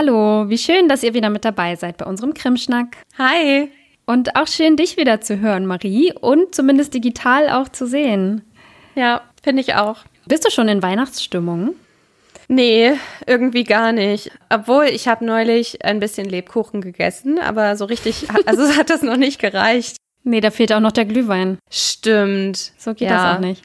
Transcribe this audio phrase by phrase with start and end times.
[0.00, 2.96] Hallo, wie schön, dass ihr wieder mit dabei seid bei unserem Krimschnack.
[3.18, 3.70] Hi.
[4.06, 8.40] Und auch schön, dich wieder zu hören, Marie, und zumindest digital auch zu sehen.
[8.94, 9.98] Ja, finde ich auch.
[10.24, 11.74] Bist du schon in Weihnachtsstimmung?
[12.48, 12.92] Nee,
[13.26, 14.30] irgendwie gar nicht.
[14.48, 19.18] Obwohl, ich habe neulich ein bisschen Lebkuchen gegessen, aber so richtig, also hat das noch
[19.18, 19.96] nicht gereicht.
[20.24, 21.58] Nee, da fehlt auch noch der Glühwein.
[21.68, 22.56] Stimmt.
[22.78, 23.34] So geht ja.
[23.34, 23.62] das auch nicht.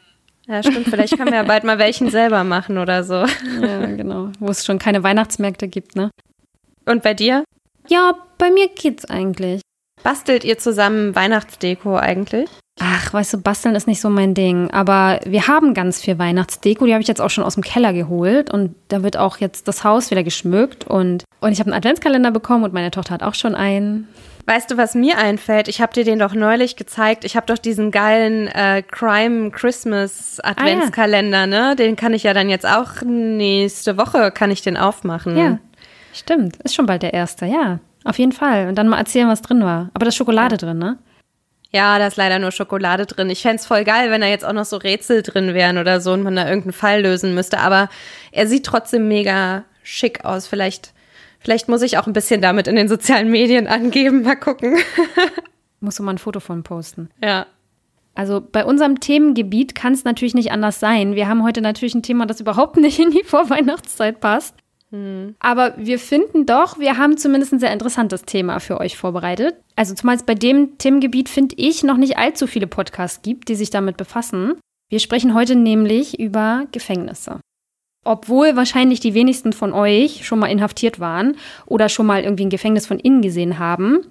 [0.47, 0.87] Ja, stimmt.
[0.87, 3.25] Vielleicht können wir ja bald mal welchen selber machen oder so.
[3.61, 4.31] Ja, genau.
[4.39, 6.11] Wo es schon keine Weihnachtsmärkte gibt, ne?
[6.85, 7.43] Und bei dir?
[7.87, 9.61] Ja, bei mir geht's eigentlich.
[10.05, 12.47] Bastelt ihr zusammen Weihnachtsdeko eigentlich?
[12.79, 14.69] Ach, weißt du, basteln ist nicht so mein Ding.
[14.69, 16.85] Aber wir haben ganz viel Weihnachtsdeko.
[16.85, 18.53] Die habe ich jetzt auch schon aus dem Keller geholt.
[18.53, 20.85] Und da wird auch jetzt das Haus wieder geschmückt.
[20.85, 24.07] Und, und ich habe einen Adventskalender bekommen und meine Tochter hat auch schon einen.
[24.45, 25.67] Weißt du, was mir einfällt?
[25.69, 27.25] Ich habe dir den doch neulich gezeigt.
[27.25, 31.69] Ich habe doch diesen geilen äh, Crime Christmas Adventskalender, ah, ja.
[31.69, 31.75] ne?
[31.75, 35.35] Den kann ich ja dann jetzt auch nächste Woche kann ich den aufmachen.
[35.35, 35.57] Ja,
[36.13, 36.57] stimmt.
[36.57, 37.79] Ist schon bald der erste, ja.
[38.05, 38.69] Auf jeden Fall.
[38.69, 39.89] Und dann mal erzählen, was drin war.
[39.93, 40.57] Aber da ist Schokolade ja.
[40.57, 40.97] drin, ne?
[41.71, 43.29] Ja, da ist leider nur Schokolade drin.
[43.29, 45.99] Ich fände es voll geil, wenn da jetzt auch noch so Rätsel drin wären oder
[45.99, 47.59] so und man da irgendeinen Fall lösen müsste.
[47.59, 47.89] Aber
[48.31, 50.47] er sieht trotzdem mega schick aus.
[50.47, 50.93] Vielleicht
[51.45, 54.23] Vielleicht muss ich auch ein bisschen damit in den sozialen Medien angeben.
[54.23, 54.77] Mal gucken.
[55.79, 57.11] Musst du mal ein Foto von posten.
[57.23, 57.45] Ja.
[58.15, 61.13] Also bei unserem Themengebiet kann es natürlich nicht anders sein.
[61.13, 64.55] Wir haben heute natürlich ein Thema, das überhaupt nicht in die Vorweihnachtszeit passt.
[64.95, 65.35] Hm.
[65.39, 69.55] Aber wir finden doch, wir haben zumindest ein sehr interessantes Thema für euch vorbereitet.
[69.75, 73.55] Also zumal es bei dem Themengebiet, finde ich, noch nicht allzu viele Podcasts gibt, die
[73.55, 74.53] sich damit befassen.
[74.89, 77.39] Wir sprechen heute nämlich über Gefängnisse
[78.07, 81.35] obwohl wahrscheinlich die wenigsten von euch schon mal inhaftiert waren
[81.65, 84.05] oder schon mal irgendwie ein Gefängnis von innen gesehen haben,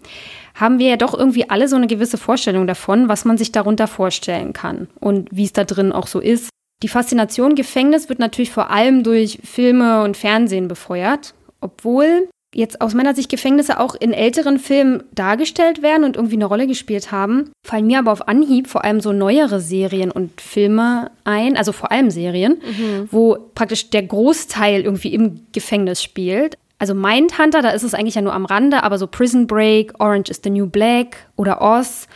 [0.55, 3.86] haben wir ja doch irgendwie alle so eine gewisse Vorstellung davon, was man sich darunter
[3.86, 6.50] vorstellen kann und wie es da drin auch so ist.
[6.83, 12.94] Die Faszination Gefängnis wird natürlich vor allem durch Filme und Fernsehen befeuert, obwohl jetzt aus
[12.94, 17.50] meiner Sicht Gefängnisse auch in älteren Filmen dargestellt werden und irgendwie eine Rolle gespielt haben,
[17.67, 21.90] fallen mir aber auf Anhieb vor allem so neuere Serien und Filme ein, also vor
[21.90, 23.08] allem Serien, mhm.
[23.11, 26.56] wo praktisch der Großteil irgendwie im Gefängnis spielt.
[26.79, 30.30] Also Mindhunter, da ist es eigentlich ja nur am Rande, aber so Prison Break, Orange
[30.30, 32.08] is the New Black oder Oz,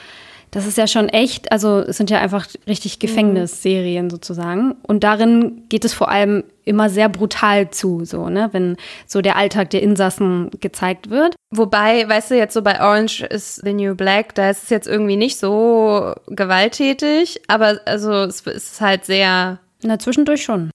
[0.51, 3.01] das ist ja schon echt, also es sind ja einfach richtig mhm.
[3.01, 4.77] Gefängnisserien sozusagen.
[4.83, 8.77] Und darin geht es vor allem immer sehr brutal zu, so, ne, wenn
[9.07, 11.35] so der Alltag der Insassen gezeigt wird.
[11.51, 14.87] Wobei, weißt du, jetzt so bei Orange is the New Black, da ist es jetzt
[14.87, 19.59] irgendwie nicht so gewalttätig, aber also es ist halt sehr.
[19.83, 20.71] Na, zwischendurch schon.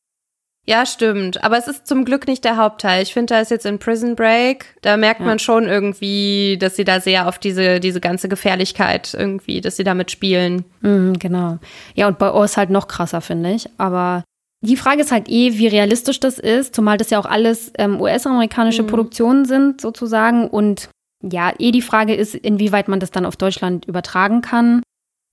[0.66, 1.44] Ja, stimmt.
[1.44, 3.04] Aber es ist zum Glück nicht der Hauptteil.
[3.04, 5.26] Ich finde, da ist jetzt in Prison Break, da merkt ja.
[5.26, 9.84] man schon irgendwie, dass sie da sehr auf diese, diese ganze Gefährlichkeit irgendwie, dass sie
[9.84, 10.64] damit spielen.
[10.82, 11.58] Mhm, genau.
[11.96, 13.70] Ja, und bei Oz halt noch krasser, finde ich.
[13.78, 14.24] Aber
[14.62, 18.00] die Frage ist halt eh, wie realistisch das ist, zumal das ja auch alles ähm,
[18.00, 18.88] US-amerikanische mhm.
[18.88, 20.48] Produktionen sind, sozusagen.
[20.48, 20.88] Und
[21.22, 24.82] ja, eh die Frage ist, inwieweit man das dann auf Deutschland übertragen kann.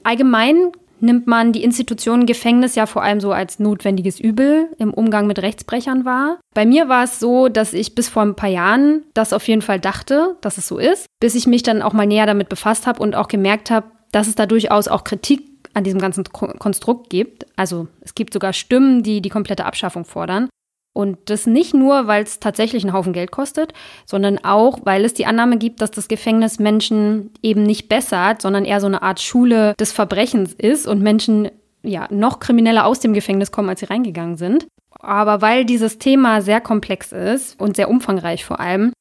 [0.03, 5.27] Allgemein nimmt man die Institution Gefängnis ja vor allem so als notwendiges Übel im Umgang
[5.27, 6.39] mit Rechtsbrechern wahr.
[6.55, 9.63] Bei mir war es so, dass ich bis vor ein paar Jahren das auf jeden
[9.63, 12.87] Fall dachte, dass es so ist, bis ich mich dann auch mal näher damit befasst
[12.87, 15.43] habe und auch gemerkt habe, dass es da durchaus auch Kritik
[15.75, 17.47] an diesem ganzen Konstrukt gibt.
[17.57, 20.49] Also es gibt sogar Stimmen, die die komplette Abschaffung fordern.
[20.93, 23.73] Und das nicht nur, weil es tatsächlich einen Haufen Geld kostet,
[24.07, 28.65] sondern auch, weil es die Annahme gibt, dass das Gefängnis Menschen eben nicht bessert, sondern
[28.65, 31.51] eher so eine Art Schule des Verbrechens ist und Menschen
[31.83, 34.67] ja noch krimineller aus dem Gefängnis kommen, als sie reingegangen sind.
[34.99, 38.93] Aber weil dieses Thema sehr komplex ist und sehr umfangreich vor allem,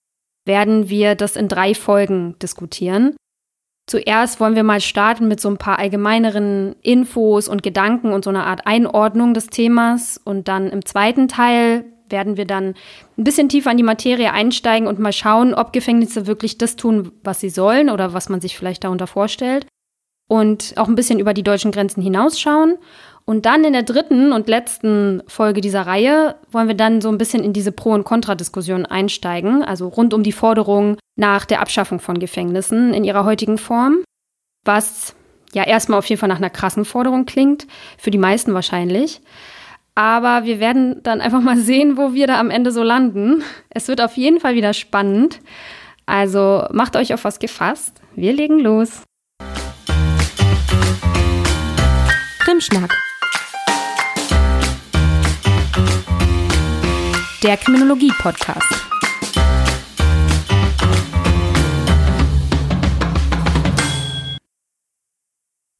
[0.46, 3.16] werden wir das in drei Folgen diskutieren.
[3.90, 8.30] Zuerst wollen wir mal starten mit so ein paar allgemeineren Infos und Gedanken und so
[8.30, 10.22] einer Art Einordnung des Themas.
[10.24, 12.76] Und dann im zweiten Teil werden wir dann
[13.18, 17.14] ein bisschen tiefer in die Materie einsteigen und mal schauen, ob Gefängnisse wirklich das tun,
[17.24, 19.66] was sie sollen oder was man sich vielleicht darunter vorstellt.
[20.28, 22.78] Und auch ein bisschen über die deutschen Grenzen hinausschauen.
[23.30, 27.20] Und dann in der dritten und letzten Folge dieser Reihe wollen wir dann so ein
[27.20, 32.00] bisschen in diese Pro- und Kontradiskussion einsteigen, also rund um die Forderung nach der Abschaffung
[32.00, 34.00] von Gefängnissen in ihrer heutigen Form,
[34.66, 35.14] was
[35.54, 37.68] ja erstmal auf jeden Fall nach einer krassen Forderung klingt,
[38.00, 39.22] für die meisten wahrscheinlich.
[39.94, 43.44] Aber wir werden dann einfach mal sehen, wo wir da am Ende so landen.
[43.70, 45.40] Es wird auf jeden Fall wieder spannend.
[46.08, 48.02] Also macht euch auf was gefasst.
[48.16, 49.04] Wir legen los.
[52.40, 53.09] Krimschnack.
[57.44, 58.89] Der Kriminologie-Podcast.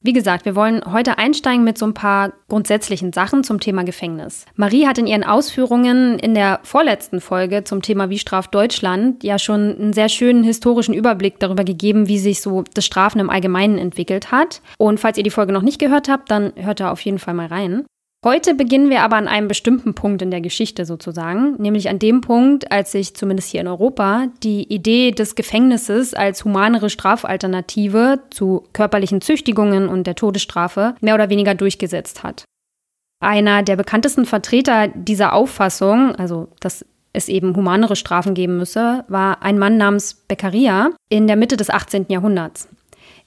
[0.02, 4.46] Wie gesagt, wir wollen heute einsteigen mit so ein paar grundsätzlichen Sachen zum Thema Gefängnis.
[4.56, 9.38] Marie hat in ihren Ausführungen in der vorletzten Folge zum Thema Wie straft Deutschland ja
[9.38, 13.76] schon einen sehr schönen historischen Überblick darüber gegeben, wie sich so das Strafen im Allgemeinen
[13.76, 14.62] entwickelt hat.
[14.78, 17.34] Und falls ihr die Folge noch nicht gehört habt, dann hört da auf jeden Fall
[17.34, 17.84] mal rein.
[18.22, 22.20] Heute beginnen wir aber an einem bestimmten Punkt in der Geschichte sozusagen, nämlich an dem
[22.20, 28.64] Punkt, als sich zumindest hier in Europa die Idee des Gefängnisses als humanere Strafalternative zu
[28.74, 32.44] körperlichen Züchtigungen und der Todesstrafe mehr oder weniger durchgesetzt hat.
[33.20, 36.84] Einer der bekanntesten Vertreter dieser Auffassung, also dass
[37.14, 41.70] es eben humanere Strafen geben müsse, war ein Mann namens Beccaria in der Mitte des
[41.70, 42.06] 18.
[42.10, 42.68] Jahrhunderts.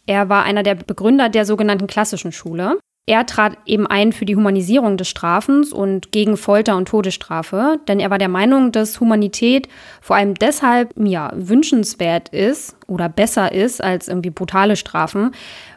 [0.05, 4.37] Er war einer der Begründer der sogenannten klassischen Schule er trat eben ein für die
[4.37, 9.67] Humanisierung des Strafens und gegen Folter und Todesstrafe, denn er war der Meinung, dass Humanität
[10.01, 15.31] vor allem deshalb ja wünschenswert ist oder besser ist als irgendwie brutale Strafen,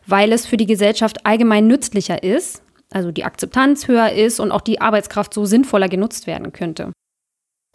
[0.06, 2.62] weil es für die Gesellschaft allgemein nützlicher ist,
[2.92, 6.92] also die Akzeptanz höher ist und auch die Arbeitskraft so sinnvoller genutzt werden könnte.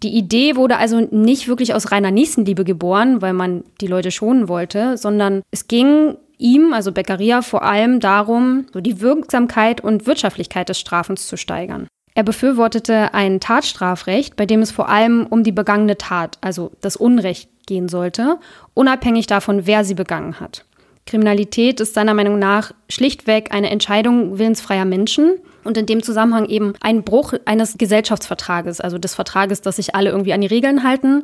[0.02, 4.48] Die Idee wurde also nicht wirklich aus reiner Nächstenliebe geboren, weil man die Leute schonen
[4.48, 10.70] wollte, sondern es ging ihm, also Beccaria, vor allem darum, so die Wirksamkeit und Wirtschaftlichkeit
[10.70, 11.88] des Strafens zu steigern.
[12.14, 16.98] Er befürwortete ein Tatstrafrecht, bei dem es vor allem um die begangene Tat, also das
[16.98, 18.38] Unrecht, gehen sollte,
[18.74, 20.66] unabhängig davon, wer sie begangen hat.
[21.06, 26.74] Kriminalität ist seiner Meinung nach schlichtweg eine Entscheidung willensfreier Menschen und in dem Zusammenhang eben
[26.82, 31.22] ein Bruch eines Gesellschaftsvertrages, also des Vertrages, dass sich alle irgendwie an die Regeln halten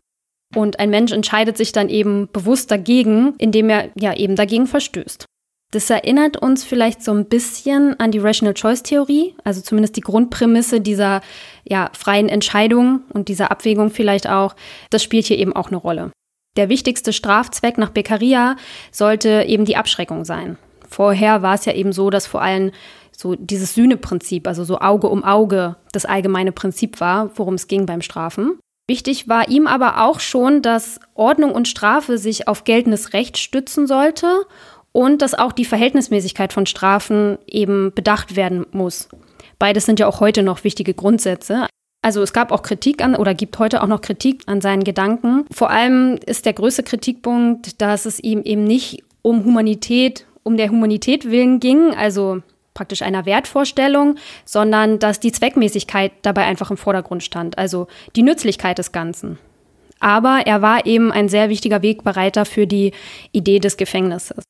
[0.56, 5.26] und ein Mensch entscheidet sich dann eben bewusst dagegen, indem er ja eben dagegen verstößt.
[5.72, 10.02] Das erinnert uns vielleicht so ein bisschen an die Rational Choice Theorie, also zumindest die
[10.02, 11.22] Grundprämisse dieser
[11.66, 14.56] ja, freien Entscheidung und dieser Abwägung vielleicht auch.
[14.90, 16.12] Das spielt hier eben auch eine Rolle.
[16.56, 18.56] Der wichtigste Strafzweck nach Beccaria
[18.92, 20.58] sollte eben die Abschreckung sein.
[20.90, 22.72] Vorher war es ja eben so, dass vor allem
[23.12, 27.86] so dieses Sühneprinzip, also so Auge um Auge, das allgemeine Prinzip war, worum es ging
[27.86, 28.58] beim Strafen.
[28.88, 33.86] Wichtig war ihm aber auch schon, dass Ordnung und Strafe sich auf geltendes Recht stützen
[33.86, 34.46] sollte
[34.94, 39.10] und dass auch die Verhältnismäßigkeit von Strafen eben bedacht werden muss.
[39.60, 41.68] Beides sind ja auch heute noch wichtige Grundsätze.
[42.02, 45.46] Also es gab auch Kritik an oder gibt heute auch noch Kritik an seinen Gedanken.
[45.52, 50.70] Vor allem ist der größte Kritikpunkt, dass es ihm eben nicht um Humanität, um der
[50.70, 52.42] Humanität willen ging, also
[52.78, 54.16] praktisch einer Wertvorstellung,
[54.46, 59.40] sondern dass die Zweckmäßigkeit dabei einfach im Vordergrund stand, also die Nützlichkeit des Ganzen.
[60.00, 62.94] Aber er war eben ein sehr wichtiger Wegbereiter für die
[63.32, 64.44] Idee des Gefängnisses.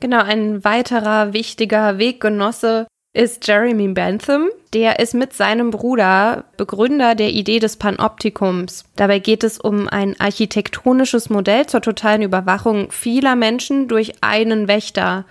[0.00, 4.48] Genau, ein weiterer wichtiger Weggenosse ist Jeremy Bentham.
[4.72, 8.84] Der ist mit seinem Bruder Begründer der Idee des Panoptikums.
[8.96, 15.24] Dabei geht es um ein architektonisches Modell zur totalen Überwachung vieler Menschen durch einen Wächter.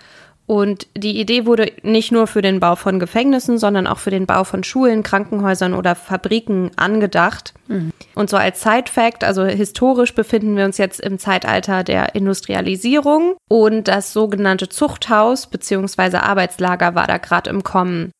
[0.48, 4.24] Und die Idee wurde nicht nur für den Bau von Gefängnissen, sondern auch für den
[4.24, 7.52] Bau von Schulen, Krankenhäusern oder Fabriken angedacht.
[7.66, 7.92] Mhm.
[8.14, 13.88] Und so als Side-Fact, also historisch befinden wir uns jetzt im Zeitalter der Industrialisierung und
[13.88, 16.16] das sogenannte Zuchthaus bzw.
[16.16, 18.10] Arbeitslager war da gerade im Kommen.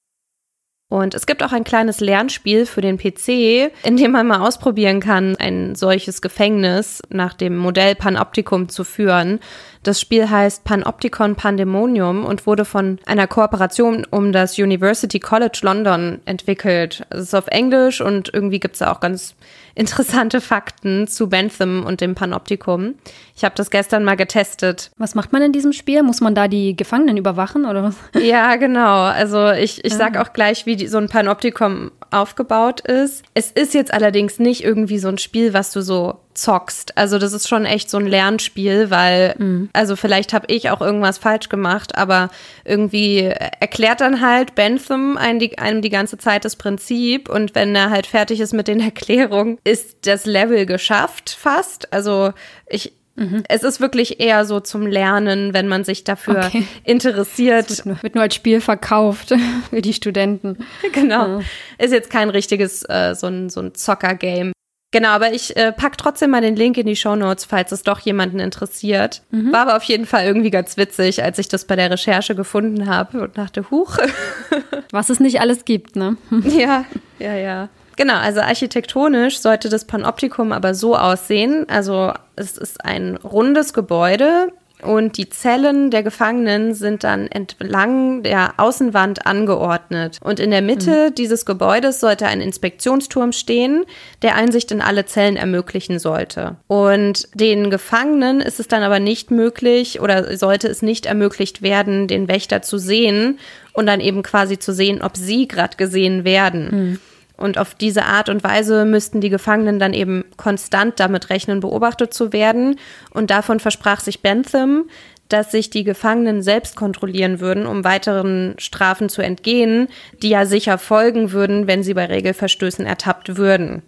[0.90, 5.00] Und es gibt auch ein kleines Lernspiel für den PC, in dem man mal ausprobieren
[5.00, 9.38] kann, ein solches Gefängnis nach dem Modell Panoptikum zu führen.
[9.82, 16.20] Das Spiel heißt Panopticon Pandemonium und wurde von einer Kooperation um das University College London
[16.25, 17.05] entwickelt.
[17.11, 19.34] Es ist auf Englisch und irgendwie gibt es auch ganz
[19.78, 22.96] interessante Fakten zu Bentham und dem Panoptikum.
[23.36, 24.91] Ich habe das gestern mal getestet.
[24.98, 26.03] Was macht man in diesem Spiel?
[26.03, 27.96] Muss man da die Gefangenen überwachen oder was?
[28.20, 29.03] Ja, genau.
[29.03, 33.22] Also ich, ich sag auch gleich, wie die, so ein Panoptikum aufgebaut ist.
[33.34, 36.96] Es ist jetzt allerdings nicht irgendwie so ein Spiel, was du so zockst.
[36.96, 39.70] Also das ist schon echt so ein Lernspiel, weil, mhm.
[39.72, 42.30] also vielleicht habe ich auch irgendwas falsch gemacht, aber
[42.64, 43.24] irgendwie
[43.60, 47.90] erklärt dann halt Bentham einem die, einem die ganze Zeit das Prinzip und wenn er
[47.90, 51.92] halt fertig ist mit den Erklärungen, ist das Level geschafft fast.
[51.92, 52.32] Also
[52.66, 53.42] ich, Mhm.
[53.48, 56.66] Es ist wirklich eher so zum Lernen, wenn man sich dafür okay.
[56.84, 57.68] interessiert.
[57.68, 59.34] Es wird nur, wird nur, als Spiel verkauft
[59.70, 60.58] für die Studenten.
[60.92, 61.40] Genau.
[61.40, 61.44] Ja.
[61.78, 64.52] Ist jetzt kein richtiges, äh, so ein, so ein Zocker-Game.
[64.90, 67.82] Genau, aber ich äh, pack trotzdem mal den Link in die Show Notes, falls es
[67.82, 69.22] doch jemanden interessiert.
[69.30, 69.52] Mhm.
[69.52, 72.86] War aber auf jeden Fall irgendwie ganz witzig, als ich das bei der Recherche gefunden
[72.86, 73.98] habe und dachte, huch.
[74.90, 76.16] Was es nicht alles gibt, ne?
[76.44, 76.86] ja,
[77.18, 77.68] ja, ja.
[77.96, 81.66] Genau, also architektonisch sollte das Panoptikum aber so aussehen.
[81.68, 84.52] Also es ist ein rundes Gebäude
[84.82, 90.19] und die Zellen der Gefangenen sind dann entlang der Außenwand angeordnet.
[90.23, 91.15] Und in der Mitte mhm.
[91.15, 93.85] dieses Gebäudes sollte ein Inspektionsturm stehen,
[94.23, 96.56] der Einsicht in alle Zellen ermöglichen sollte.
[96.69, 102.06] Und den Gefangenen ist es dann aber nicht möglich oder sollte es nicht ermöglicht werden,
[102.06, 103.39] den Wächter zu sehen
[103.73, 106.69] und dann eben quasi zu sehen, ob sie gerade gesehen werden.
[106.70, 107.01] Mhm.
[107.38, 112.12] Und auf diese Art und Weise müssten die Gefangenen dann eben konstant damit rechnen, beobachtet
[112.12, 112.76] zu werden.
[113.10, 114.90] Und davon versprach sich Bentham,
[115.28, 119.88] dass sich die Gefangenen selbst kontrollieren würden, um weiteren Strafen zu entgehen,
[120.22, 123.82] die ja sicher folgen würden, wenn sie bei Regelverstößen ertappt würden.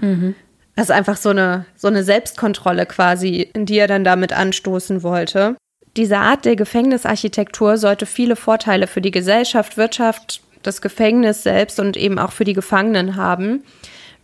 [0.00, 0.34] Mhm.
[0.76, 5.02] Das ist einfach so eine, so eine Selbstkontrolle quasi, in die er dann damit anstoßen
[5.02, 5.56] wollte.
[5.96, 11.96] Diese Art der Gefängnisarchitektur sollte viele Vorteile für die Gesellschaft, Wirtschaft das Gefängnis selbst und
[11.96, 13.62] eben auch für die Gefangenen haben.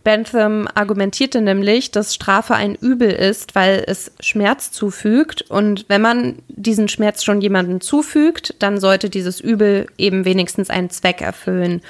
[0.05, 5.41] Bentham argumentierte nämlich, dass Strafe ein Übel ist, weil es Schmerz zufügt.
[5.49, 10.91] Und wenn man diesen Schmerz schon jemandem zufügt, dann sollte dieses Übel eben wenigstens einen
[10.91, 11.81] Zweck erfüllen.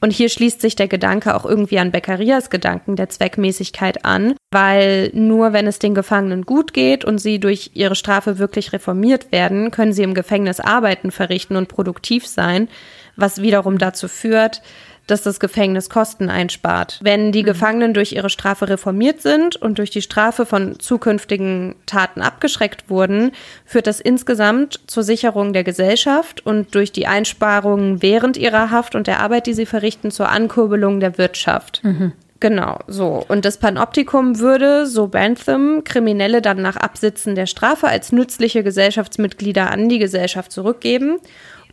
[0.00, 5.10] Und hier schließt sich der Gedanke auch irgendwie an Beccarias Gedanken der Zweckmäßigkeit an, weil
[5.14, 9.72] nur wenn es den Gefangenen gut geht und sie durch ihre Strafe wirklich reformiert werden,
[9.72, 12.68] können sie im Gefängnis Arbeiten verrichten und produktiv sein
[13.16, 14.62] was wiederum dazu führt,
[15.06, 16.98] dass das Gefängnis Kosten einspart.
[17.02, 17.46] Wenn die mhm.
[17.46, 23.32] Gefangenen durch ihre Strafe reformiert sind und durch die Strafe von zukünftigen Taten abgeschreckt wurden,
[23.64, 29.06] führt das insgesamt zur Sicherung der Gesellschaft und durch die Einsparungen während ihrer Haft und
[29.06, 31.80] der Arbeit, die sie verrichten, zur Ankurbelung der Wirtschaft.
[31.84, 32.12] Mhm.
[32.38, 33.24] Genau, so.
[33.28, 39.70] Und das Panoptikum würde, so Bantham, Kriminelle dann nach Absitzen der Strafe als nützliche Gesellschaftsmitglieder
[39.70, 41.18] an die Gesellschaft zurückgeben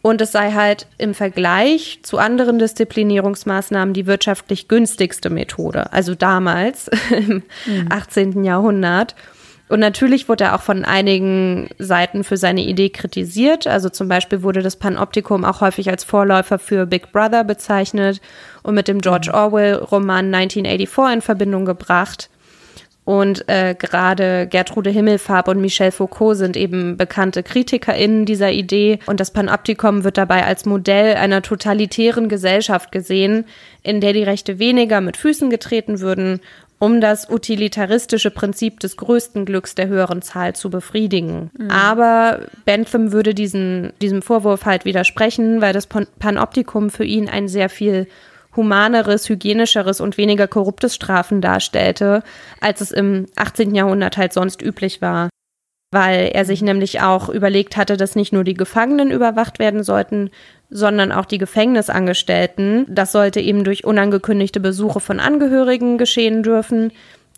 [0.04, 5.94] und es sei halt im Vergleich zu anderen Disziplinierungsmaßnahmen die wirtschaftlich günstigste Methode.
[5.94, 7.88] Also damals im mhm.
[7.90, 8.44] 18.
[8.44, 9.16] Jahrhundert.
[9.70, 13.66] Und natürlich wurde er auch von einigen Seiten für seine Idee kritisiert.
[13.66, 18.20] Also zum Beispiel wurde das Panoptikum auch häufig als Vorläufer für Big Brother bezeichnet
[18.62, 19.36] und mit dem George mhm.
[19.36, 22.30] Orwell-Roman 1984 in Verbindung gebracht.
[23.06, 29.00] Und äh, gerade Gertrude Himmelfarb und Michel Foucault sind eben bekannte KritikerInnen dieser Idee.
[29.08, 33.46] Und das Panoptikum wird dabei als Modell einer totalitären Gesellschaft gesehen,
[33.82, 36.40] in der die Rechte weniger mit Füßen getreten würden,
[36.80, 41.52] um das utilitaristische Prinzip des größten Glücks der höheren Zahl zu befriedigen.
[41.58, 41.72] Mhm.
[41.72, 47.70] Aber Bentham würde diesen, diesem Vorwurf halt widersprechen, weil das Panoptikum für ihn ein sehr
[47.70, 48.08] viel
[48.56, 52.24] humaneres, hygienischeres und weniger korruptes Strafen darstellte,
[52.62, 53.76] als es im 18.
[53.76, 55.30] Jahrhundert halt sonst üblich war.
[55.92, 60.32] Weil er sich nämlich auch überlegt hatte, dass nicht nur die Gefangenen überwacht werden sollten,
[60.70, 62.88] sondern auch die Gefängnisangestellten.
[62.90, 66.92] Das sollte eben durch unangekündigte Besuche von Angehörigen geschehen dürfen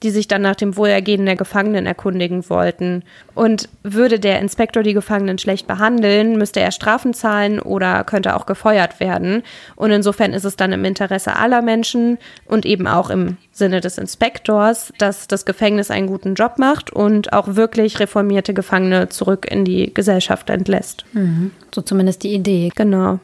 [0.05, 3.01] die sich dann nach dem Wohlergehen der Gefangenen erkundigen wollten.
[3.33, 8.45] Und würde der Inspektor die Gefangenen schlecht behandeln, müsste er Strafen zahlen oder könnte auch
[8.45, 9.41] gefeuert werden.
[9.75, 13.97] Und insofern ist es dann im Interesse aller Menschen und eben auch im Sinne des
[13.97, 19.65] Inspektors, dass das Gefängnis einen guten Job macht und auch wirklich reformierte Gefangene zurück in
[19.65, 21.03] die Gesellschaft entlässt.
[21.13, 21.49] Mhm.
[21.73, 22.69] So zumindest die Idee.
[22.75, 23.19] Genau.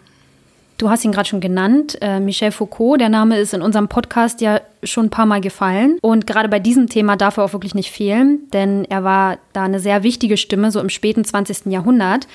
[0.81, 2.99] Du hast ihn gerade schon genannt, äh, Michel Foucault.
[2.99, 5.99] Der Name ist in unserem Podcast ja schon ein paar Mal gefallen.
[6.01, 9.61] Und gerade bei diesem Thema darf er auch wirklich nicht fehlen, denn er war da
[9.61, 11.67] eine sehr wichtige Stimme, so im späten 20.
[11.67, 12.27] Jahrhundert.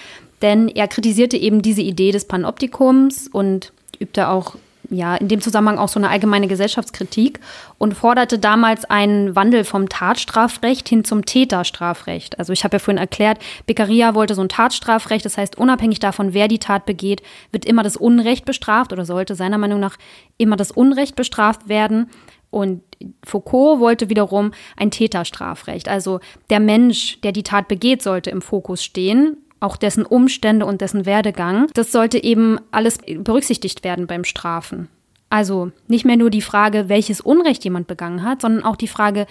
[0.42, 4.54] Denn er kritisierte eben diese Idee des Panoptikums und übte auch
[4.90, 7.40] ja, in dem Zusammenhang auch so eine allgemeine Gesellschaftskritik
[7.78, 12.38] und forderte damals einen Wandel vom Tatstrafrecht hin zum Täterstrafrecht.
[12.38, 16.34] Also ich habe ja vorhin erklärt, Beccaria wollte so ein Tatstrafrecht, das heißt, unabhängig davon,
[16.34, 19.96] wer die Tat begeht, wird immer das Unrecht bestraft oder sollte seiner Meinung nach
[20.38, 22.10] immer das Unrecht bestraft werden.
[22.50, 22.82] Und
[23.24, 25.88] Foucault wollte wiederum ein Täterstrafrecht.
[25.88, 30.80] Also der Mensch, der die Tat begeht, sollte im Fokus stehen auch dessen Umstände und
[30.80, 31.68] dessen Werdegang.
[31.74, 34.88] Das sollte eben alles berücksichtigt werden beim Strafen.
[35.30, 39.26] Also nicht mehr nur die Frage, welches Unrecht jemand begangen hat, sondern auch die Frage,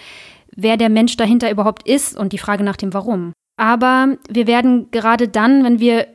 [0.54, 3.32] wer der Mensch dahinter überhaupt ist und die Frage nach dem Warum.
[3.56, 6.06] Aber wir werden gerade dann, wenn wir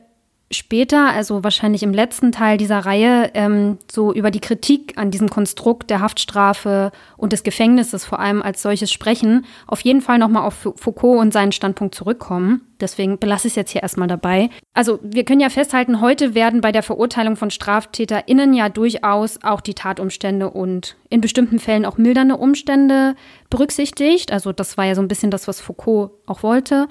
[0.52, 5.30] später, also wahrscheinlich im letzten Teil dieser Reihe, ähm, so über die Kritik an diesem
[5.30, 10.44] Konstrukt der Haftstrafe und des Gefängnisses vor allem als solches sprechen, auf jeden Fall nochmal
[10.44, 12.62] auf Foucault und seinen Standpunkt zurückkommen.
[12.80, 14.50] Deswegen belasse ich es jetzt hier erstmal dabei.
[14.74, 19.60] Also wir können ja festhalten, heute werden bei der Verurteilung von StraftäterInnen ja durchaus auch
[19.60, 23.14] die Tatumstände und in bestimmten Fällen auch mildernde Umstände
[23.50, 24.32] berücksichtigt.
[24.32, 26.88] Also das war ja so ein bisschen das, was Foucault auch wollte.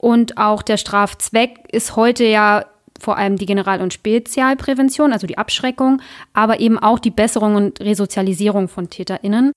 [0.00, 2.64] Und auch der Strafzweck ist heute ja
[3.00, 6.00] vor allem die General- und Spezialprävention, also die Abschreckung,
[6.32, 9.52] aber eben auch die Besserung und Resozialisierung von TäterInnen.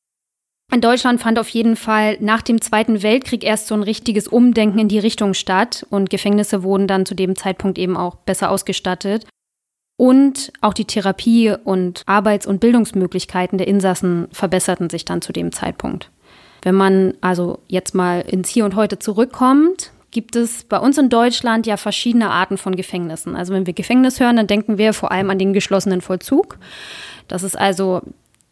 [0.73, 4.79] In Deutschland fand auf jeden Fall nach dem Zweiten Weltkrieg erst so ein richtiges Umdenken
[4.79, 9.27] in die Richtung statt und Gefängnisse wurden dann zu dem Zeitpunkt eben auch besser ausgestattet.
[9.97, 15.51] Und auch die Therapie und Arbeits- und Bildungsmöglichkeiten der Insassen verbesserten sich dann zu dem
[15.51, 16.09] Zeitpunkt.
[16.63, 21.09] Wenn man also jetzt mal ins Hier und Heute zurückkommt, gibt es bei uns in
[21.09, 23.35] Deutschland ja verschiedene Arten von Gefängnissen.
[23.35, 26.57] Also wenn wir Gefängnis hören, dann denken wir vor allem an den geschlossenen Vollzug.
[27.27, 28.01] Das ist also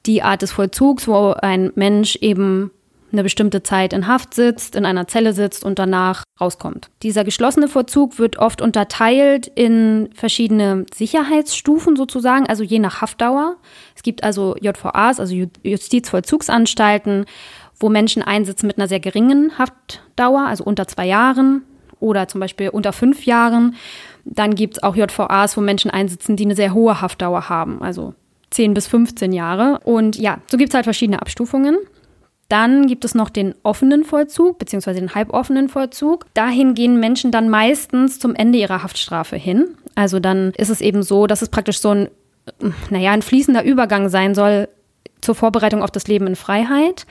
[0.06, 2.72] die Art des Vollzugs, wo ein Mensch eben
[3.12, 6.90] eine bestimmte Zeit in Haft sitzt, in einer Zelle sitzt und danach rauskommt.
[7.04, 13.58] Dieser geschlossene Vollzug wird oft unterteilt in verschiedene Sicherheitsstufen sozusagen, also je nach Haftdauer.
[13.96, 17.26] Es gibt also JVAs, also Justizvollzugsanstalten,
[17.82, 21.64] wo Menschen einsitzen mit einer sehr geringen Haftdauer, also unter zwei Jahren
[22.00, 23.76] oder zum Beispiel unter fünf Jahren.
[24.26, 28.14] Dann gibt es auch JVAs, wo Menschen einsitzen, die eine sehr hohe Haftdauer haben, also
[28.52, 29.80] 10 bis 15 Jahre.
[29.84, 31.78] Und ja, so gibt es halt verschiedene Abstufungen.
[32.50, 36.26] Dann gibt es noch den offenen Vollzug, beziehungsweise den halboffenen Vollzug.
[36.34, 39.70] Dahin gehen Menschen dann meistens zum Ende ihrer Haftstrafe hin.
[39.96, 42.10] Also dann ist es eben so, dass es praktisch so ein,
[42.90, 44.68] naja, ein fließender Übergang sein soll
[45.22, 47.06] zur Vorbereitung auf das Leben in Freiheit.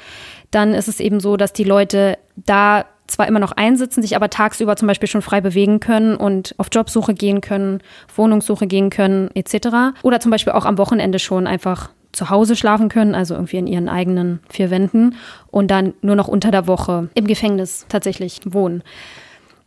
[0.51, 4.31] Dann ist es eben so, dass die Leute da zwar immer noch einsitzen, sich aber
[4.31, 7.81] tagsüber zum Beispiel schon frei bewegen können und auf Jobsuche gehen können,
[8.15, 9.99] Wohnungssuche gehen können, etc.
[10.03, 13.67] Oder zum Beispiel auch am Wochenende schon einfach zu Hause schlafen können, also irgendwie in
[13.67, 15.15] ihren eigenen vier Wänden
[15.51, 18.83] und dann nur noch unter der Woche im Gefängnis tatsächlich wohnen.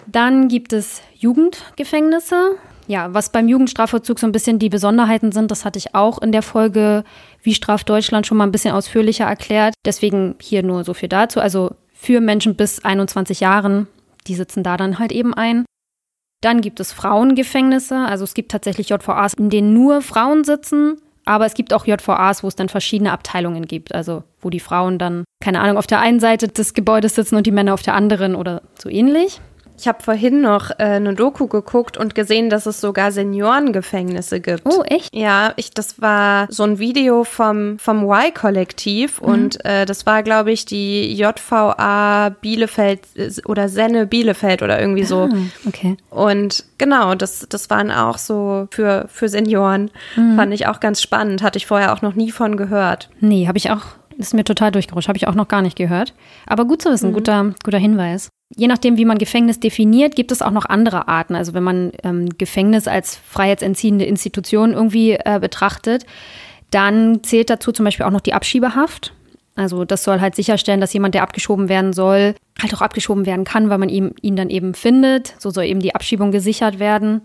[0.07, 2.55] Dann gibt es Jugendgefängnisse.
[2.87, 6.33] Ja, was beim Jugendstrafvollzug so ein bisschen die Besonderheiten sind, das hatte ich auch in
[6.33, 7.05] der Folge
[7.43, 9.73] Wie straft Deutschland schon mal ein bisschen ausführlicher erklärt.
[9.85, 11.39] Deswegen hier nur so viel dazu.
[11.39, 13.87] Also für Menschen bis 21 Jahren,
[14.27, 15.65] die sitzen da dann halt eben ein.
[16.41, 17.97] Dann gibt es Frauengefängnisse.
[17.97, 20.97] Also es gibt tatsächlich JVAs, in denen nur Frauen sitzen.
[21.25, 23.93] Aber es gibt auch JVAs, wo es dann verschiedene Abteilungen gibt.
[23.93, 27.45] Also wo die Frauen dann, keine Ahnung, auf der einen Seite des Gebäudes sitzen und
[27.47, 29.39] die Männer auf der anderen oder so ähnlich.
[29.83, 34.61] Ich habe vorhin noch äh, eine Doku geguckt und gesehen, dass es sogar Seniorengefängnisse gibt.
[34.63, 35.13] Oh, echt?
[35.13, 39.27] Ja, ich, das war so ein Video vom, vom Y-Kollektiv mhm.
[39.27, 45.03] und äh, das war, glaube ich, die JVA Bielefeld äh, oder Senne Bielefeld oder irgendwie
[45.03, 45.23] so.
[45.23, 45.35] Ah,
[45.67, 45.97] okay.
[46.09, 49.91] Und genau, das, das waren auch so für, für Senioren.
[50.15, 50.37] Mhm.
[50.37, 51.43] Fand ich auch ganz spannend.
[51.43, 53.09] Hatte ich vorher auch noch nie von gehört.
[53.19, 53.81] Nee, habe ich auch
[54.17, 56.13] ist mir total durchgerutscht, habe ich auch noch gar nicht gehört.
[56.45, 57.13] Aber gut zu wissen, mhm.
[57.15, 58.29] guter, guter Hinweis.
[58.55, 61.35] Je nachdem, wie man Gefängnis definiert, gibt es auch noch andere Arten.
[61.35, 66.05] Also wenn man ähm, Gefängnis als freiheitsentziehende Institution irgendwie äh, betrachtet,
[66.69, 69.13] dann zählt dazu zum Beispiel auch noch die Abschiebehaft.
[69.55, 73.45] Also das soll halt sicherstellen, dass jemand, der abgeschoben werden soll, halt auch abgeschoben werden
[73.45, 75.35] kann, weil man ihm, ihn dann eben findet.
[75.39, 77.21] So soll eben die Abschiebung gesichert werden.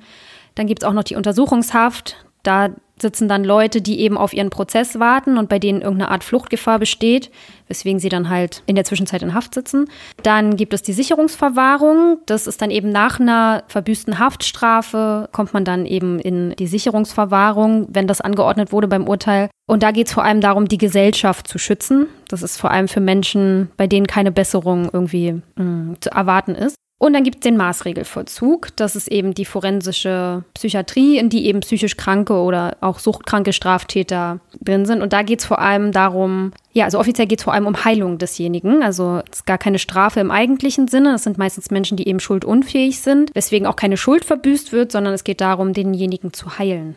[0.54, 2.16] Dann gibt es auch noch die Untersuchungshaft.
[2.42, 2.70] Da
[3.02, 6.78] sitzen dann Leute, die eben auf ihren Prozess warten und bei denen irgendeine Art Fluchtgefahr
[6.78, 7.30] besteht,
[7.68, 9.88] weswegen sie dann halt in der Zwischenzeit in Haft sitzen.
[10.22, 12.18] Dann gibt es die Sicherungsverwahrung.
[12.26, 17.88] Das ist dann eben nach einer verbüßten Haftstrafe, kommt man dann eben in die Sicherungsverwahrung,
[17.90, 19.48] wenn das angeordnet wurde beim Urteil.
[19.66, 22.06] Und da geht es vor allem darum, die Gesellschaft zu schützen.
[22.28, 26.54] Das ist vor allem für Menschen, bei denen keine Besserung irgendwie mh, mm, zu erwarten
[26.54, 26.76] ist.
[27.00, 28.76] Und dann gibt es den Maßregelvollzug.
[28.76, 34.40] Das ist eben die forensische Psychiatrie, in die eben psychisch kranke oder auch suchtkranke Straftäter
[34.60, 35.00] drin sind.
[35.00, 37.84] Und da geht es vor allem darum, ja, also offiziell geht es vor allem um
[37.84, 38.82] Heilung desjenigen.
[38.82, 41.12] Also es ist gar keine Strafe im eigentlichen Sinne.
[41.12, 45.14] Das sind meistens Menschen, die eben schuldunfähig sind, weswegen auch keine Schuld verbüßt wird, sondern
[45.14, 46.96] es geht darum, denjenigen zu heilen.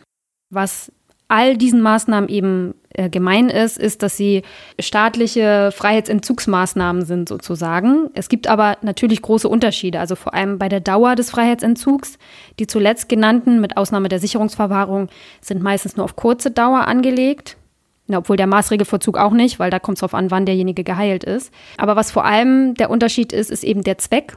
[0.50, 0.90] Was
[1.28, 2.74] all diesen Maßnahmen eben
[3.10, 4.42] gemein ist, ist, dass sie
[4.78, 8.10] staatliche Freiheitsentzugsmaßnahmen sind sozusagen.
[8.14, 12.18] Es gibt aber natürlich große Unterschiede, also vor allem bei der Dauer des Freiheitsentzugs.
[12.58, 15.08] Die zuletzt genannten, mit Ausnahme der Sicherungsverwahrung,
[15.40, 17.56] sind meistens nur auf kurze Dauer angelegt.
[18.12, 21.52] Obwohl der Maßregelvollzug auch nicht, weil da kommt es darauf an, wann derjenige geheilt ist.
[21.78, 24.36] Aber was vor allem der Unterschied ist, ist eben der Zweck.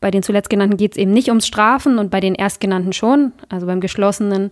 [0.00, 3.32] Bei den zuletzt genannten geht es eben nicht ums Strafen und bei den erstgenannten schon,
[3.48, 4.50] also beim geschlossenen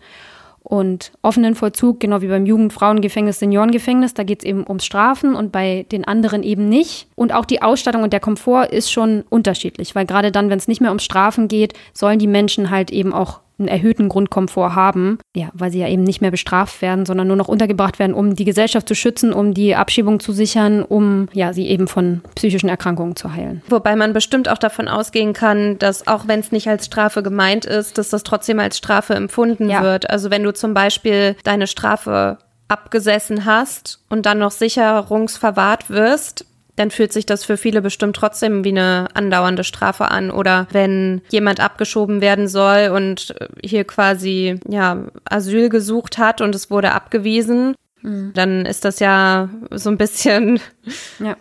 [0.72, 5.34] und offenen Vollzug, genau wie beim Jugend-, Frauengefängnis, Seniorengefängnis, da geht es eben ums Strafen
[5.34, 7.08] und bei den anderen eben nicht.
[7.14, 10.68] Und auch die Ausstattung und der Komfort ist schon unterschiedlich, weil gerade dann, wenn es
[10.68, 15.18] nicht mehr ums Strafen geht, sollen die Menschen halt eben auch einen erhöhten Grundkomfort haben,
[15.34, 18.34] ja, weil sie ja eben nicht mehr bestraft werden, sondern nur noch untergebracht werden, um
[18.34, 22.68] die Gesellschaft zu schützen, um die Abschiebung zu sichern, um ja, sie eben von psychischen
[22.68, 23.62] Erkrankungen zu heilen.
[23.68, 27.64] Wobei man bestimmt auch davon ausgehen kann, dass auch wenn es nicht als Strafe gemeint
[27.64, 29.82] ist, dass das trotzdem als Strafe empfunden ja.
[29.82, 30.10] wird.
[30.10, 36.46] Also wenn du zum Beispiel deine Strafe abgesessen hast und dann noch sicherungsverwahrt wirst,
[36.76, 40.30] dann fühlt sich das für viele bestimmt trotzdem wie eine andauernde Strafe an.
[40.30, 46.70] Oder wenn jemand abgeschoben werden soll und hier quasi ja Asyl gesucht hat und es
[46.70, 48.32] wurde abgewiesen, Mhm.
[48.34, 50.60] Dann ist das ja so ein bisschen.
[51.18, 51.36] Ja.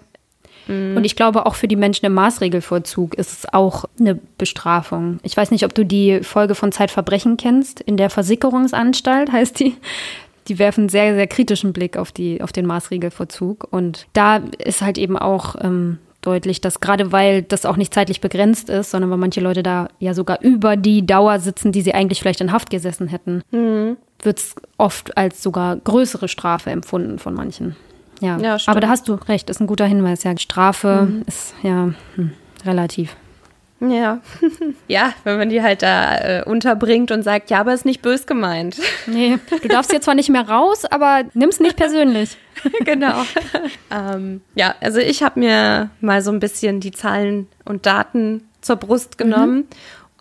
[0.67, 0.95] Mhm.
[0.95, 5.19] Und ich glaube, auch für die Menschen im Maßregelvollzug ist es auch eine Bestrafung.
[5.23, 7.81] Ich weiß nicht, ob du die Folge von Zeitverbrechen kennst.
[7.81, 9.75] In der Versickerungsanstalt heißt die.
[10.47, 13.67] Die werfen sehr, sehr kritischen Blick auf, die, auf den Maßregelvollzug.
[13.71, 18.21] Und da ist halt eben auch ähm, deutlich, dass gerade weil das auch nicht zeitlich
[18.21, 21.93] begrenzt ist, sondern weil manche Leute da ja sogar über die Dauer sitzen, die sie
[21.93, 23.97] eigentlich vielleicht in Haft gesessen hätten, mhm.
[24.21, 27.75] wird es oft als sogar größere Strafe empfunden von manchen.
[28.21, 30.23] Ja, ja aber da hast du recht, ist ein guter Hinweis.
[30.23, 31.23] Ja, Strafe mhm.
[31.27, 32.31] ist ja hm,
[32.65, 33.15] relativ.
[33.81, 34.21] Ja.
[34.87, 38.25] ja, wenn man die halt da äh, unterbringt und sagt, ja, aber ist nicht bös
[38.27, 38.77] gemeint.
[39.07, 42.37] Nee, du darfst jetzt zwar nicht mehr raus, aber nimm's nicht persönlich.
[42.85, 43.23] genau.
[43.89, 48.75] ähm, ja, also ich habe mir mal so ein bisschen die Zahlen und Daten zur
[48.75, 49.67] Brust genommen mhm.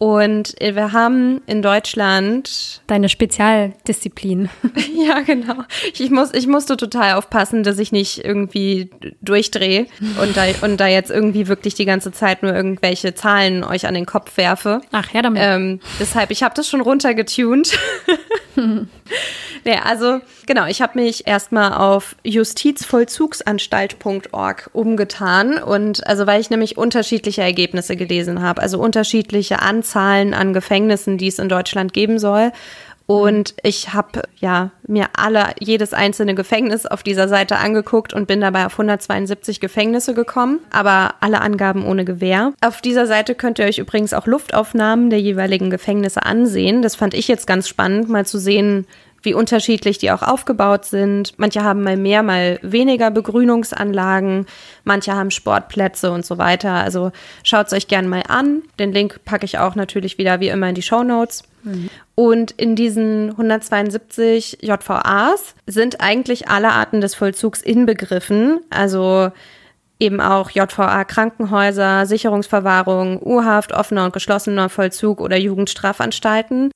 [0.02, 2.80] Und wir haben in Deutschland.
[2.86, 4.48] Deine Spezialdisziplin.
[5.06, 5.56] ja, genau.
[5.92, 8.88] Ich, muss, ich musste total aufpassen, dass ich nicht irgendwie
[9.20, 9.88] durchdrehe
[10.22, 13.92] und da, und da jetzt irgendwie wirklich die ganze Zeit nur irgendwelche Zahlen euch an
[13.92, 14.80] den Kopf werfe.
[14.90, 15.42] Ach ja, damit.
[15.44, 17.78] Ähm, deshalb, ich habe das schon runtergetunt.
[19.64, 26.79] nee, also genau, ich habe mich erstmal auf justizvollzugsanstalt.org umgetan und also weil ich nämlich
[26.79, 32.51] unterschiedliche Ergebnisse gelesen habe, also unterschiedliche Anzahlen an Gefängnissen, die es in Deutschland geben soll.
[33.11, 38.40] Und ich habe ja mir alle jedes einzelne Gefängnis auf dieser Seite angeguckt und bin
[38.40, 42.53] dabei auf 172 Gefängnisse gekommen, aber alle Angaben ohne Gewähr.
[42.61, 46.83] Auf dieser Seite könnt ihr euch übrigens auch Luftaufnahmen der jeweiligen Gefängnisse ansehen.
[46.83, 48.87] Das fand ich jetzt ganz spannend, mal zu sehen,
[49.23, 51.35] wie unterschiedlich die auch aufgebaut sind.
[51.37, 54.46] Manche haben mal mehr, mal weniger Begrünungsanlagen,
[54.85, 56.75] manche haben Sportplätze und so weiter.
[56.75, 57.11] Also
[57.42, 58.62] schaut es euch gerne mal an.
[58.79, 61.42] Den Link packe ich auch natürlich wieder wie immer in die Show Notes.
[61.64, 61.90] Mhm.
[62.20, 68.61] Und in diesen 172 JVAs sind eigentlich alle Arten des Vollzugs inbegriffen.
[68.68, 69.30] Also
[69.98, 76.70] eben auch JVA Krankenhäuser, Sicherungsverwahrung, Urhaft, offener und geschlossener Vollzug oder Jugendstrafanstalten.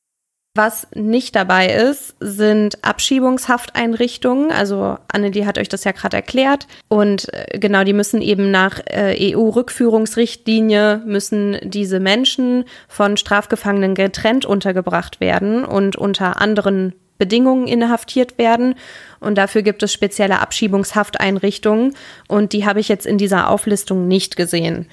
[0.57, 4.53] Was nicht dabei ist, sind Abschiebungshafteinrichtungen.
[4.53, 6.69] Also Annelie hat euch das ja gerade erklärt.
[6.87, 14.45] Und äh, genau, die müssen eben nach äh, EU-Rückführungsrichtlinie, müssen diese Menschen von Strafgefangenen getrennt
[14.45, 18.77] untergebracht werden und unter anderen Bedingungen inhaftiert werden.
[19.19, 21.97] Und dafür gibt es spezielle Abschiebungshafteinrichtungen.
[22.29, 24.87] Und die habe ich jetzt in dieser Auflistung nicht gesehen.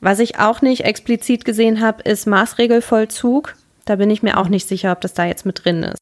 [0.00, 3.54] Was ich auch nicht explizit gesehen habe, ist Maßregelvollzug.
[3.86, 5.96] Da bin ich mir auch nicht sicher, ob das da jetzt mit drin ist.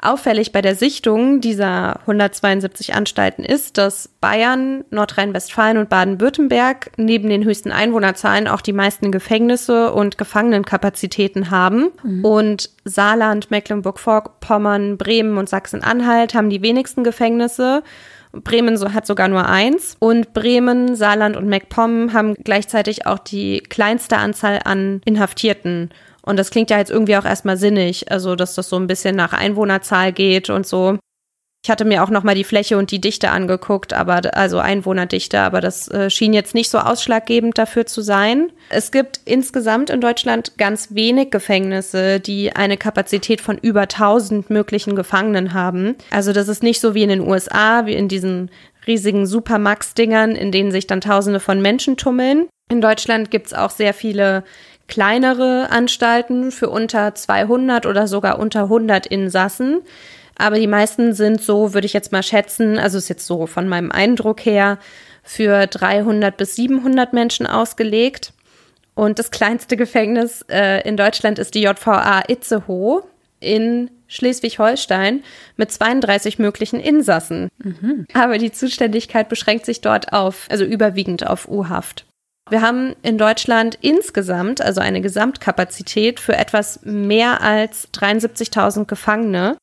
[0.00, 7.44] Auffällig bei der Sichtung dieser 172 Anstalten ist, dass Bayern, Nordrhein-Westfalen und Baden-Württemberg neben den
[7.44, 11.88] höchsten Einwohnerzahlen auch die meisten Gefängnisse und Gefangenenkapazitäten haben.
[12.04, 12.24] Mhm.
[12.24, 17.82] Und Saarland, Mecklenburg-Vorpommern, Bremen und Sachsen-Anhalt haben die wenigsten Gefängnisse.
[18.32, 19.96] Bremen hat sogar nur eins.
[19.98, 25.90] Und Bremen, Saarland und MacPom haben gleichzeitig auch die kleinste Anzahl an Inhaftierten.
[26.28, 29.16] Und das klingt ja jetzt irgendwie auch erstmal sinnig, also dass das so ein bisschen
[29.16, 30.98] nach Einwohnerzahl geht und so.
[31.64, 35.40] Ich hatte mir auch noch mal die Fläche und die Dichte angeguckt, aber also Einwohnerdichte,
[35.40, 38.52] aber das äh, schien jetzt nicht so ausschlaggebend dafür zu sein.
[38.68, 44.96] Es gibt insgesamt in Deutschland ganz wenig Gefängnisse, die eine Kapazität von über 1000 möglichen
[44.96, 45.96] Gefangenen haben.
[46.10, 48.50] Also das ist nicht so wie in den USA, wie in diesen
[48.86, 52.48] riesigen Supermax-Dingern, in denen sich dann Tausende von Menschen tummeln.
[52.70, 54.44] In Deutschland gibt es auch sehr viele
[54.88, 59.82] kleinere Anstalten für unter 200 oder sogar unter 100 Insassen.
[60.36, 63.68] Aber die meisten sind so, würde ich jetzt mal schätzen, also ist jetzt so von
[63.68, 64.78] meinem Eindruck her,
[65.22, 68.32] für 300 bis 700 Menschen ausgelegt.
[68.94, 73.02] Und das kleinste Gefängnis äh, in Deutschland ist die JVA Itzehoe
[73.40, 75.22] in Schleswig-Holstein
[75.56, 77.48] mit 32 möglichen Insassen.
[77.58, 78.06] Mhm.
[78.14, 82.07] Aber die Zuständigkeit beschränkt sich dort auf, also überwiegend auf U-Haft.
[82.50, 89.56] Wir haben in Deutschland insgesamt, also eine Gesamtkapazität für etwas mehr als 73.000 Gefangene.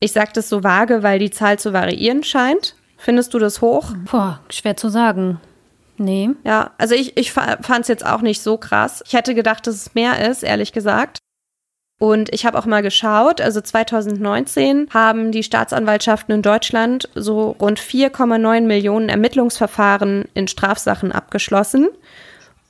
[0.00, 2.74] Ich sage das so vage, weil die Zahl zu variieren scheint.
[2.96, 3.92] Findest du das hoch?
[4.10, 5.40] Boah, schwer zu sagen.
[5.96, 6.30] Nee.
[6.44, 9.02] Ja, also ich, ich fand es jetzt auch nicht so krass.
[9.06, 11.18] Ich hätte gedacht, dass es mehr ist, ehrlich gesagt.
[12.02, 17.78] Und ich habe auch mal geschaut, also 2019 haben die Staatsanwaltschaften in Deutschland so rund
[17.78, 21.88] 4,9 Millionen Ermittlungsverfahren in Strafsachen abgeschlossen.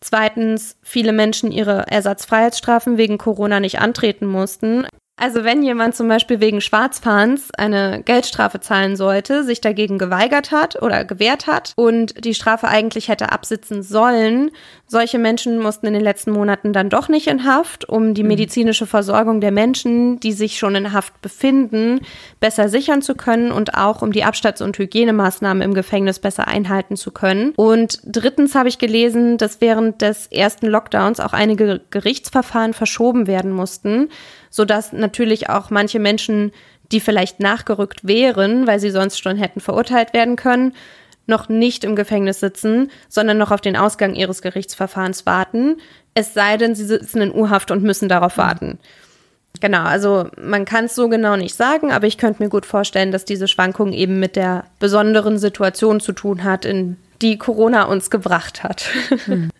[0.00, 4.86] Zweitens, viele Menschen ihre Ersatzfreiheitsstrafen wegen Corona nicht antreten mussten.
[5.20, 10.80] Also wenn jemand zum Beispiel wegen Schwarzfahrens eine Geldstrafe zahlen sollte, sich dagegen geweigert hat
[10.80, 14.50] oder gewehrt hat und die Strafe eigentlich hätte absitzen sollen,
[14.90, 18.30] solche Menschen mussten in den letzten Monaten dann doch nicht in Haft, um die mhm.
[18.30, 22.00] medizinische Versorgung der Menschen, die sich schon in Haft befinden,
[22.40, 26.96] besser sichern zu können und auch um die Abstands- und Hygienemaßnahmen im Gefängnis besser einhalten
[26.96, 27.52] zu können.
[27.54, 33.52] Und drittens habe ich gelesen, dass während des ersten Lockdowns auch einige Gerichtsverfahren verschoben werden
[33.52, 34.08] mussten
[34.50, 36.52] sodass natürlich auch manche Menschen,
[36.92, 40.74] die vielleicht nachgerückt wären, weil sie sonst schon hätten verurteilt werden können,
[41.30, 45.76] noch nicht im Gefängnis sitzen, sondern noch auf den Ausgang ihres Gerichtsverfahrens warten,
[46.12, 48.78] es sei denn, sie sitzen in U-Haft und müssen darauf warten.
[49.60, 53.12] Genau, also man kann es so genau nicht sagen, aber ich könnte mir gut vorstellen,
[53.12, 58.10] dass diese Schwankung eben mit der besonderen Situation zu tun hat, in die Corona uns
[58.10, 58.86] gebracht hat.
[59.24, 59.50] Hm.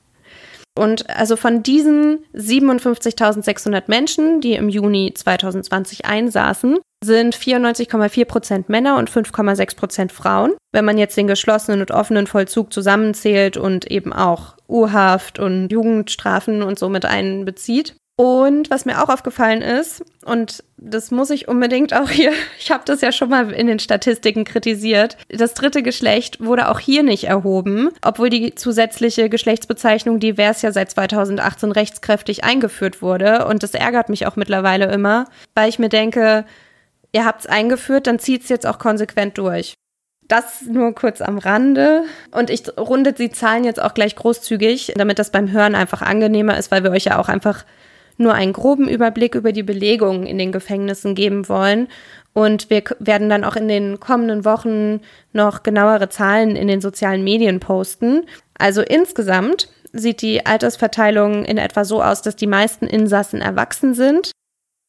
[0.80, 8.96] Und also von diesen 57.600 Menschen, die im Juni 2020 einsaßen, sind 94,4 Prozent Männer
[8.96, 10.54] und 5,6 Prozent Frauen.
[10.72, 16.62] Wenn man jetzt den geschlossenen und offenen Vollzug zusammenzählt und eben auch Urhaft und Jugendstrafen
[16.62, 17.96] und so mit einbezieht.
[18.20, 22.82] Und was mir auch aufgefallen ist, und das muss ich unbedingt auch hier, ich habe
[22.84, 27.24] das ja schon mal in den Statistiken kritisiert, das dritte Geschlecht wurde auch hier nicht
[27.24, 33.46] erhoben, obwohl die zusätzliche Geschlechtsbezeichnung divers ja seit 2018 rechtskräftig eingeführt wurde.
[33.46, 36.44] Und das ärgert mich auch mittlerweile immer, weil ich mir denke,
[37.12, 39.72] ihr habt es eingeführt, dann zieht es jetzt auch konsequent durch.
[40.28, 42.02] Das nur kurz am Rande.
[42.32, 46.58] Und ich runde die Zahlen jetzt auch gleich großzügig, damit das beim Hören einfach angenehmer
[46.58, 47.64] ist, weil wir euch ja auch einfach
[48.20, 51.88] nur einen groben Überblick über die Belegung in den Gefängnissen geben wollen.
[52.32, 55.00] Und wir werden dann auch in den kommenden Wochen
[55.32, 58.26] noch genauere Zahlen in den sozialen Medien posten.
[58.56, 64.30] Also insgesamt sieht die Altersverteilung in etwa so aus, dass die meisten Insassen erwachsen sind.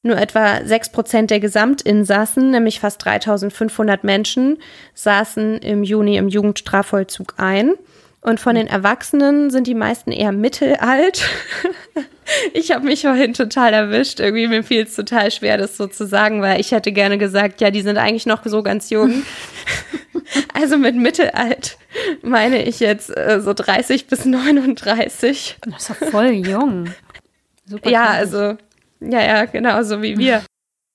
[0.03, 4.57] Nur etwa 6 Prozent der Gesamtinsassen, nämlich fast 3500 Menschen,
[4.93, 7.73] saßen im Juni im Jugendstrafvollzug ein.
[8.21, 11.27] Und von den Erwachsenen sind die meisten eher mittelalt.
[12.53, 14.19] ich habe mich vorhin total erwischt.
[14.19, 17.61] Irgendwie mir fiel es total schwer, das so zu sagen, weil ich hätte gerne gesagt,
[17.61, 19.23] ja, die sind eigentlich noch so ganz jung.
[20.53, 21.77] also mit mittelalt
[22.21, 25.57] meine ich jetzt äh, so 30 bis 39.
[25.61, 26.89] Das ist doch voll jung.
[27.65, 28.57] Super ja, also,
[28.99, 30.43] ja, ja, genau, so wie wir.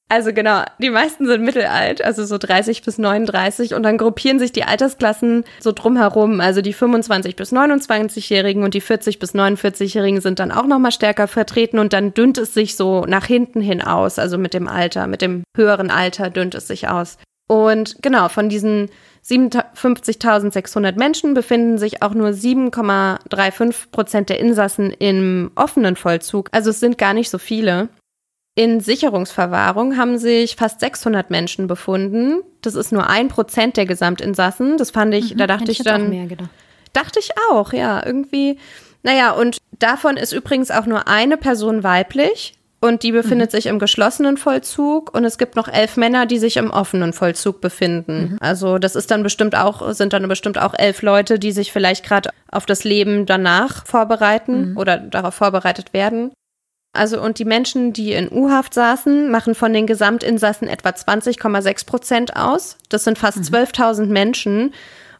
[0.08, 4.52] Also genau, die meisten sind mittelalt, also so 30 bis 39 und dann gruppieren sich
[4.52, 6.40] die Altersklassen so drumherum.
[6.40, 11.26] Also die 25 bis 29-Jährigen und die 40 bis 49-Jährigen sind dann auch nochmal stärker
[11.26, 15.08] vertreten und dann dünnt es sich so nach hinten hin aus, also mit dem Alter,
[15.08, 17.18] mit dem höheren Alter dünnt es sich aus.
[17.48, 18.90] Und genau, von diesen
[19.24, 26.48] 57.600 Menschen befinden sich auch nur 7,35 Prozent der Insassen im offenen Vollzug.
[26.52, 27.88] Also es sind gar nicht so viele.
[28.58, 32.40] In Sicherungsverwahrung haben sich fast 600 Menschen befunden.
[32.62, 34.78] Das ist nur ein Prozent der Gesamtinsassen.
[34.78, 36.48] Das fand ich, mhm, da dachte ich, ich dann.
[36.94, 38.58] Dachte ich auch, ja, irgendwie.
[39.02, 43.56] Naja, und davon ist übrigens auch nur eine Person weiblich und die befindet mhm.
[43.56, 47.60] sich im geschlossenen Vollzug und es gibt noch elf Männer, die sich im offenen Vollzug
[47.60, 48.30] befinden.
[48.32, 48.38] Mhm.
[48.40, 52.06] Also das ist dann bestimmt auch, sind dann bestimmt auch elf Leute, die sich vielleicht
[52.06, 54.76] gerade auf das Leben danach vorbereiten mhm.
[54.78, 56.32] oder darauf vorbereitet werden.
[56.96, 62.36] Also und die Menschen, die in U-Haft saßen, machen von den Gesamtinsassen etwa 20,6 Prozent
[62.36, 62.78] aus.
[62.88, 63.56] Das sind fast mhm.
[63.56, 64.74] 12.000 Menschen.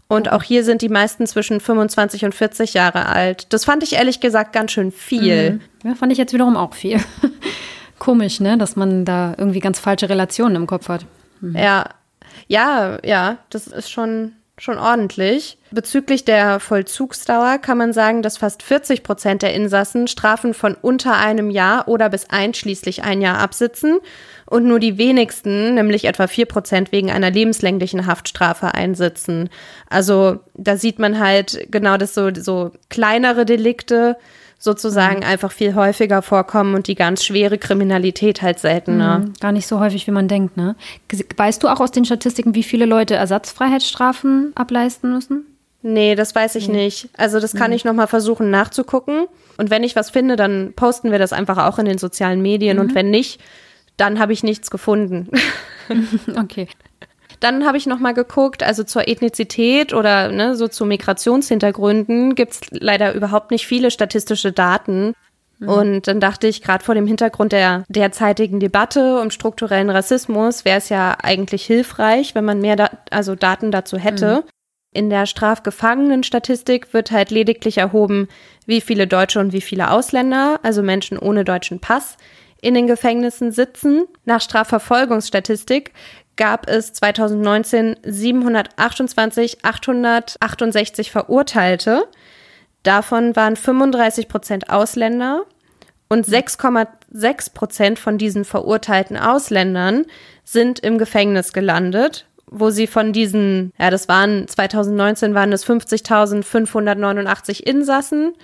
[0.09, 3.53] Und auch hier sind die meisten zwischen 25 und 40 Jahre alt.
[3.53, 5.53] Das fand ich ehrlich gesagt ganz schön viel.
[5.53, 5.61] Mhm.
[5.85, 7.01] Ja, fand ich jetzt wiederum auch viel.
[7.99, 11.07] Komisch, ne, dass man da irgendwie ganz falsche Relationen im Kopf hat.
[11.41, 11.57] Mhm.
[11.57, 11.91] Ja,
[12.47, 15.59] ja, ja, das ist schon schon ordentlich.
[15.71, 21.17] Bezüglich der Vollzugsdauer kann man sagen, dass fast 40 Prozent der Insassen Strafen von unter
[21.19, 23.99] einem Jahr oder bis einschließlich ein Jahr absitzen
[24.47, 29.51] und nur die wenigsten, nämlich etwa vier Prozent, wegen einer lebenslänglichen Haftstrafe einsitzen.
[29.91, 34.17] Also da sieht man halt genau, dass so, so kleinere Delikte
[34.59, 35.27] sozusagen mhm.
[35.27, 39.21] einfach viel häufiger vorkommen und die ganz schwere Kriminalität halt seltener.
[39.21, 40.77] Mhm, gar nicht so häufig, wie man denkt, ne?
[41.37, 45.47] Weißt du auch aus den Statistiken, wie viele Leute Ersatzfreiheitsstrafen ableisten müssen?
[45.83, 46.85] Nee, das weiß ich nee.
[46.85, 47.09] nicht.
[47.17, 47.77] Also das kann mhm.
[47.77, 49.27] ich nochmal versuchen nachzugucken.
[49.57, 52.79] Und wenn ich was finde, dann posten wir das einfach auch in den sozialen Medien.
[52.79, 52.95] Und mhm.
[52.95, 53.41] wenn nicht,
[53.97, 55.29] dann habe ich nichts gefunden.
[56.37, 56.67] okay.
[57.41, 62.61] Dann habe ich nochmal geguckt, also zur Ethnizität oder ne, so zu Migrationshintergründen gibt es
[62.71, 65.15] leider überhaupt nicht viele statistische Daten.
[65.59, 65.69] Mhm.
[65.69, 70.79] Und dann dachte ich, gerade vor dem Hintergrund der derzeitigen Debatte um strukturellen Rassismus wäre
[70.79, 74.43] es ja eigentlich hilfreich, wenn man mehr da also Daten dazu hätte.
[74.45, 74.51] Mhm.
[74.93, 78.29] In der Strafgefangenenstatistik wird halt lediglich erhoben,
[78.65, 82.17] wie viele Deutsche und wie viele Ausländer, also Menschen ohne deutschen Pass,
[82.63, 84.07] in den Gefängnissen sitzen.
[84.25, 85.93] Nach Strafverfolgungsstatistik
[86.37, 92.07] gab es 2019 728 868 Verurteilte.
[92.83, 95.45] Davon waren 35 Prozent Ausländer
[96.09, 100.05] und 6,6 Prozent von diesen verurteilten Ausländern
[100.45, 107.61] sind im Gefängnis gelandet, wo sie von diesen, ja, das waren 2019 waren es 50.589
[107.61, 108.35] Insassen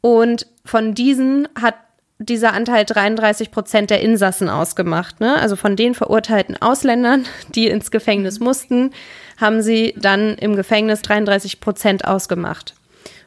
[0.00, 1.74] und von diesen hat
[2.22, 5.20] dieser Anteil 33 Prozent der Insassen ausgemacht.
[5.20, 5.36] Ne?
[5.36, 8.90] Also von den verurteilten Ausländern, die ins Gefängnis mussten,
[9.40, 12.74] haben sie dann im Gefängnis 33 Prozent ausgemacht.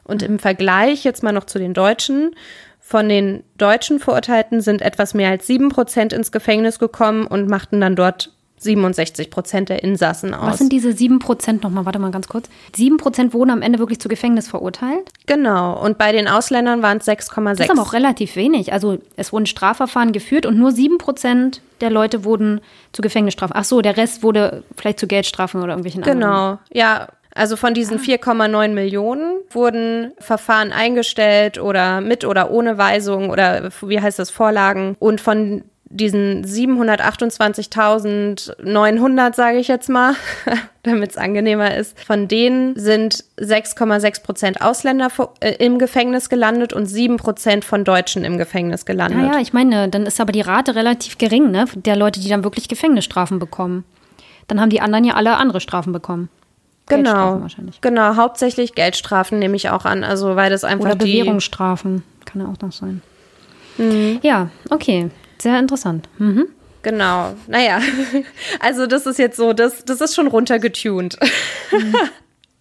[0.04, 2.34] Und im Vergleich jetzt mal noch zu den Deutschen.
[2.80, 7.80] Von den deutschen Verurteilten sind etwas mehr als sieben Prozent ins Gefängnis gekommen und machten
[7.80, 10.52] dann dort 67 Prozent der Insassen aus.
[10.52, 11.84] Was sind diese sieben Prozent nochmal?
[11.84, 12.48] Warte mal ganz kurz.
[12.74, 15.10] Sieben Prozent wurden am Ende wirklich zu Gefängnis verurteilt?
[15.26, 15.78] Genau.
[15.82, 17.44] Und bei den Ausländern waren es 6,6.
[17.44, 18.72] Das ist aber auch relativ wenig.
[18.72, 22.60] Also es wurden Strafverfahren geführt und nur sieben Prozent der Leute wurden
[22.92, 23.54] zu Gefängnisstrafen.
[23.56, 26.20] Ach so, der Rest wurde vielleicht zu Geldstrafen oder irgendwelchen anderen.
[26.20, 26.58] Genau.
[26.72, 28.68] Ja, also von diesen 4,9 ah.
[28.68, 34.96] Millionen wurden Verfahren eingestellt oder mit oder ohne Weisung oder wie heißt das, Vorlagen.
[34.98, 35.64] Und von
[35.96, 40.14] diesen 728.900, sage ich jetzt mal,
[40.82, 45.08] damit es angenehmer ist, von denen sind 6,6 Prozent Ausländer
[45.40, 49.22] äh, im Gefängnis gelandet und 7 Prozent von Deutschen im Gefängnis gelandet.
[49.22, 52.28] Ja, ja, ich meine, dann ist aber die Rate relativ gering, ne, der Leute, die
[52.28, 53.84] dann wirklich Gefängnisstrafen bekommen.
[54.48, 56.28] Dann haben die anderen ja alle andere Strafen bekommen.
[56.88, 57.44] Genau,
[57.80, 62.46] genau, hauptsächlich Geldstrafen nehme ich auch an, also weil das einfach Oder Bewährungsstrafen, kann ja
[62.46, 63.02] auch noch sein.
[63.76, 64.20] Mhm.
[64.22, 65.10] Ja, okay.
[65.38, 66.08] Sehr interessant.
[66.18, 66.48] Mhm.
[66.82, 67.34] Genau.
[67.48, 67.80] Naja,
[68.60, 71.18] also das ist jetzt so, das, das ist schon runtergetuned.
[71.72, 71.94] Mhm.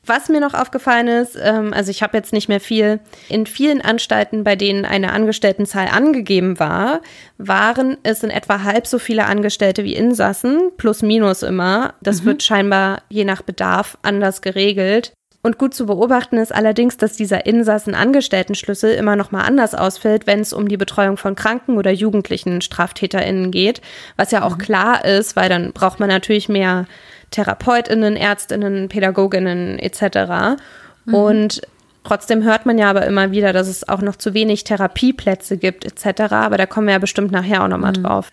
[0.07, 3.81] Was mir noch aufgefallen ist, ähm, also ich habe jetzt nicht mehr viel, in vielen
[3.81, 7.01] Anstalten, bei denen eine Angestelltenzahl angegeben war,
[7.37, 11.95] waren es in etwa halb so viele Angestellte wie Insassen, plus minus immer.
[12.01, 12.25] Das mhm.
[12.25, 15.13] wird scheinbar je nach Bedarf anders geregelt.
[15.45, 20.39] Und gut zu beobachten ist allerdings, dass dieser Insassen-Angestellten-Schlüssel immer noch mal anders ausfällt, wenn
[20.39, 23.79] es um die Betreuung von kranken oder jugendlichen StraftäterInnen geht,
[24.17, 24.61] was ja auch mhm.
[24.61, 26.87] klar ist, weil dann braucht man natürlich mehr
[27.29, 30.57] TherapeutInnen, ÄrztInnen, PädagogInnen etc.
[31.05, 31.13] Mhm.
[31.13, 31.61] Und
[32.03, 35.85] Trotzdem hört man ja aber immer wieder, dass es auch noch zu wenig Therapieplätze gibt
[35.85, 36.33] etc.
[36.33, 38.03] Aber da kommen wir ja bestimmt nachher auch nochmal mhm.
[38.03, 38.29] drauf.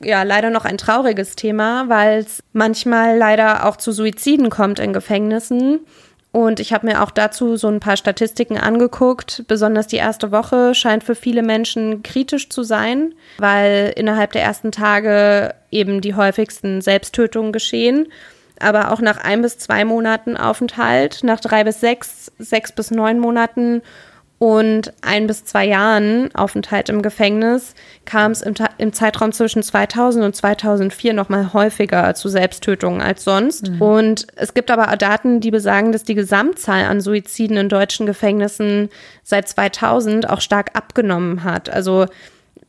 [0.00, 4.94] Ja, leider noch ein trauriges Thema, weil es manchmal leider auch zu Suiziden kommt in
[4.94, 5.80] Gefängnissen.
[6.34, 9.44] Und ich habe mir auch dazu so ein paar Statistiken angeguckt.
[9.46, 14.72] Besonders die erste Woche scheint für viele Menschen kritisch zu sein, weil innerhalb der ersten
[14.72, 18.08] Tage eben die häufigsten Selbsttötungen geschehen.
[18.58, 23.20] Aber auch nach ein bis zwei Monaten Aufenthalt, nach drei bis sechs, sechs bis neun
[23.20, 23.80] Monaten
[24.44, 30.22] und ein bis zwei Jahren Aufenthalt im Gefängnis kam es im, im, Zeitraum zwischen 2000
[30.22, 33.70] und 2004 noch mal häufiger zu Selbsttötungen als sonst.
[33.70, 33.80] Mhm.
[33.80, 38.90] Und es gibt aber Daten, die besagen, dass die Gesamtzahl an Suiziden in deutschen Gefängnissen
[39.22, 41.70] seit 2000 auch stark abgenommen hat.
[41.70, 42.04] Also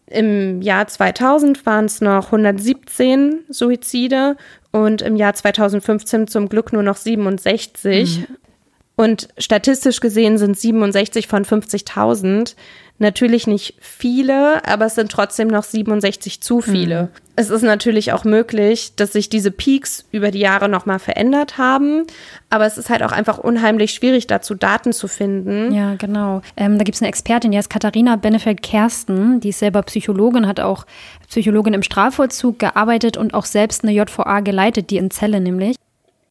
[0.08, 4.38] im Jahr 2000 waren es noch 117 Suizide
[4.72, 8.20] und im Jahr 2015 zum Glück nur noch 67.
[8.20, 8.36] Mhm.
[8.96, 12.56] Und statistisch gesehen sind 67 von 50.000
[12.98, 17.04] natürlich nicht viele, aber es sind trotzdem noch 67 zu viele.
[17.04, 17.08] Mhm.
[17.36, 22.04] Es ist natürlich auch möglich, dass sich diese Peaks über die Jahre nochmal verändert haben,
[22.50, 25.74] aber es ist halt auch einfach unheimlich schwierig, dazu Daten zu finden.
[25.74, 26.42] Ja, genau.
[26.56, 30.62] Ähm, da gibt es eine Expertin, die heißt Katharina Benefeld-Kersten, die ist selber Psychologin, hat
[30.62, 30.86] auch
[31.28, 35.76] Psychologin im Strafvollzug gearbeitet und auch selbst eine JVA geleitet, die in Zelle nämlich.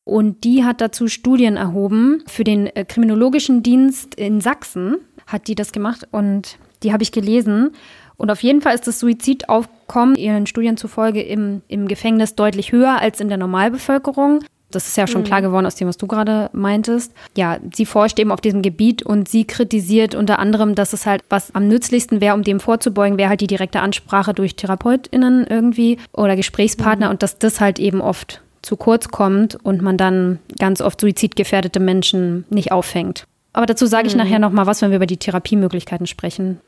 [0.04, 2.22] Und die hat dazu Studien erhoben.
[2.26, 7.12] Für den äh, Kriminologischen Dienst in Sachsen hat die das gemacht und die habe ich
[7.12, 7.70] gelesen.
[8.16, 13.00] Und auf jeden Fall ist das Suizidaufkommen ihren Studien zufolge im, im Gefängnis deutlich höher
[13.00, 14.44] als in der Normalbevölkerung.
[14.70, 15.26] Das ist ja schon mhm.
[15.26, 17.12] klar geworden aus dem, was du gerade meintest.
[17.36, 21.22] Ja, sie forscht eben auf diesem Gebiet und sie kritisiert unter anderem, dass es halt
[21.28, 25.98] was am nützlichsten wäre, um dem vorzubeugen, wäre halt die direkte Ansprache durch TherapeutInnen irgendwie
[26.12, 27.12] oder Gesprächspartner mhm.
[27.12, 31.80] und dass das halt eben oft zu kurz kommt und man dann ganz oft suizidgefährdete
[31.80, 33.26] Menschen nicht auffängt.
[33.52, 34.22] Aber dazu sage ich mhm.
[34.22, 36.60] nachher noch mal was, wenn wir über die Therapiemöglichkeiten sprechen.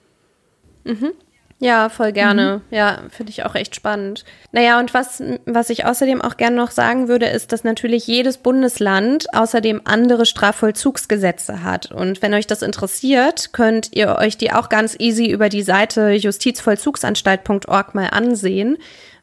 [0.84, 1.12] Mhm.
[1.58, 2.60] Ja, voll gerne.
[2.68, 2.76] Mhm.
[2.76, 4.24] Ja, finde ich auch echt spannend.
[4.52, 8.36] Naja, und was, was ich außerdem auch gerne noch sagen würde, ist, dass natürlich jedes
[8.36, 11.90] Bundesland außerdem andere Strafvollzugsgesetze hat.
[11.92, 16.10] Und wenn euch das interessiert, könnt ihr euch die auch ganz easy über die Seite
[16.10, 18.76] justizvollzugsanstalt.org mal ansehen,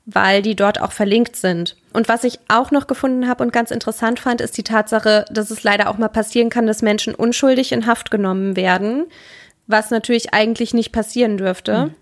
[0.06, 1.78] weil die dort auch verlinkt sind.
[1.94, 5.50] Und was ich auch noch gefunden habe und ganz interessant fand, ist die Tatsache, dass
[5.50, 9.06] es leider auch mal passieren kann, dass Menschen unschuldig in Haft genommen werden,
[9.68, 11.86] was natürlich eigentlich nicht passieren dürfte.
[11.86, 11.96] Mhm.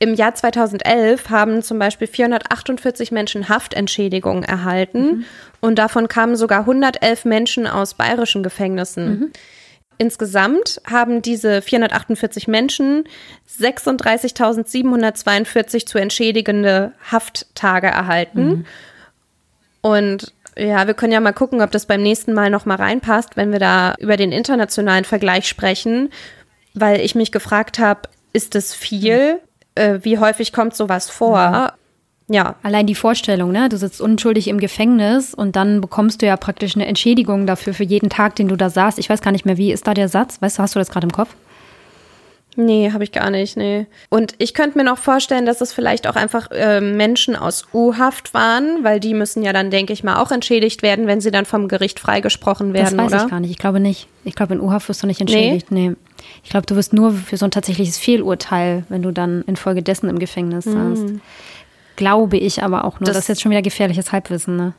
[0.00, 5.24] Im Jahr 2011 haben zum Beispiel 448 Menschen Haftentschädigungen erhalten mhm.
[5.60, 9.06] und davon kamen sogar 111 Menschen aus bayerischen Gefängnissen.
[9.06, 9.32] Mhm.
[9.98, 13.04] Insgesamt haben diese 448 Menschen
[13.60, 18.44] 36.742 zu entschädigende Hafttage erhalten.
[18.44, 18.64] Mhm.
[19.80, 23.36] Und ja, wir können ja mal gucken, ob das beim nächsten Mal noch mal reinpasst,
[23.36, 26.10] wenn wir da über den internationalen Vergleich sprechen,
[26.74, 29.40] weil ich mich gefragt habe, ist das viel?
[29.74, 31.48] äh, wie häufig kommt sowas vor?
[31.48, 31.81] Mhm.
[32.28, 32.56] Ja.
[32.62, 33.68] Allein die Vorstellung, ne?
[33.68, 37.84] Du sitzt unschuldig im Gefängnis und dann bekommst du ja praktisch eine Entschädigung dafür für
[37.84, 38.98] jeden Tag, den du da saßt.
[38.98, 40.40] Ich weiß gar nicht mehr, wie ist da der Satz?
[40.40, 41.34] Weißt du, hast du das gerade im Kopf?
[42.56, 43.86] Nee, habe ich gar nicht, nee.
[44.10, 48.34] Und ich könnte mir noch vorstellen, dass es vielleicht auch einfach äh, Menschen aus U-Haft
[48.34, 51.46] waren, weil die müssen ja dann, denke ich mal, auch entschädigt werden, wenn sie dann
[51.46, 53.24] vom Gericht freigesprochen werden, Das weiß oder?
[53.24, 53.50] ich gar nicht.
[53.50, 54.06] Ich glaube nicht.
[54.24, 55.70] Ich glaube, in U-Haft wirst du nicht entschädigt.
[55.70, 55.90] Nee.
[55.90, 55.96] nee.
[56.44, 60.18] Ich glaube, du wirst nur für so ein tatsächliches Fehlurteil, wenn du dann infolgedessen im
[60.18, 61.20] Gefängnis mhm.
[61.96, 63.06] Glaube ich aber auch nur.
[63.06, 64.72] Das, das ist jetzt schon wieder gefährliches Halbwissen, ne?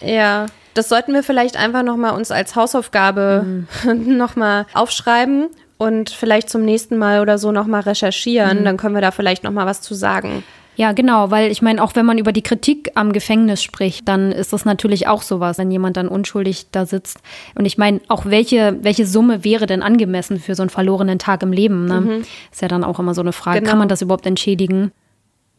[0.00, 4.16] Ja, das sollten wir vielleicht einfach nochmal uns als Hausaufgabe mhm.
[4.16, 5.48] nochmal aufschreiben
[5.78, 8.60] und vielleicht zum nächsten Mal oder so nochmal recherchieren.
[8.60, 8.64] Mhm.
[8.64, 10.42] Dann können wir da vielleicht nochmal was zu sagen.
[10.74, 14.32] Ja, genau, weil ich meine, auch wenn man über die Kritik am Gefängnis spricht, dann
[14.32, 17.18] ist das natürlich auch sowas, wenn jemand dann unschuldig da sitzt.
[17.54, 21.42] Und ich meine, auch welche, welche Summe wäre denn angemessen für so einen verlorenen Tag
[21.42, 21.84] im Leben?
[21.84, 22.00] Ne?
[22.00, 22.22] Mhm.
[22.50, 23.70] Ist ja dann auch immer so eine Frage, genau.
[23.70, 24.92] kann man das überhaupt entschädigen?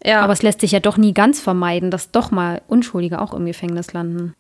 [0.04, 0.22] Ja.
[0.22, 3.46] Aber es lässt sich ja doch nie ganz vermeiden, dass doch mal Unschuldige auch im
[3.46, 4.34] Gefängnis landen.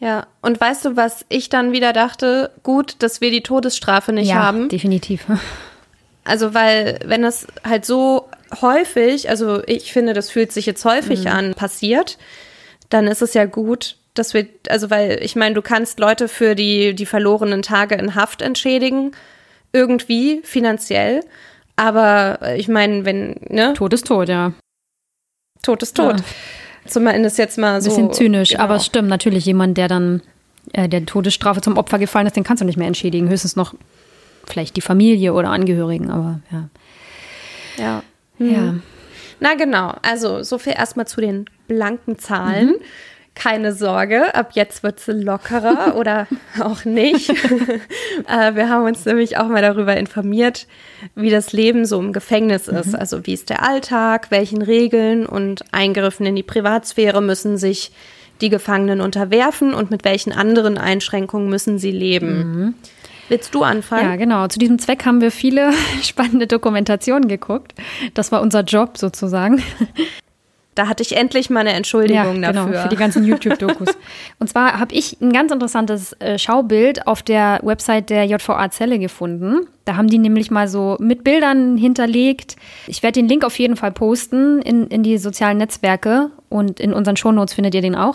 [0.00, 2.52] Ja, und weißt du, was ich dann wieder dachte?
[2.62, 4.68] Gut, dass wir die Todesstrafe nicht ja, haben.
[4.68, 5.26] Definitiv.
[6.24, 8.28] Also, weil, wenn das halt so
[8.60, 11.30] häufig, also ich finde, das fühlt sich jetzt häufig mhm.
[11.30, 12.18] an, passiert,
[12.90, 16.54] dann ist es ja gut, dass wir, also weil ich meine, du kannst Leute für
[16.54, 19.12] die, die verlorenen Tage in Haft entschädigen,
[19.72, 21.24] irgendwie finanziell.
[21.76, 23.72] Aber ich meine, wenn, ne?
[23.74, 24.52] Tod ist tot, ja.
[25.62, 26.18] Tod ist tot.
[26.18, 26.24] Ja.
[26.86, 27.90] Zumindest jetzt mal so.
[27.90, 28.64] Bisschen zynisch, genau.
[28.64, 30.22] aber es stimmt natürlich, jemand, der dann
[30.72, 33.28] äh, der Todesstrafe zum Opfer gefallen ist, den kannst du nicht mehr entschädigen.
[33.28, 33.74] Höchstens noch
[34.46, 36.68] vielleicht die Familie oder Angehörigen, aber ja.
[37.76, 38.02] Ja.
[38.38, 38.56] Ja.
[38.56, 38.82] Hm.
[39.40, 42.68] Na genau, also so viel erstmal zu den blanken Zahlen.
[42.68, 42.74] Mhm.
[43.38, 46.26] Keine Sorge, ab jetzt wird es lockerer oder
[46.60, 47.30] auch nicht.
[48.28, 50.66] äh, wir haben uns nämlich auch mal darüber informiert,
[51.14, 52.78] wie das Leben so im Gefängnis mhm.
[52.78, 52.94] ist.
[52.96, 57.92] Also wie ist der Alltag, welchen Regeln und Eingriffen in die Privatsphäre müssen sich
[58.40, 62.38] die Gefangenen unterwerfen und mit welchen anderen Einschränkungen müssen sie leben.
[62.38, 62.74] Mhm.
[63.28, 64.08] Willst du anfangen?
[64.08, 64.48] Ja, genau.
[64.48, 65.72] Zu diesem Zweck haben wir viele
[66.02, 67.74] spannende Dokumentationen geguckt.
[68.14, 69.62] Das war unser Job sozusagen.
[70.78, 72.82] Da hatte ich endlich mal eine Entschuldigung ja, genau, dafür.
[72.82, 73.88] Für die ganzen YouTube-Dokus.
[74.38, 79.00] Und zwar habe ich ein ganz interessantes äh, Schaubild auf der Website der JVA Zelle
[79.00, 79.66] gefunden.
[79.84, 82.54] Da haben die nämlich mal so mit Bildern hinterlegt.
[82.86, 86.92] Ich werde den Link auf jeden Fall posten in, in die sozialen Netzwerke und in
[86.92, 88.14] unseren Shownotes findet ihr den auch.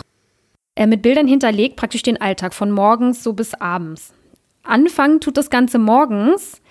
[0.74, 4.14] Äh, mit Bildern hinterlegt praktisch den Alltag von morgens so bis abends.
[4.62, 6.62] Anfangen tut das Ganze morgens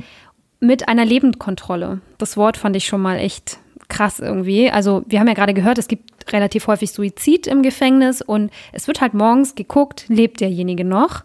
[0.59, 2.01] mit einer Lebendkontrolle.
[2.17, 3.59] Das Wort fand ich schon mal echt
[3.89, 4.69] krass irgendwie.
[4.69, 8.87] Also wir haben ja gerade gehört, es gibt relativ häufig Suizid im Gefängnis und es
[8.87, 11.23] wird halt morgens geguckt, lebt derjenige noch.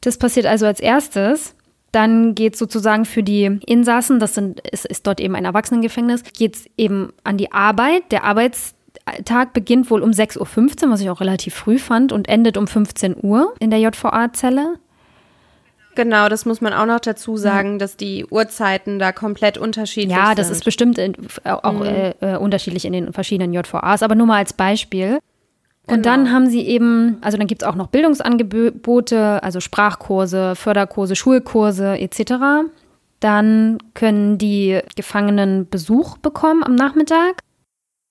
[0.00, 1.54] Das passiert also als erstes.
[1.92, 6.24] Dann geht es sozusagen für die Insassen, das sind, ist, ist dort eben ein Erwachsenengefängnis,
[6.24, 8.12] geht es eben an die Arbeit.
[8.12, 12.56] Der Arbeitstag beginnt wohl um 6.15 Uhr, was ich auch relativ früh fand, und endet
[12.56, 14.78] um 15 Uhr in der JVA-Zelle.
[15.96, 17.78] Genau, das muss man auch noch dazu sagen, ja.
[17.78, 20.24] dass die Uhrzeiten da komplett unterschiedlich sind.
[20.24, 22.12] Ja, das ist bestimmt in, auch mhm.
[22.20, 25.18] äh, unterschiedlich in den verschiedenen JVAs, aber nur mal als Beispiel.
[25.88, 26.02] Und genau.
[26.02, 31.98] dann haben sie eben, also dann gibt es auch noch Bildungsangebote, also Sprachkurse, Förderkurse, Schulkurse
[31.98, 32.68] etc.
[33.20, 37.40] Dann können die Gefangenen Besuch bekommen am Nachmittag.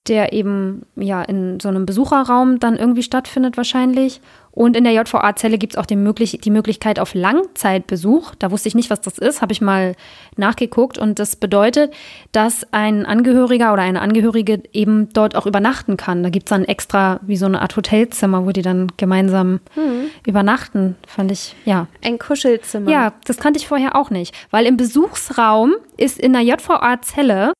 [0.07, 4.21] der eben ja in so einem Besucherraum dann irgendwie stattfindet wahrscheinlich.
[4.55, 8.33] Und in der JVA-Zelle gibt es auch die, möglich die Möglichkeit auf Langzeitbesuch.
[8.35, 9.95] Da wusste ich nicht, was das ist, habe ich mal
[10.37, 10.97] nachgeguckt.
[10.97, 11.93] Und das bedeutet,
[12.31, 16.23] dass ein Angehöriger oder eine Angehörige eben dort auch übernachten kann.
[16.23, 20.05] Da gibt es dann extra wie so eine Art Hotelzimmer, wo die dann gemeinsam hm.
[20.25, 20.95] übernachten.
[21.05, 21.87] Fand ich, ja.
[22.03, 22.89] Ein Kuschelzimmer.
[22.89, 24.33] Ja, das kannte ich vorher auch nicht.
[24.51, 27.51] Weil im Besuchsraum ist in der JVA-Zelle,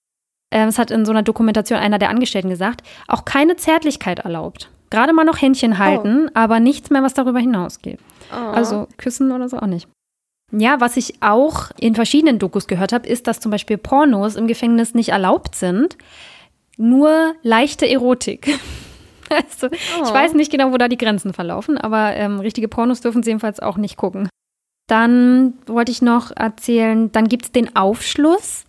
[0.49, 4.69] äh, das hat in so einer Dokumentation einer der Angestellten gesagt, auch keine Zärtlichkeit erlaubt.
[4.95, 5.77] Gerade mal noch Händchen oh.
[5.77, 6.31] halten, oh.
[6.33, 7.99] aber nichts mehr, was darüber hinausgeht.
[8.31, 8.35] Oh.
[8.35, 9.89] Also küssen oder so auch nicht.
[10.53, 14.47] Ja, was ich auch in verschiedenen Dokus gehört habe, ist, dass zum Beispiel Pornos im
[14.47, 15.97] Gefängnis nicht erlaubt sind.
[16.77, 18.57] Nur leichte Erotik.
[19.27, 20.03] Also, oh.
[20.03, 23.31] ich weiß nicht genau, wo da die Grenzen verlaufen, aber ähm, richtige Pornos dürfen sie
[23.31, 24.29] jedenfalls auch nicht gucken.
[24.87, 28.65] Dann wollte ich noch erzählen, dann gibt es den Aufschluss.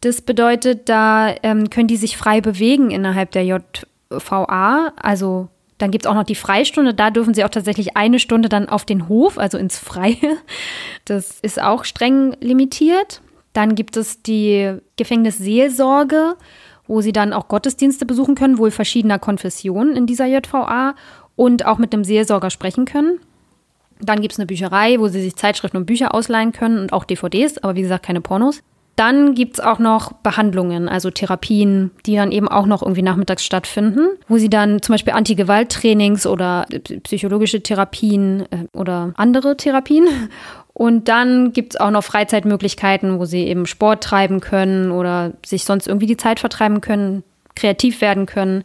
[0.00, 3.62] Das bedeutet, da ähm, können die sich frei bewegen innerhalb der J
[4.10, 5.48] VA, also
[5.78, 8.68] dann gibt es auch noch die Freistunde, da dürfen sie auch tatsächlich eine Stunde dann
[8.68, 10.16] auf den Hof, also ins Freie.
[11.06, 13.22] Das ist auch streng limitiert.
[13.52, 16.36] Dann gibt es die Gefängnisseelsorge,
[16.86, 20.94] wo sie dann auch Gottesdienste besuchen können, wohl verschiedener Konfessionen in dieser JVA
[21.34, 23.18] und auch mit dem Seelsorger sprechen können.
[24.00, 27.04] Dann gibt es eine Bücherei, wo sie sich Zeitschriften und Bücher ausleihen können und auch
[27.04, 28.62] DVDs, aber wie gesagt keine Pornos.
[28.96, 33.44] Dann gibt es auch noch Behandlungen, also Therapien, die dann eben auch noch irgendwie nachmittags
[33.44, 36.66] stattfinden, wo sie dann zum Beispiel Anti-Gewalt-Trainings oder
[37.04, 40.06] psychologische Therapien äh, oder andere Therapien.
[40.72, 45.64] Und dann gibt es auch noch Freizeitmöglichkeiten, wo sie eben Sport treiben können oder sich
[45.64, 47.22] sonst irgendwie die Zeit vertreiben können,
[47.54, 48.64] kreativ werden können.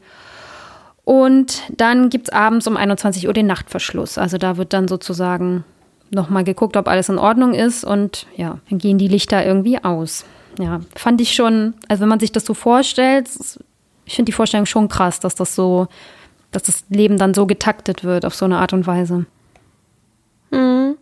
[1.03, 4.17] Und dann gibt es abends um 21 Uhr den Nachtverschluss.
[4.17, 5.63] Also da wird dann sozusagen
[6.09, 10.25] nochmal geguckt, ob alles in Ordnung ist und ja, dann gehen die Lichter irgendwie aus.
[10.59, 13.29] Ja, fand ich schon, also wenn man sich das so vorstellt,
[14.05, 15.87] ich finde die Vorstellung schon krass, dass das so,
[16.51, 19.25] dass das Leben dann so getaktet wird auf so eine Art und Weise.
[20.51, 20.95] Mhm.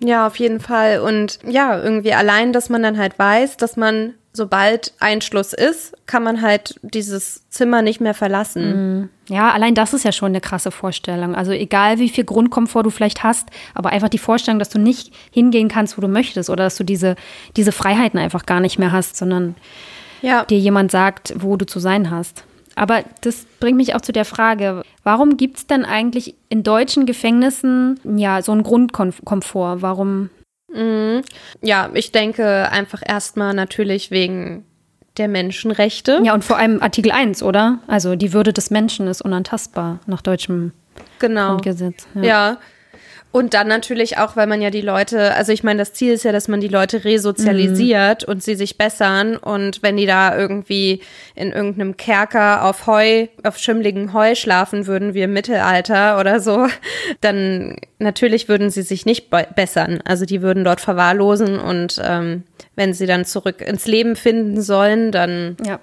[0.00, 1.00] Ja, auf jeden Fall.
[1.00, 6.22] Und ja, irgendwie allein, dass man dann halt weiß, dass man sobald Einschluss ist, kann
[6.22, 9.00] man halt dieses Zimmer nicht mehr verlassen.
[9.00, 9.08] Mhm.
[9.28, 11.34] Ja, allein das ist ja schon eine krasse Vorstellung.
[11.34, 15.12] Also egal, wie viel Grundkomfort du vielleicht hast, aber einfach die Vorstellung, dass du nicht
[15.30, 17.16] hingehen kannst, wo du möchtest oder dass du diese,
[17.56, 19.56] diese Freiheiten einfach gar nicht mehr hast, sondern
[20.22, 20.44] ja.
[20.44, 22.44] dir jemand sagt, wo du zu sein hast.
[22.74, 27.06] Aber das bringt mich auch zu der Frage, warum gibt es denn eigentlich in deutschen
[27.06, 29.82] Gefängnissen ja so einen Grundkomfort?
[29.82, 30.30] Warum
[30.72, 31.22] Mhm.
[31.62, 34.64] Ja, ich denke einfach erstmal natürlich wegen
[35.16, 36.20] der Menschenrechte.
[36.22, 37.78] Ja, und vor allem Artikel 1, oder?
[37.86, 40.72] Also die Würde des Menschen ist unantastbar nach deutschem
[41.18, 41.50] genau.
[41.50, 42.06] Grundgesetz.
[42.14, 42.22] Ja.
[42.22, 42.58] ja.
[43.30, 46.24] Und dann natürlich auch, weil man ja die Leute, also ich meine, das Ziel ist
[46.24, 48.32] ja, dass man die Leute resozialisiert mhm.
[48.32, 49.36] und sie sich bessern.
[49.36, 51.02] Und wenn die da irgendwie
[51.34, 56.68] in irgendeinem Kerker auf Heu, auf schimmligen Heu schlafen würden, wie im Mittelalter oder so,
[57.20, 60.00] dann natürlich würden sie sich nicht bessern.
[60.06, 62.44] Also die würden dort verwahrlosen und ähm,
[62.76, 65.80] wenn sie dann zurück ins Leben finden sollen, dann ja.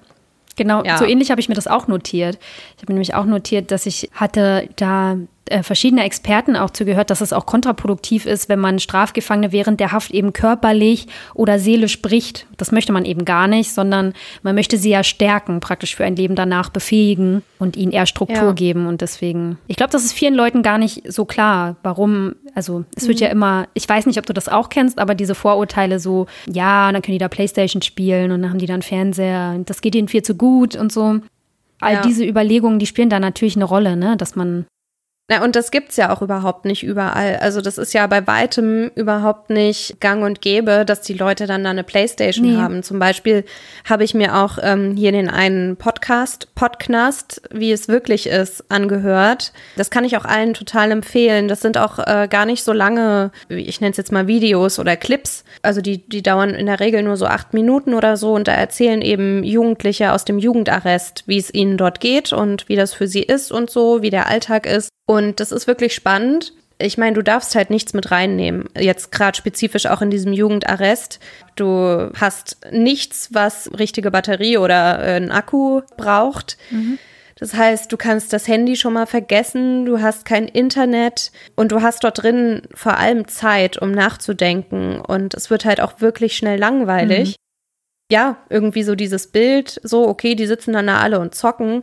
[0.55, 0.97] Genau, ja.
[0.97, 2.39] so ähnlich habe ich mir das auch notiert.
[2.77, 5.17] Ich habe nämlich auch notiert, dass ich hatte da
[5.47, 9.91] äh, verschiedene Experten auch zugehört, dass es auch kontraproduktiv ist, wenn man Strafgefangene während der
[9.91, 12.47] Haft eben körperlich oder seelisch bricht.
[12.57, 16.15] Das möchte man eben gar nicht, sondern man möchte sie ja stärken, praktisch für ein
[16.15, 18.51] Leben danach befähigen und ihnen eher Struktur ja.
[18.53, 18.87] geben.
[18.87, 23.07] Und deswegen, ich glaube, das ist vielen Leuten gar nicht so klar, warum, also es
[23.07, 23.25] wird mhm.
[23.25, 26.91] ja immer, ich weiß nicht, ob du das auch kennst, aber diese Vorurteile so, ja,
[26.91, 30.07] dann können die da Playstation spielen und dann haben die dann Fernseher, das geht ihnen
[30.07, 31.19] viel zu gut und so.
[31.81, 32.01] All ja.
[32.01, 34.17] diese Überlegungen, die spielen da natürlich eine Rolle, ne?
[34.17, 34.65] Dass man
[35.27, 37.37] na, und das gibt's ja auch überhaupt nicht überall.
[37.37, 41.63] Also das ist ja bei weitem überhaupt nicht gang und gäbe, dass die Leute dann
[41.63, 42.57] da eine Playstation nee.
[42.57, 42.83] haben.
[42.83, 43.43] Zum Beispiel
[43.89, 49.51] habe ich mir auch ähm, hier den einen Podcast, Podcast, wie es wirklich ist, angehört.
[49.75, 51.47] Das kann ich auch allen total empfehlen.
[51.47, 54.95] Das sind auch äh, gar nicht so lange, ich nenne es jetzt mal Videos oder
[54.95, 55.43] Clips.
[55.63, 58.51] Also die, die dauern in der Regel nur so acht Minuten oder so und da
[58.51, 63.07] erzählen eben Jugendliche aus dem Jugendarrest, wie es ihnen dort geht und wie das für
[63.07, 64.89] sie ist und so, wie der Alltag ist.
[65.05, 66.53] Und das ist wirklich spannend.
[66.77, 68.65] Ich meine, du darfst halt nichts mit reinnehmen.
[68.77, 71.19] Jetzt gerade spezifisch auch in diesem Jugendarrest.
[71.55, 76.57] Du hast nichts, was richtige Batterie oder äh, einen Akku braucht.
[76.71, 76.99] Mhm.
[77.37, 81.81] Das heißt, du kannst das Handy schon mal vergessen, du hast kein Internet und du
[81.81, 84.99] hast dort drin vor allem Zeit, um nachzudenken.
[85.01, 87.29] Und es wird halt auch wirklich schnell langweilig.
[87.29, 87.35] Mhm.
[88.11, 91.81] Ja, irgendwie so dieses Bild, so, okay, die sitzen dann da alle und zocken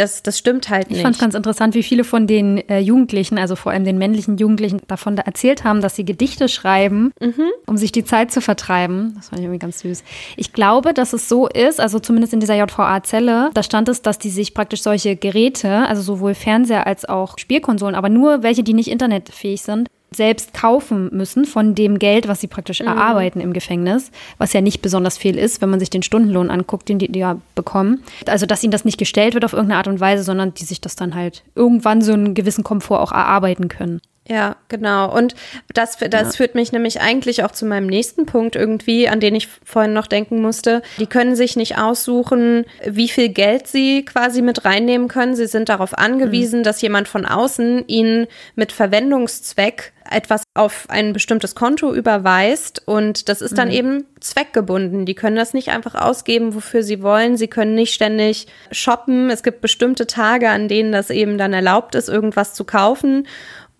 [0.00, 0.96] Das, das stimmt halt nicht.
[0.96, 3.98] Ich fand es ganz interessant, wie viele von den äh, Jugendlichen, also vor allem den
[3.98, 7.50] männlichen Jugendlichen, davon da erzählt haben, dass sie Gedichte schreiben, mhm.
[7.66, 9.12] um sich die Zeit zu vertreiben.
[9.16, 10.02] Das fand ich irgendwie ganz süß.
[10.38, 14.18] Ich glaube, dass es so ist, also zumindest in dieser JVA-Zelle, da stand es, dass
[14.18, 18.72] die sich praktisch solche Geräte, also sowohl Fernseher als auch Spielkonsolen, aber nur welche, die
[18.72, 22.88] nicht internetfähig sind, selbst kaufen müssen von dem Geld, was sie praktisch mhm.
[22.88, 26.88] erarbeiten im Gefängnis, was ja nicht besonders viel ist, wenn man sich den Stundenlohn anguckt,
[26.88, 28.02] den die, die ja bekommen.
[28.26, 30.80] Also, dass ihnen das nicht gestellt wird auf irgendeine Art und Weise, sondern die sich
[30.80, 34.00] das dann halt irgendwann so einen gewissen Komfort auch erarbeiten können.
[34.30, 35.12] Ja, genau.
[35.12, 35.34] Und
[35.74, 36.30] das, das ja.
[36.30, 40.06] führt mich nämlich eigentlich auch zu meinem nächsten Punkt irgendwie, an den ich vorhin noch
[40.06, 40.82] denken musste.
[40.98, 45.34] Die können sich nicht aussuchen, wie viel Geld sie quasi mit reinnehmen können.
[45.34, 46.62] Sie sind darauf angewiesen, mhm.
[46.62, 53.40] dass jemand von außen ihnen mit Verwendungszweck etwas auf ein bestimmtes Konto überweist und das
[53.40, 53.74] ist dann mhm.
[53.74, 55.06] eben zweckgebunden.
[55.06, 57.36] Die können das nicht einfach ausgeben, wofür sie wollen.
[57.36, 59.30] Sie können nicht ständig shoppen.
[59.30, 63.26] Es gibt bestimmte Tage, an denen das eben dann erlaubt ist, irgendwas zu kaufen.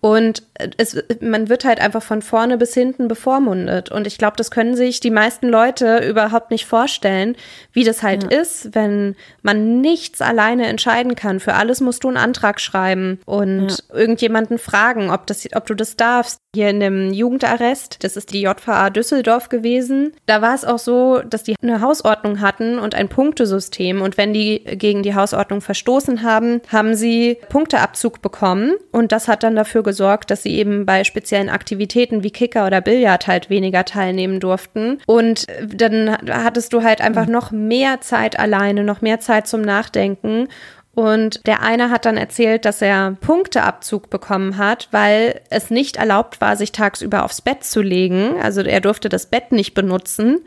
[0.01, 0.41] Und
[0.77, 3.91] es, man wird halt einfach von vorne bis hinten bevormundet.
[3.91, 7.35] Und ich glaube, das können sich die meisten Leute überhaupt nicht vorstellen,
[7.71, 8.41] wie das halt ja.
[8.41, 11.39] ist, wenn man nichts alleine entscheiden kann.
[11.39, 13.95] Für alles musst du einen Antrag schreiben und ja.
[13.95, 16.39] irgendjemanden fragen, ob, das, ob du das darfst.
[16.53, 21.19] Hier in dem Jugendarrest, das ist die JVA Düsseldorf gewesen, da war es auch so,
[21.19, 24.01] dass die eine Hausordnung hatten und ein Punktesystem.
[24.01, 28.73] Und wenn die gegen die Hausordnung verstoßen haben, haben sie Punkteabzug bekommen.
[28.91, 32.79] Und das hat dann dafür gesorgt, dass sie eben bei speziellen Aktivitäten wie Kicker oder
[32.79, 34.99] Billard halt weniger teilnehmen durften.
[35.05, 37.33] Und dann hattest du halt einfach mhm.
[37.33, 40.47] noch mehr Zeit alleine, noch mehr Zeit zum Nachdenken.
[40.93, 46.39] Und der eine hat dann erzählt, dass er Punkteabzug bekommen hat, weil es nicht erlaubt
[46.39, 48.35] war, sich tagsüber aufs Bett zu legen.
[48.41, 50.39] Also er durfte das Bett nicht benutzen.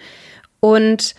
[0.61, 1.15] Und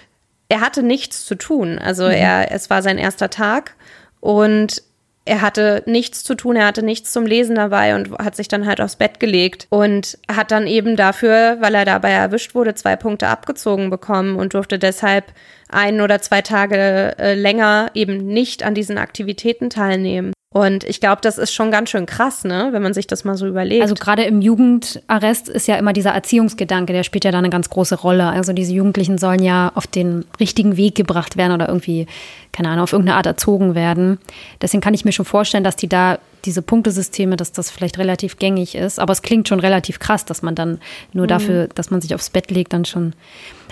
[0.49, 1.77] er hatte nichts zu tun.
[1.77, 2.11] Also mhm.
[2.11, 3.75] er, es war sein erster Tag
[4.19, 4.81] und
[5.25, 8.67] er hatte nichts zu tun, er hatte nichts zum Lesen dabei und hat sich dann
[8.67, 12.95] halt aufs Bett gelegt und hat dann eben dafür, weil er dabei erwischt wurde, zwei
[12.95, 15.33] Punkte abgezogen bekommen und durfte deshalb
[15.67, 20.34] ein oder zwei Tage äh, länger eben nicht an diesen Aktivitäten teilnehmen.
[20.55, 23.35] Und ich glaube, das ist schon ganz schön krass, ne, wenn man sich das mal
[23.35, 23.81] so überlegt.
[23.81, 27.69] Also gerade im Jugendarrest ist ja immer dieser Erziehungsgedanke, der spielt ja da eine ganz
[27.69, 28.27] große Rolle.
[28.27, 32.07] Also diese Jugendlichen sollen ja auf den richtigen Weg gebracht werden oder irgendwie,
[32.53, 34.17] keine Ahnung, auf irgendeine Art erzogen werden.
[34.61, 38.39] Deswegen kann ich mir schon vorstellen, dass die da diese Punktesysteme, dass das vielleicht relativ
[38.39, 38.97] gängig ist.
[38.97, 40.79] Aber es klingt schon relativ krass, dass man dann
[41.11, 41.29] nur mhm.
[41.29, 43.11] dafür, dass man sich aufs Bett legt, dann schon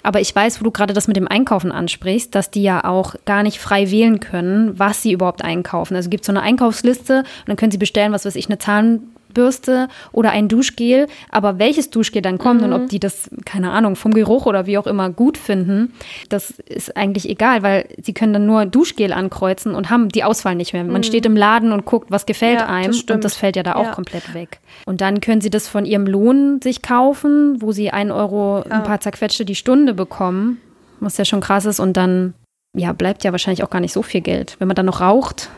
[0.04, 3.16] aber ich weiß, wo du gerade das mit dem Einkaufen ansprichst, dass die ja auch
[3.26, 5.95] gar nicht frei wählen können, was sie überhaupt einkaufen.
[5.95, 8.58] Also gibt es so eine Einkaufsliste und dann können sie bestellen, was weiß ich, eine
[8.58, 12.67] Zahn Bürste oder ein Duschgel, aber welches Duschgel dann kommt mhm.
[12.67, 15.93] und ob die das, keine Ahnung, vom Geruch oder wie auch immer gut finden,
[16.29, 20.55] das ist eigentlich egal, weil sie können dann nur Duschgel ankreuzen und haben die Auswahl
[20.55, 20.84] nicht mehr.
[20.84, 21.03] Man mhm.
[21.03, 23.75] steht im Laden und guckt, was gefällt ja, einem das und das fällt ja da
[23.75, 23.91] auch ja.
[23.91, 24.59] komplett weg.
[24.86, 28.71] Und dann können sie das von ihrem Lohn sich kaufen, wo sie ein Euro ja.
[28.71, 30.59] ein paar zerquetschte die Stunde bekommen,
[30.99, 32.34] was ja schon krass ist und dann
[32.75, 34.55] ja, bleibt ja wahrscheinlich auch gar nicht so viel Geld.
[34.59, 35.49] Wenn man dann noch raucht,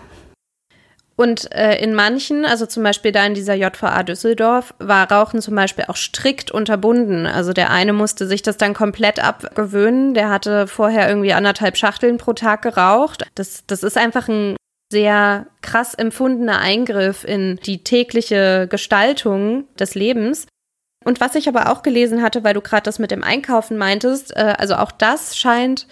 [1.18, 5.56] und äh, in manchen, also zum Beispiel da in dieser JVA Düsseldorf, war Rauchen zum
[5.56, 7.26] Beispiel auch strikt unterbunden.
[7.26, 10.14] Also der eine musste sich das dann komplett abgewöhnen.
[10.14, 13.26] Der hatte vorher irgendwie anderthalb Schachteln pro Tag geraucht.
[13.36, 14.58] Das, das ist einfach ein
[14.92, 20.48] sehr krass empfundener Eingriff in die tägliche Gestaltung des Lebens.
[21.06, 24.36] Und was ich aber auch gelesen hatte, weil du gerade das mit dem Einkaufen meintest,
[24.36, 25.88] äh, also auch das scheint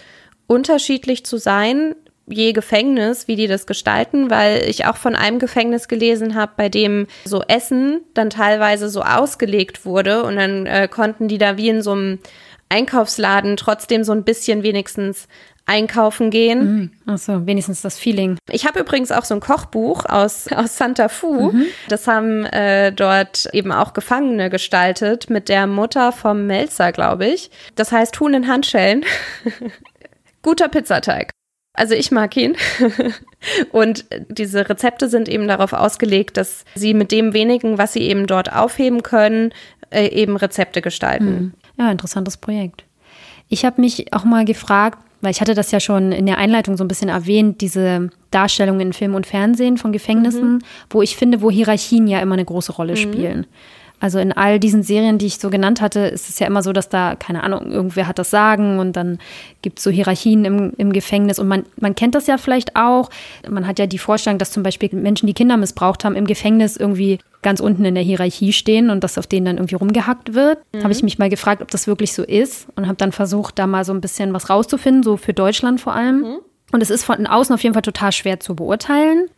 [0.46, 1.94] unterschiedlich zu sein
[2.26, 6.68] je Gefängnis, wie die das gestalten, weil ich auch von einem Gefängnis gelesen habe, bei
[6.68, 11.68] dem so Essen dann teilweise so ausgelegt wurde und dann äh, konnten die da wie
[11.68, 12.18] in so einem
[12.68, 15.28] Einkaufsladen trotzdem so ein bisschen wenigstens
[15.66, 16.90] einkaufen gehen.
[17.04, 17.12] Mhm.
[17.12, 18.36] Achso, wenigstens das Feeling.
[18.50, 21.52] Ich habe übrigens auch so ein Kochbuch aus, aus Santa Fu.
[21.52, 21.66] Mhm.
[21.88, 27.50] Das haben äh, dort eben auch Gefangene gestaltet mit der Mutter vom Melzer, glaube ich.
[27.76, 29.04] Das heißt Huhn in Handschellen.
[30.42, 31.30] Guter Pizzateig.
[31.74, 32.56] Also ich mag ihn.
[33.72, 38.26] und diese Rezepte sind eben darauf ausgelegt, dass sie mit dem wenigen, was sie eben
[38.26, 39.52] dort aufheben können,
[39.90, 41.26] äh, eben Rezepte gestalten.
[41.26, 41.52] Hm.
[41.78, 42.84] Ja, interessantes Projekt.
[43.48, 46.76] Ich habe mich auch mal gefragt, weil ich hatte das ja schon in der Einleitung
[46.76, 50.62] so ein bisschen erwähnt, diese Darstellungen in Film und Fernsehen von Gefängnissen, mhm.
[50.90, 52.98] wo ich finde, wo Hierarchien ja immer eine große Rolle mhm.
[52.98, 53.46] spielen.
[54.00, 56.72] Also in all diesen Serien, die ich so genannt hatte, ist es ja immer so,
[56.72, 59.18] dass da, keine Ahnung, irgendwer hat das Sagen und dann
[59.62, 61.38] gibt es so Hierarchien im, im Gefängnis.
[61.38, 63.08] Und man, man kennt das ja vielleicht auch.
[63.48, 66.76] Man hat ja die Vorstellung, dass zum Beispiel Menschen, die Kinder missbraucht haben, im Gefängnis
[66.76, 70.58] irgendwie ganz unten in der Hierarchie stehen und dass auf denen dann irgendwie rumgehackt wird.
[70.72, 70.82] Mhm.
[70.82, 73.66] Habe ich mich mal gefragt, ob das wirklich so ist und habe dann versucht, da
[73.66, 76.20] mal so ein bisschen was rauszufinden, so für Deutschland vor allem.
[76.20, 76.36] Mhm.
[76.72, 79.28] Und es ist von außen auf jeden Fall total schwer zu beurteilen.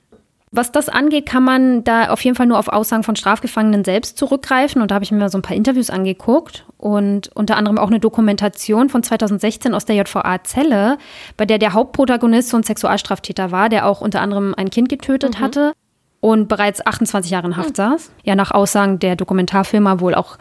[0.56, 4.16] Was das angeht, kann man da auf jeden Fall nur auf Aussagen von Strafgefangenen selbst
[4.16, 4.80] zurückgreifen.
[4.80, 7.88] Und da habe ich mir mal so ein paar Interviews angeguckt und unter anderem auch
[7.88, 10.96] eine Dokumentation von 2016 aus der JVA Zelle,
[11.36, 15.38] bei der der Hauptprotagonist so ein Sexualstraftäter war, der auch unter anderem ein Kind getötet
[15.38, 15.44] mhm.
[15.44, 15.72] hatte
[16.20, 17.74] und bereits 28 Jahre in Haft mhm.
[17.74, 18.10] saß.
[18.24, 20.38] Ja, nach Aussagen der Dokumentarfilmer wohl auch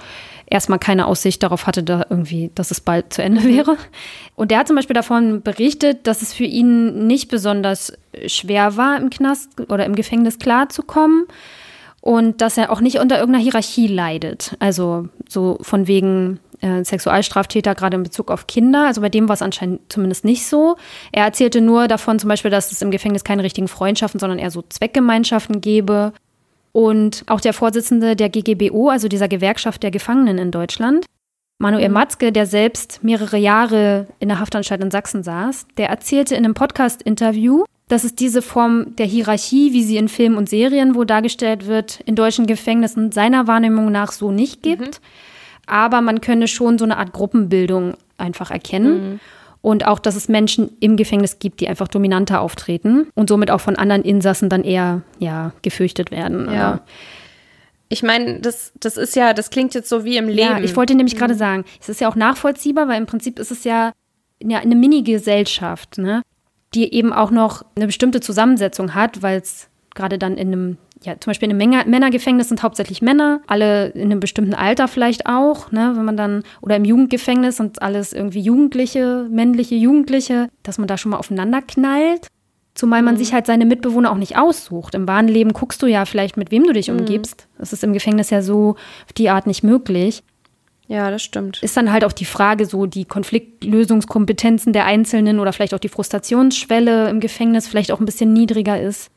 [0.48, 3.56] erstmal keine Aussicht darauf hatte, da irgendwie, dass es bald zu Ende mhm.
[3.56, 3.78] wäre.
[4.36, 7.94] Und der hat zum Beispiel davon berichtet, dass es für ihn nicht besonders
[8.28, 11.26] schwer war, im Knast oder im Gefängnis klarzukommen
[12.02, 14.56] und dass er auch nicht unter irgendeiner Hierarchie leidet.
[14.60, 18.86] Also so von wegen äh, Sexualstraftäter, gerade in Bezug auf Kinder.
[18.86, 20.76] Also bei dem war es anscheinend zumindest nicht so.
[21.12, 24.52] Er erzählte nur davon zum Beispiel, dass es im Gefängnis keine richtigen Freundschaften, sondern eher
[24.52, 26.14] so Zweckgemeinschaften gäbe
[26.76, 31.06] und auch der Vorsitzende der GGBO, also dieser Gewerkschaft der Gefangenen in Deutschland,
[31.58, 31.94] Manuel mhm.
[31.94, 36.54] Matzke, der selbst mehrere Jahre in der Haftanstalt in Sachsen saß, der erzählte in einem
[36.54, 41.66] Podcast-Interview, dass es diese Form der Hierarchie, wie sie in Filmen und Serien wo dargestellt
[41.66, 45.00] wird, in deutschen Gefängnissen seiner Wahrnehmung nach so nicht gibt.
[45.00, 45.68] Mhm.
[45.68, 49.12] Aber man könne schon so eine Art Gruppenbildung einfach erkennen.
[49.12, 49.20] Mhm
[49.66, 53.62] und auch, dass es Menschen im Gefängnis gibt, die einfach dominanter auftreten und somit auch
[53.62, 56.48] von anderen Insassen dann eher ja, gefürchtet werden.
[56.54, 56.82] Ja.
[57.90, 60.58] Ich meine, das, das ist ja, das klingt jetzt so wie im Leben.
[60.58, 61.18] Ja, ich wollte nämlich mhm.
[61.18, 63.92] gerade sagen, es ist ja auch nachvollziehbar, weil im Prinzip ist es ja,
[64.40, 66.22] ja eine Mini-Gesellschaft, ne?
[66.76, 71.14] die eben auch noch eine bestimmte Zusammensetzung hat, weil es gerade dann in einem ja,
[71.20, 75.72] zum Beispiel in einem Männergefängnis sind hauptsächlich Männer, alle in einem bestimmten Alter vielleicht auch,
[75.72, 80.88] ne, wenn man dann, oder im Jugendgefängnis sind alles irgendwie Jugendliche, männliche Jugendliche, dass man
[80.88, 82.28] da schon mal aufeinander knallt.
[82.74, 83.20] Zumal man mhm.
[83.20, 84.96] sich halt seine Mitbewohner auch nicht aussucht.
[84.96, 87.00] Im wahren Leben guckst du ja vielleicht, mit wem du dich mhm.
[87.00, 87.48] umgibst.
[87.58, 88.76] Das ist im Gefängnis ja so
[89.06, 90.24] auf die Art nicht möglich.
[90.88, 91.64] Ja, das stimmt.
[91.64, 95.90] Ist dann halt auch die Frage, so die Konfliktlösungskompetenzen der Einzelnen oder vielleicht auch die
[95.90, 99.10] Frustrationsschwelle im Gefängnis vielleicht auch ein bisschen niedriger ist.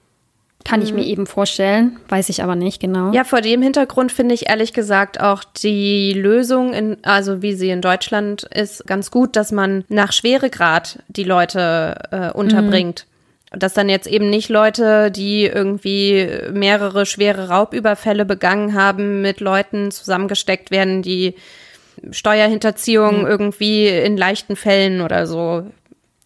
[0.65, 1.07] Kann ich mir mhm.
[1.07, 3.13] eben vorstellen, weiß ich aber nicht genau.
[3.13, 7.71] Ja, vor dem Hintergrund finde ich ehrlich gesagt auch die Lösung, in, also wie sie
[7.71, 13.07] in Deutschland ist, ganz gut, dass man nach Schweregrad die Leute äh, unterbringt.
[13.53, 13.59] Mhm.
[13.61, 19.91] Dass dann jetzt eben nicht Leute, die irgendwie mehrere schwere Raubüberfälle begangen haben, mit Leuten
[19.91, 21.35] zusammengesteckt werden, die
[22.11, 23.27] Steuerhinterziehung mhm.
[23.27, 25.65] irgendwie in leichten Fällen oder so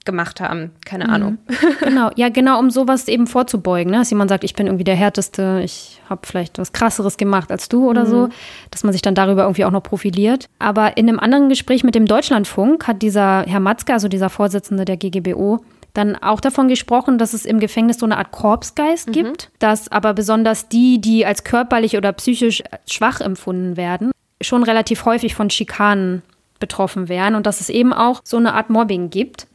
[0.04, 0.70] gemacht haben.
[0.84, 1.10] Keine mhm.
[1.10, 1.38] Ahnung.
[1.80, 3.98] Genau, ja, genau, um sowas eben vorzubeugen, ne?
[3.98, 7.68] dass jemand sagt, ich bin irgendwie der Härteste, ich habe vielleicht was Krasseres gemacht als
[7.68, 8.08] du oder mhm.
[8.08, 8.28] so,
[8.70, 10.48] dass man sich dann darüber irgendwie auch noch profiliert.
[10.58, 14.84] Aber in einem anderen Gespräch mit dem Deutschlandfunk hat dieser Herr Matzke, also dieser Vorsitzende
[14.84, 15.60] der GGBO,
[15.94, 19.12] dann auch davon gesprochen, dass es im Gefängnis so eine Art Korpsgeist mhm.
[19.12, 25.04] gibt, dass aber besonders die, die als körperlich oder psychisch schwach empfunden werden, schon relativ
[25.04, 26.22] häufig von Schikanen
[26.58, 29.48] betroffen wären und dass es eben auch so eine Art Mobbing gibt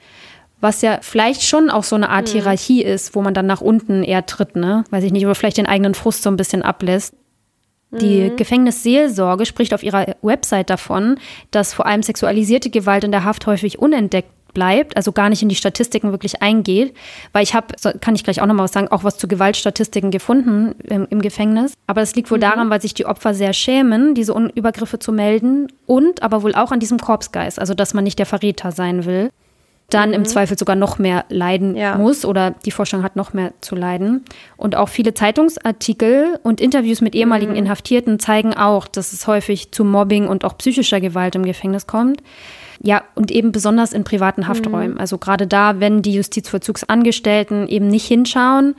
[0.59, 2.33] was ja vielleicht schon auch so eine Art mhm.
[2.33, 4.83] Hierarchie ist, wo man dann nach unten eher tritt, ne?
[4.89, 7.13] Weiß ich nicht, oder vielleicht den eigenen Frust so ein bisschen ablässt.
[7.91, 8.35] Die mhm.
[8.35, 11.19] Gefängnisseelsorge spricht auf ihrer Website davon,
[11.51, 15.49] dass vor allem sexualisierte Gewalt in der Haft häufig unentdeckt bleibt, also gar nicht in
[15.49, 16.95] die Statistiken wirklich eingeht,
[17.31, 17.67] weil ich habe,
[18.01, 21.73] kann ich gleich auch nochmal was sagen, auch was zu Gewaltstatistiken gefunden im, im Gefängnis.
[21.85, 22.41] Aber das liegt wohl mhm.
[22.41, 26.71] daran, weil sich die Opfer sehr schämen, diese Übergriffe zu melden und aber wohl auch
[26.71, 29.29] an diesem Korpsgeist, also dass man nicht der Verräter sein will
[29.89, 30.15] dann mhm.
[30.15, 31.97] im Zweifel sogar noch mehr leiden ja.
[31.97, 34.25] muss oder die Vorstellung hat, noch mehr zu leiden.
[34.57, 37.59] Und auch viele Zeitungsartikel und Interviews mit ehemaligen mhm.
[37.59, 42.21] Inhaftierten zeigen auch, dass es häufig zu Mobbing und auch psychischer Gewalt im Gefängnis kommt.
[42.81, 44.47] Ja, und eben besonders in privaten mhm.
[44.47, 44.93] Hafträumen.
[44.93, 44.99] Mhm.
[44.99, 48.75] Also gerade da, wenn die Justizvollzugsangestellten eben nicht hinschauen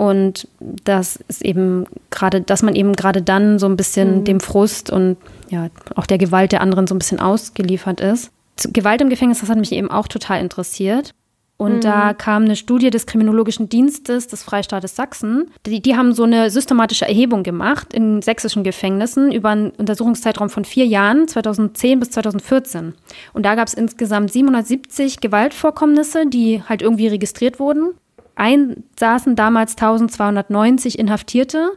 [0.00, 4.24] und das ist eben gerade, dass man eben gerade dann so ein bisschen mhm.
[4.24, 5.18] dem Frust und
[5.50, 8.30] ja auch der Gewalt der anderen so ein bisschen ausgeliefert ist.
[8.72, 11.14] Gewalt im Gefängnis, das hat mich eben auch total interessiert.
[11.60, 11.80] Und mhm.
[11.82, 15.50] da kam eine Studie des Kriminologischen Dienstes des Freistaates Sachsen.
[15.66, 20.64] Die, die, haben so eine systematische Erhebung gemacht in sächsischen Gefängnissen über einen Untersuchungszeitraum von
[20.64, 22.94] vier Jahren, 2010 bis 2014.
[23.34, 27.90] Und da gab es insgesamt 770 Gewaltvorkommnisse, die halt irgendwie registriert wurden.
[28.36, 31.72] Einsaßen damals 1290 Inhaftierte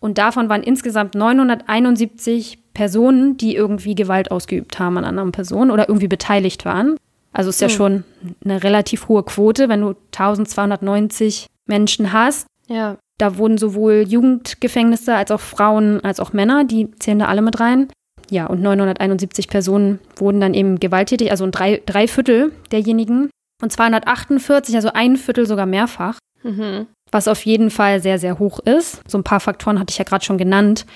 [0.00, 5.88] und davon waren insgesamt 971 Personen, die irgendwie Gewalt ausgeübt haben an anderen Personen oder
[5.88, 6.96] irgendwie beteiligt waren.
[7.32, 7.72] Also ist ja mhm.
[7.72, 8.04] schon
[8.44, 12.46] eine relativ hohe Quote, wenn du 1290 Menschen hast.
[12.68, 12.96] Ja.
[13.18, 17.58] Da wurden sowohl Jugendgefängnisse als auch Frauen als auch Männer, die zählen da alle mit
[17.58, 17.88] rein.
[18.30, 23.30] Ja, und 971 Personen wurden dann eben gewalttätig, also drei, drei Viertel derjenigen.
[23.60, 26.18] Und 248, also ein Viertel sogar mehrfach.
[26.44, 26.86] Mhm.
[27.10, 29.00] Was auf jeden Fall sehr, sehr hoch ist.
[29.08, 30.86] So ein paar Faktoren hatte ich ja gerade schon genannt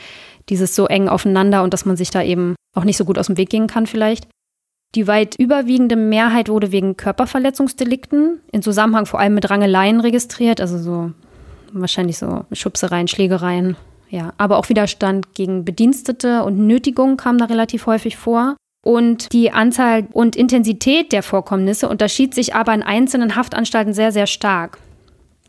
[0.49, 3.27] dieses so eng aufeinander und dass man sich da eben auch nicht so gut aus
[3.27, 4.27] dem Weg gehen kann vielleicht.
[4.95, 10.79] Die weit überwiegende Mehrheit wurde wegen Körperverletzungsdelikten in Zusammenhang vor allem mit Rangeleien registriert, also
[10.79, 11.13] so
[11.73, 13.77] wahrscheinlich so Schubsereien, Schlägereien.
[14.11, 18.57] Ja, aber auch Widerstand gegen Bedienstete und Nötigung kam da relativ häufig vor.
[18.85, 24.27] Und die Anzahl und Intensität der Vorkommnisse unterschied sich aber in einzelnen Haftanstalten sehr, sehr
[24.27, 24.79] stark.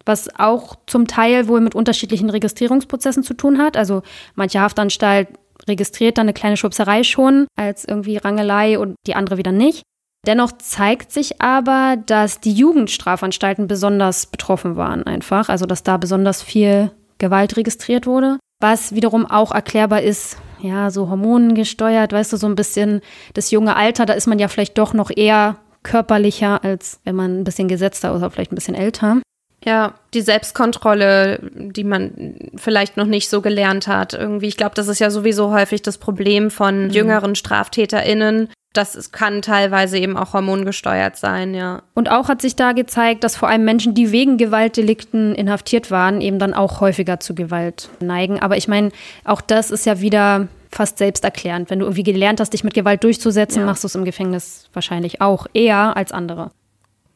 [0.05, 3.77] Was auch zum Teil wohl mit unterschiedlichen Registrierungsprozessen zu tun hat.
[3.77, 4.01] Also
[4.35, 5.29] manche Haftanstalt
[5.67, 9.83] registriert dann eine kleine Schubserei schon als irgendwie Rangelei und die andere wieder nicht.
[10.25, 15.49] Dennoch zeigt sich aber, dass die Jugendstrafanstalten besonders betroffen waren einfach.
[15.49, 18.39] Also dass da besonders viel Gewalt registriert wurde.
[18.61, 23.01] Was wiederum auch erklärbar ist, ja, so hormonengesteuert, weißt du, so ein bisschen
[23.33, 27.39] das junge Alter, da ist man ja vielleicht doch noch eher körperlicher, als wenn man
[27.39, 29.21] ein bisschen gesetzter oder vielleicht ein bisschen älter.
[29.65, 34.13] Ja, die Selbstkontrolle, die man vielleicht noch nicht so gelernt hat.
[34.13, 36.89] Irgendwie, ich glaube, das ist ja sowieso häufig das Problem von mhm.
[36.89, 38.49] jüngeren StraftäterInnen.
[38.73, 41.83] Das kann teilweise eben auch hormongesteuert sein, ja.
[41.93, 46.21] Und auch hat sich da gezeigt, dass vor allem Menschen, die wegen Gewaltdelikten inhaftiert waren,
[46.21, 48.39] eben dann auch häufiger zu Gewalt neigen.
[48.39, 48.89] Aber ich meine,
[49.25, 51.69] auch das ist ja wieder fast selbsterklärend.
[51.69, 53.65] Wenn du irgendwie gelernt hast, dich mit Gewalt durchzusetzen, ja.
[53.67, 56.49] machst du es im Gefängnis wahrscheinlich auch eher als andere.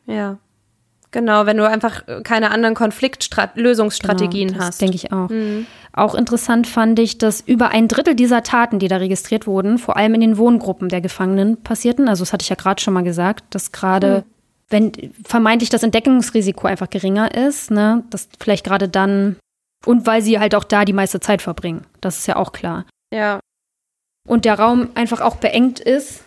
[0.05, 0.37] Ja.
[1.11, 4.81] Genau, wenn du einfach keine anderen Konfliktlösungsstrategien genau, hast.
[4.81, 5.29] Denke ich auch.
[5.29, 5.65] Mhm.
[5.93, 9.97] Auch interessant fand ich, dass über ein Drittel dieser Taten, die da registriert wurden, vor
[9.97, 12.07] allem in den Wohngruppen der Gefangenen passierten.
[12.07, 14.23] Also das hatte ich ja gerade schon mal gesagt, dass gerade, mhm.
[14.69, 19.37] wenn vermeintlich das Entdeckungsrisiko einfach geringer ist, ne, dass vielleicht gerade dann
[19.85, 21.85] und weil sie halt auch da die meiste Zeit verbringen.
[22.01, 22.85] Das ist ja auch klar.
[23.13, 23.39] Ja.
[24.27, 26.23] Und der Raum einfach auch beengt ist,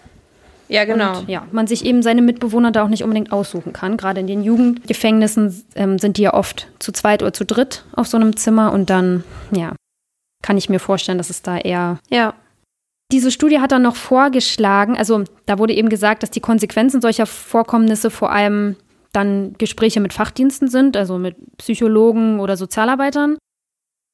[0.70, 1.18] ja, genau.
[1.18, 3.96] Und, ja, man sich eben seine Mitbewohner da auch nicht unbedingt aussuchen kann.
[3.96, 8.06] Gerade in den Jugendgefängnissen ähm, sind die ja oft zu zweit oder zu dritt auf
[8.06, 9.74] so einem Zimmer und dann, ja,
[10.42, 11.98] kann ich mir vorstellen, dass es da eher.
[12.08, 12.34] Ja.
[13.10, 17.26] Diese Studie hat dann noch vorgeschlagen, also da wurde eben gesagt, dass die Konsequenzen solcher
[17.26, 18.76] Vorkommnisse vor allem
[19.12, 23.38] dann Gespräche mit Fachdiensten sind, also mit Psychologen oder Sozialarbeitern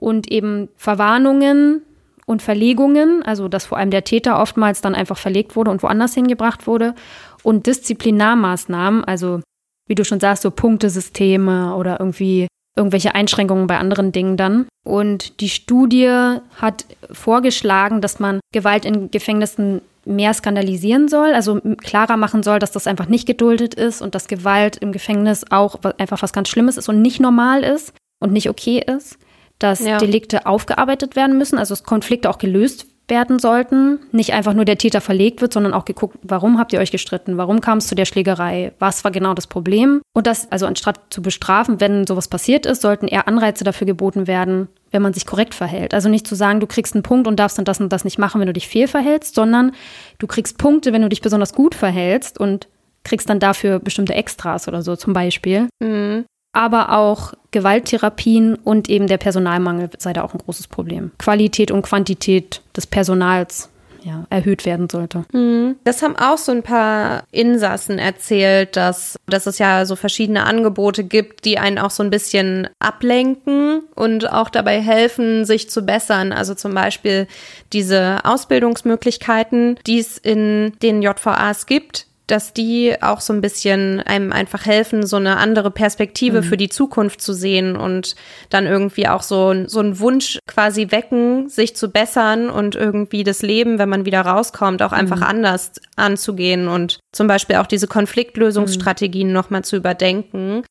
[0.01, 1.83] und eben Verwarnungen
[2.27, 6.15] und Verlegungen, also dass vor allem der Täter oftmals dann einfach verlegt wurde und woanders
[6.15, 6.95] hingebracht wurde
[7.43, 9.41] und Disziplinarmaßnahmen, also
[9.89, 14.67] wie du schon sagst, so Punktesysteme oder irgendwie irgendwelche Einschränkungen bei anderen Dingen dann.
[14.85, 22.17] Und die Studie hat vorgeschlagen, dass man Gewalt in Gefängnissen mehr skandalisieren soll, also klarer
[22.17, 26.23] machen soll, dass das einfach nicht geduldet ist und dass Gewalt im Gefängnis auch einfach
[26.23, 29.19] was ganz Schlimmes ist und nicht normal ist und nicht okay ist
[29.59, 29.99] dass ja.
[29.99, 34.01] Delikte aufgearbeitet werden müssen, also dass Konflikte auch gelöst werden sollten.
[34.13, 37.37] Nicht einfach nur der Täter verlegt wird, sondern auch geguckt, warum habt ihr euch gestritten?
[37.37, 38.73] Warum kam es zu der Schlägerei?
[38.79, 40.03] Was war genau das Problem?
[40.13, 44.27] Und das, also anstatt zu bestrafen, wenn sowas passiert ist, sollten eher Anreize dafür geboten
[44.27, 45.95] werden, wenn man sich korrekt verhält.
[45.95, 48.19] Also nicht zu sagen, du kriegst einen Punkt und darfst dann das und das nicht
[48.19, 49.73] machen, wenn du dich fehlverhältst, sondern
[50.19, 52.69] du kriegst Punkte, wenn du dich besonders gut verhältst und
[53.05, 55.69] kriegst dann dafür bestimmte Extras oder so zum Beispiel.
[55.81, 56.25] Mhm
[56.57, 61.13] aber auch Gewalttherapien und eben der Personalmangel sei da auch ein großes Problem.
[61.17, 63.71] Qualität und Quantität des Personals
[64.03, 65.25] ja, erhöht werden sollte.
[65.33, 65.77] Mhm.
[65.85, 71.03] Das haben auch so ein paar Insassen erzählt, dass, dass es ja so verschiedene Angebote
[71.03, 76.35] gibt, die einen auch so ein bisschen ablenken und auch dabei helfen, sich zu bessern.
[76.35, 77.27] Also zum Beispiel
[77.73, 84.33] diese Ausbildungsmöglichkeiten, die es in den JVAs gibt, dass die auch so ein bisschen einem
[84.33, 86.45] einfach helfen, so eine andere Perspektive mhm.
[86.45, 88.17] für die Zukunft zu sehen und
[88.51, 93.43] dann irgendwie auch so, so einen Wunsch quasi wecken, sich zu bessern und irgendwie das
[93.43, 95.25] Leben, wenn man wieder rauskommt, auch einfach mhm.
[95.25, 99.35] anders anzugehen und zum Beispiel auch diese Konfliktlösungsstrategien mhm.
[99.35, 100.65] nochmal zu überdenken.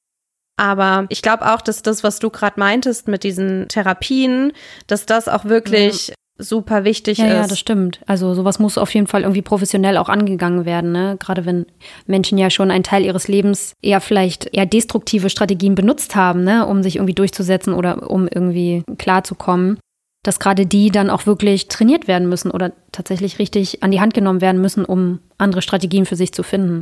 [0.57, 4.53] Aber ich glaube auch, dass das, was du gerade meintest mit diesen Therapien,
[4.87, 7.33] dass das auch wirklich super wichtig ja, ist.
[7.33, 8.01] Ja, das stimmt.
[8.05, 11.17] Also sowas muss auf jeden Fall irgendwie professionell auch angegangen werden, ne?
[11.19, 11.65] Gerade wenn
[12.07, 16.65] Menschen ja schon einen Teil ihres Lebens eher vielleicht eher destruktive Strategien benutzt haben, ne,
[16.65, 19.79] um sich irgendwie durchzusetzen oder um irgendwie klarzukommen,
[20.23, 24.13] dass gerade die dann auch wirklich trainiert werden müssen oder tatsächlich richtig an die Hand
[24.13, 26.81] genommen werden müssen, um andere Strategien für sich zu finden.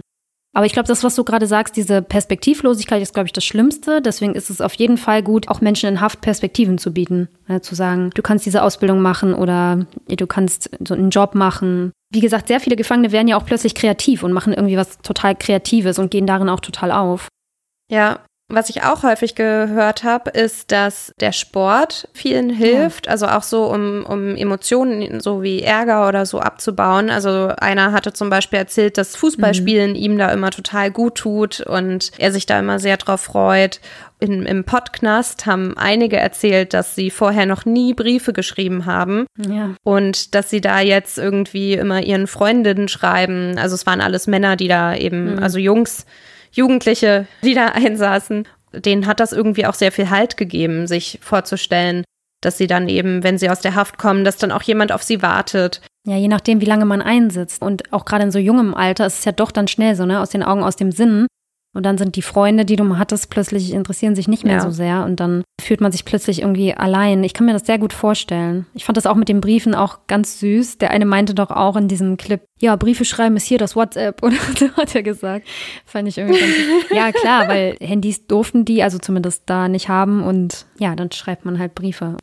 [0.55, 4.01] Aber ich glaube, das, was du gerade sagst, diese Perspektivlosigkeit ist, glaube ich, das Schlimmste.
[4.01, 7.27] Deswegen ist es auf jeden Fall gut, auch Menschen in Haft Perspektiven zu bieten.
[7.47, 11.91] Ja, zu sagen, du kannst diese Ausbildung machen oder du kannst so einen Job machen.
[12.11, 15.35] Wie gesagt, sehr viele Gefangene werden ja auch plötzlich kreativ und machen irgendwie was total
[15.35, 17.29] Kreatives und gehen darin auch total auf.
[17.89, 18.19] Ja,
[18.49, 23.11] Was ich auch häufig gehört habe, ist, dass der Sport vielen hilft, ja.
[23.13, 27.09] also auch so, um, um Emotionen so wie Ärger oder so abzubauen.
[27.09, 29.95] Also einer hatte zum Beispiel erzählt, dass Fußballspielen mhm.
[29.95, 33.79] ihm da immer total gut tut und er sich da immer sehr drauf freut.
[34.19, 39.71] In, Im Podcast haben einige erzählt, dass sie vorher noch nie Briefe geschrieben haben ja.
[39.83, 43.57] und dass sie da jetzt irgendwie immer ihren Freundinnen schreiben.
[43.57, 45.43] Also es waren alles Männer, die da eben, mhm.
[45.43, 46.05] also Jungs,
[46.53, 52.03] Jugendliche, die da einsaßen, denen hat das irgendwie auch sehr viel Halt gegeben, sich vorzustellen,
[52.41, 55.03] dass sie dann eben, wenn sie aus der Haft kommen, dass dann auch jemand auf
[55.03, 55.81] sie wartet.
[56.05, 57.61] Ja, je nachdem, wie lange man einsitzt.
[57.61, 60.19] Und auch gerade in so jungem Alter ist es ja doch dann schnell so, ne?
[60.19, 61.27] Aus den Augen, aus dem Sinn.
[61.73, 64.61] Und dann sind die Freunde, die du mal hattest, plötzlich interessieren sich nicht mehr ja.
[64.61, 67.23] so sehr und dann fühlt man sich plötzlich irgendwie allein.
[67.23, 68.67] Ich kann mir das sehr gut vorstellen.
[68.75, 70.77] Ich fand das auch mit den Briefen auch ganz süß.
[70.77, 74.21] Der eine meinte doch auch in diesem Clip, ja, Briefe schreiben ist hier das WhatsApp
[74.23, 75.47] oder so hat er gesagt.
[75.85, 76.53] Fand ich irgendwie ganz
[76.91, 81.43] Ja, klar, weil Handys durften die also zumindest da nicht haben und ja, dann schreibt
[81.43, 82.17] man halt Briefe.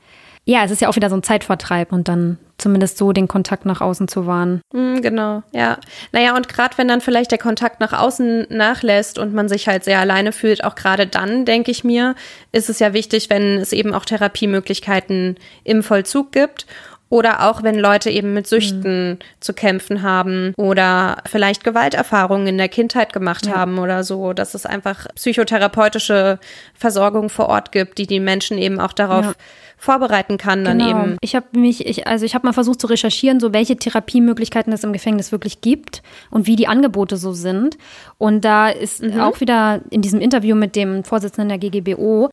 [0.44, 3.66] Ja, es ist ja auch wieder so ein Zeitvertreib und dann zumindest so den Kontakt
[3.66, 4.60] nach außen zu wahren.
[4.72, 5.78] Mm, genau, ja.
[6.12, 9.84] Naja, und gerade wenn dann vielleicht der Kontakt nach außen nachlässt und man sich halt
[9.84, 12.14] sehr alleine fühlt, auch gerade dann, denke ich mir,
[12.52, 16.66] ist es ja wichtig, wenn es eben auch Therapiemöglichkeiten im Vollzug gibt.
[17.12, 19.18] Oder auch wenn Leute eben mit Süchten mhm.
[19.40, 23.56] zu kämpfen haben oder vielleicht Gewalterfahrungen in der Kindheit gemacht ja.
[23.56, 26.38] haben oder so, dass es einfach psychotherapeutische
[26.72, 29.32] Versorgung vor Ort gibt, die die Menschen eben auch darauf ja
[29.80, 30.90] vorbereiten kann dann genau.
[30.90, 31.16] eben.
[31.22, 34.84] Ich habe mich, ich, also ich habe mal versucht zu recherchieren, so welche Therapiemöglichkeiten es
[34.84, 37.78] im Gefängnis wirklich gibt und wie die Angebote so sind.
[38.18, 39.18] Und da ist mhm.
[39.20, 42.28] auch wieder in diesem Interview mit dem Vorsitzenden der GGBO,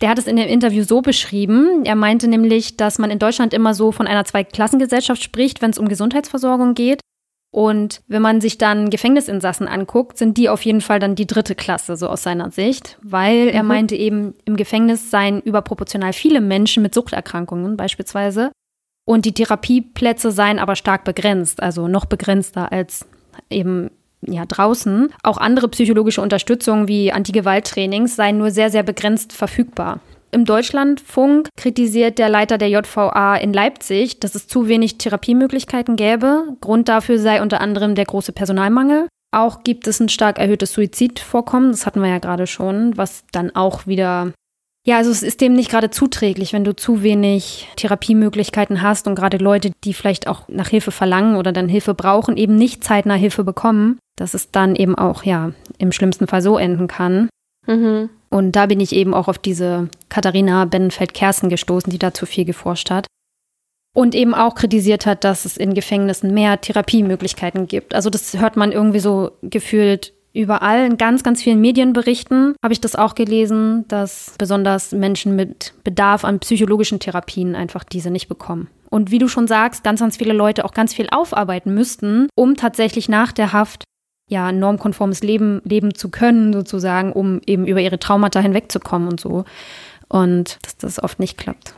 [0.00, 1.84] der hat es in dem Interview so beschrieben.
[1.84, 5.78] Er meinte nämlich, dass man in Deutschland immer so von einer Zweiklassengesellschaft spricht, wenn es
[5.78, 7.00] um Gesundheitsversorgung geht.
[7.52, 11.54] Und wenn man sich dann Gefängnisinsassen anguckt, sind die auf jeden Fall dann die dritte
[11.54, 13.68] Klasse, so aus seiner Sicht, weil er mhm.
[13.68, 18.50] meinte eben, im Gefängnis seien überproportional viele Menschen mit Suchterkrankungen beispielsweise.
[19.04, 23.04] Und die Therapieplätze seien aber stark begrenzt, also noch begrenzter als
[23.50, 23.90] eben
[24.22, 25.12] ja, draußen.
[25.22, 30.00] Auch andere psychologische Unterstützung wie Antigewalttrainings seien nur sehr, sehr begrenzt verfügbar.
[30.34, 36.56] Im Deutschlandfunk kritisiert der Leiter der JVA in Leipzig, dass es zu wenig Therapiemöglichkeiten gäbe.
[36.62, 39.08] Grund dafür sei unter anderem der große Personalmangel.
[39.30, 43.54] Auch gibt es ein stark erhöhtes Suizidvorkommen, das hatten wir ja gerade schon, was dann
[43.54, 44.32] auch wieder
[44.84, 49.14] ja, also es ist dem nicht gerade zuträglich, wenn du zu wenig Therapiemöglichkeiten hast und
[49.14, 53.14] gerade Leute, die vielleicht auch nach Hilfe verlangen oder dann Hilfe brauchen, eben nicht zeitnah
[53.14, 57.28] Hilfe bekommen, dass es dann eben auch, ja, im schlimmsten Fall so enden kann.
[57.68, 58.10] Mhm.
[58.32, 62.90] Und da bin ich eben auch auf diese Katharina Bennenfeld-Kersten gestoßen, die dazu viel geforscht
[62.90, 63.06] hat.
[63.94, 67.94] Und eben auch kritisiert hat, dass es in Gefängnissen mehr Therapiemöglichkeiten gibt.
[67.94, 70.86] Also das hört man irgendwie so gefühlt überall.
[70.86, 76.24] In ganz, ganz vielen Medienberichten habe ich das auch gelesen, dass besonders Menschen mit Bedarf
[76.24, 78.68] an psychologischen Therapien einfach diese nicht bekommen.
[78.88, 82.56] Und wie du schon sagst, ganz, ganz viele Leute auch ganz viel aufarbeiten müssten, um
[82.56, 83.84] tatsächlich nach der Haft
[84.32, 89.44] ja, normkonformes Leben leben zu können, sozusagen, um eben über ihre Traumata hinwegzukommen und so.
[90.08, 91.74] Und dass das oft nicht klappt.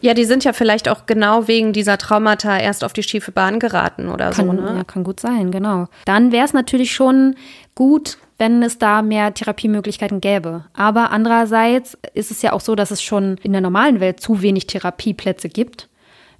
[0.00, 3.60] Ja, die sind ja vielleicht auch genau wegen dieser Traumata erst auf die schiefe Bahn
[3.60, 4.52] geraten oder kann, so.
[4.52, 4.74] Ne?
[4.78, 5.86] Ja, kann gut sein, genau.
[6.04, 7.36] Dann wäre es natürlich schon
[7.76, 10.64] gut, wenn es da mehr Therapiemöglichkeiten gäbe.
[10.74, 14.42] Aber andererseits ist es ja auch so, dass es schon in der normalen Welt zu
[14.42, 15.88] wenig Therapieplätze gibt.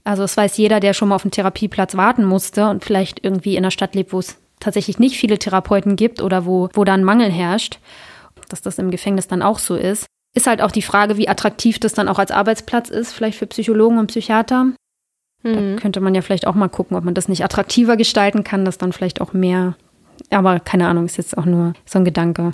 [0.02, 3.52] Also es weiß jeder, der schon mal auf einen Therapieplatz warten musste und vielleicht irgendwie
[3.52, 6.94] in einer Stadt lebt, wo es tatsächlich nicht viele Therapeuten gibt oder wo, wo da
[6.94, 7.78] ein Mangel herrscht,
[8.48, 10.06] dass das im Gefängnis dann auch so ist.
[10.34, 13.46] Ist halt auch die Frage, wie attraktiv das dann auch als Arbeitsplatz ist, vielleicht für
[13.46, 14.64] Psychologen und Psychiater.
[15.42, 15.74] Mhm.
[15.74, 18.64] Da könnte man ja vielleicht auch mal gucken, ob man das nicht attraktiver gestalten kann,
[18.64, 19.76] dass dann vielleicht auch mehr,
[20.30, 22.52] aber keine Ahnung, ist jetzt auch nur so ein Gedanke.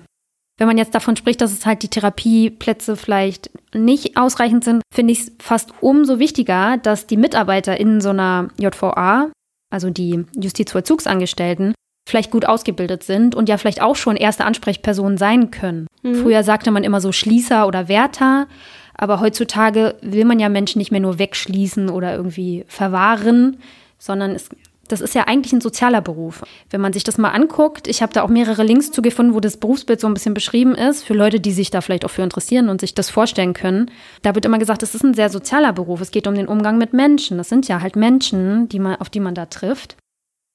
[0.57, 5.13] Wenn man jetzt davon spricht, dass es halt die Therapieplätze vielleicht nicht ausreichend sind, finde
[5.13, 9.31] ich es fast umso wichtiger, dass die Mitarbeiter in so einer JVA,
[9.71, 11.75] also die Justizvollzugsangestellten,
[12.09, 15.87] vielleicht gut ausgebildet sind und ja vielleicht auch schon erste Ansprechpersonen sein können.
[16.03, 16.15] Mhm.
[16.17, 18.47] Früher sagte man immer so Schließer oder Wärter,
[18.95, 23.59] aber heutzutage will man ja Menschen nicht mehr nur wegschließen oder irgendwie verwahren,
[23.99, 24.49] sondern es,
[24.89, 26.43] das ist ja eigentlich ein sozialer Beruf.
[26.71, 29.41] Wenn man sich das mal anguckt, ich habe da auch mehrere Links zu gefunden, wo
[29.41, 32.23] das Berufsbild so ein bisschen beschrieben ist, für Leute, die sich da vielleicht auch für
[32.23, 33.91] interessieren und sich das vorstellen können.
[34.23, 36.01] Da wird immer gesagt, es ist ein sehr sozialer Beruf.
[36.01, 37.37] Es geht um den Umgang mit Menschen.
[37.37, 39.97] Das sind ja halt Menschen, die man, auf die man da trifft.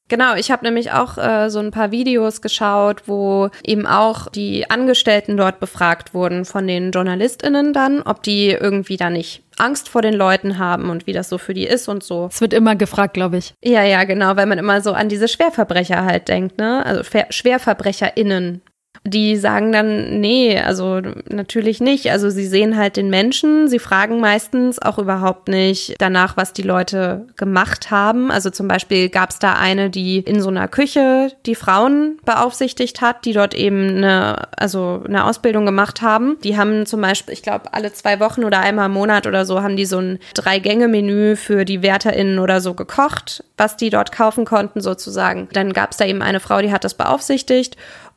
[0.09, 4.69] Genau, ich habe nämlich auch äh, so ein paar Videos geschaut, wo eben auch die
[4.69, 10.01] Angestellten dort befragt wurden von den JournalistInnen dann, ob die irgendwie da nicht Angst vor
[10.01, 12.27] den Leuten haben und wie das so für die ist und so.
[12.31, 13.53] Es wird immer gefragt, glaube ich.
[13.63, 16.85] Ja, ja, genau, weil man immer so an diese Schwerverbrecher halt denkt, ne?
[16.85, 18.61] Also SchwerverbrecherInnen
[19.05, 22.09] die sagen dann, nee, also natürlich nicht.
[22.09, 26.61] Also sie sehen halt den Menschen, sie fragen meistens auch überhaupt nicht danach, was die
[26.61, 28.31] Leute gemacht haben.
[28.31, 33.01] Also zum Beispiel gab es da eine, die in so einer Küche die Frauen beaufsichtigt
[33.01, 36.37] hat, die dort eben eine, also eine Ausbildung gemacht haben.
[36.41, 39.61] Die haben zum Beispiel, ich glaube, alle zwei Wochen oder einmal im Monat oder so
[39.61, 44.45] haben die so ein Drei-Gänge-Menü für die WärterInnen oder so gekocht, was die dort kaufen
[44.45, 45.49] konnten sozusagen.
[45.51, 47.75] Dann gab es da eben eine Frau, die hat das beaufsichtigt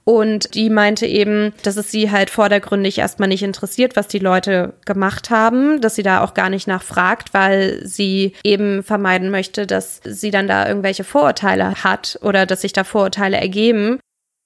[0.08, 4.74] und die meinte eben, dass es sie halt vordergründig erstmal nicht interessiert, was die Leute
[4.84, 10.00] gemacht haben, dass sie da auch gar nicht nachfragt, weil sie eben vermeiden möchte, dass
[10.04, 13.98] sie dann da irgendwelche Vorurteile hat oder dass sich da Vorurteile ergeben.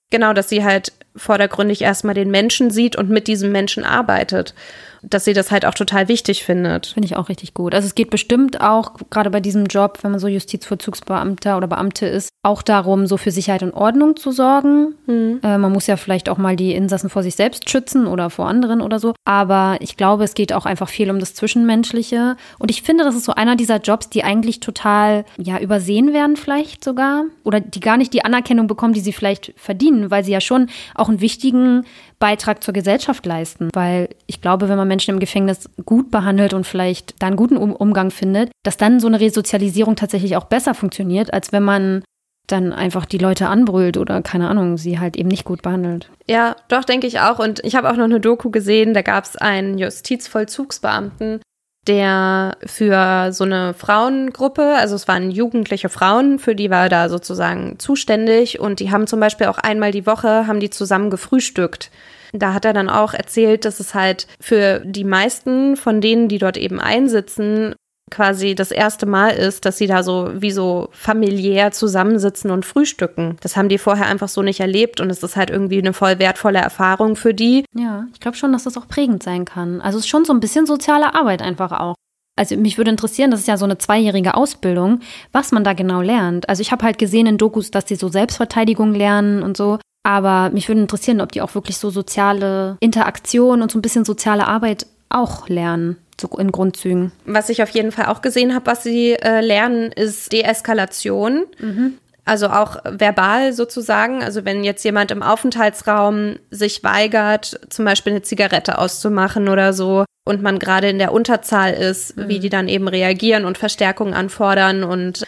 [0.08, 4.54] Genau, dass sie halt vordergründig erstmal den Menschen sieht und mit diesem Menschen arbeitet
[5.02, 6.88] dass sie das halt auch total wichtig findet.
[6.88, 7.74] Finde ich auch richtig gut.
[7.74, 12.06] Also es geht bestimmt auch, gerade bei diesem Job, wenn man so Justizvollzugsbeamter oder Beamte
[12.06, 14.94] ist, auch darum, so für Sicherheit und Ordnung zu sorgen.
[15.06, 15.40] Mhm.
[15.42, 18.46] Äh, man muss ja vielleicht auch mal die Insassen vor sich selbst schützen oder vor
[18.46, 19.14] anderen oder so.
[19.24, 22.36] Aber ich glaube, es geht auch einfach viel um das Zwischenmenschliche.
[22.58, 26.36] Und ich finde, das ist so einer dieser Jobs, die eigentlich total, ja, übersehen werden
[26.36, 27.24] vielleicht sogar.
[27.44, 30.68] Oder die gar nicht die Anerkennung bekommen, die sie vielleicht verdienen, weil sie ja schon
[30.94, 31.84] auch einen wichtigen
[32.20, 33.70] Beitrag zur Gesellschaft leisten.
[33.72, 37.56] Weil ich glaube, wenn man Menschen im Gefängnis gut behandelt und vielleicht da einen guten
[37.56, 42.04] um Umgang findet, dass dann so eine Resozialisierung tatsächlich auch besser funktioniert, als wenn man
[42.46, 46.10] dann einfach die Leute anbrüllt oder keine Ahnung, sie halt eben nicht gut behandelt.
[46.28, 47.38] Ja, doch, denke ich auch.
[47.38, 51.40] Und ich habe auch noch eine Doku gesehen, da gab es einen Justizvollzugsbeamten,
[51.86, 57.08] der für so eine Frauengruppe, also es waren jugendliche Frauen, für die war er da
[57.08, 61.90] sozusagen zuständig und die haben zum Beispiel auch einmal die Woche, haben die zusammen gefrühstückt.
[62.32, 66.38] Da hat er dann auch erzählt, dass es halt für die meisten von denen, die
[66.38, 67.74] dort eben einsitzen,
[68.10, 73.36] quasi das erste Mal ist, dass sie da so wie so familiär zusammensitzen und frühstücken.
[73.40, 76.18] Das haben die vorher einfach so nicht erlebt und es ist halt irgendwie eine voll
[76.18, 77.64] wertvolle Erfahrung für die.
[77.74, 79.80] Ja, ich glaube schon, dass das auch prägend sein kann.
[79.80, 81.94] Also es ist schon so ein bisschen soziale Arbeit einfach auch.
[82.36, 85.00] Also mich würde interessieren, das ist ja so eine zweijährige Ausbildung,
[85.30, 86.48] was man da genau lernt.
[86.48, 89.78] Also ich habe halt gesehen in Dokus, dass die so Selbstverteidigung lernen und so.
[90.02, 94.06] Aber mich würde interessieren, ob die auch wirklich so soziale Interaktion und so ein bisschen
[94.06, 97.12] soziale Arbeit auch lernen so in Grundzügen.
[97.24, 101.46] Was ich auf jeden Fall auch gesehen habe, was sie äh, lernen, ist Deeskalation.
[101.58, 101.98] Mhm.
[102.24, 104.22] Also auch verbal sozusagen.
[104.22, 110.04] Also wenn jetzt jemand im Aufenthaltsraum sich weigert, zum Beispiel eine Zigarette auszumachen oder so,
[110.24, 112.28] und man gerade in der Unterzahl ist, mhm.
[112.28, 115.26] wie die dann eben reagieren und Verstärkung anfordern und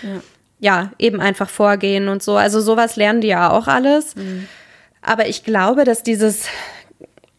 [0.61, 0.83] ja.
[0.83, 0.93] ja.
[0.99, 2.37] eben einfach vorgehen und so.
[2.37, 4.15] Also sowas lernen die ja auch alles.
[4.15, 4.47] Mhm.
[5.01, 6.47] Aber ich glaube, dass dieses,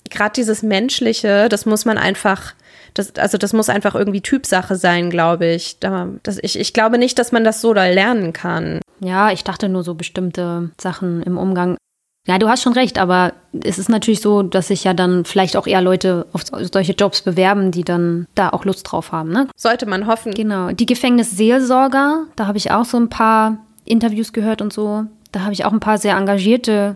[0.10, 2.54] gerade dieses Menschliche, das muss man einfach
[2.94, 5.80] das, also das muss einfach irgendwie Typsache sein, glaube ich.
[5.80, 6.60] Da, das, ich.
[6.60, 8.80] Ich glaube nicht, dass man das so da lernen kann.
[9.00, 11.78] Ja, ich dachte nur so bestimmte Sachen im Umgang.
[12.26, 13.34] Ja, du hast schon recht, aber
[13.64, 17.22] es ist natürlich so, dass sich ja dann vielleicht auch eher Leute auf solche Jobs
[17.22, 19.30] bewerben, die dann da auch Lust drauf haben.
[19.30, 19.50] Ne?
[19.58, 20.34] Sollte man hoffen.
[20.34, 20.72] Genau.
[20.72, 25.06] Die Gefängnisseelsorger, da habe ich auch so ein paar Interviews gehört und so.
[25.34, 26.94] Da habe ich auch ein paar sehr engagierte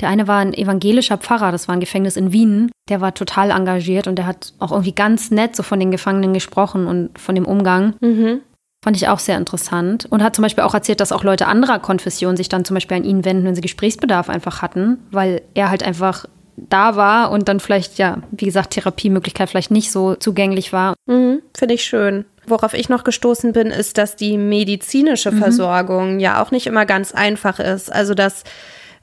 [0.00, 2.70] der eine war ein evangelischer Pfarrer, das war ein Gefängnis in Wien.
[2.88, 6.34] Der war total engagiert und der hat auch irgendwie ganz nett so von den Gefangenen
[6.34, 7.94] gesprochen und von dem Umgang.
[8.00, 8.42] Mhm.
[8.84, 10.06] Fand ich auch sehr interessant.
[10.10, 12.98] Und hat zum Beispiel auch erzählt, dass auch Leute anderer Konfession sich dann zum Beispiel
[12.98, 16.26] an ihn wenden, wenn sie Gesprächsbedarf einfach hatten, weil er halt einfach
[16.56, 20.94] da war und dann vielleicht, ja, wie gesagt, Therapiemöglichkeit vielleicht nicht so zugänglich war.
[21.06, 22.24] Mhm, Finde ich schön.
[22.46, 25.38] Worauf ich noch gestoßen bin, ist, dass die medizinische mhm.
[25.38, 27.92] Versorgung ja auch nicht immer ganz einfach ist.
[27.92, 28.44] Also, dass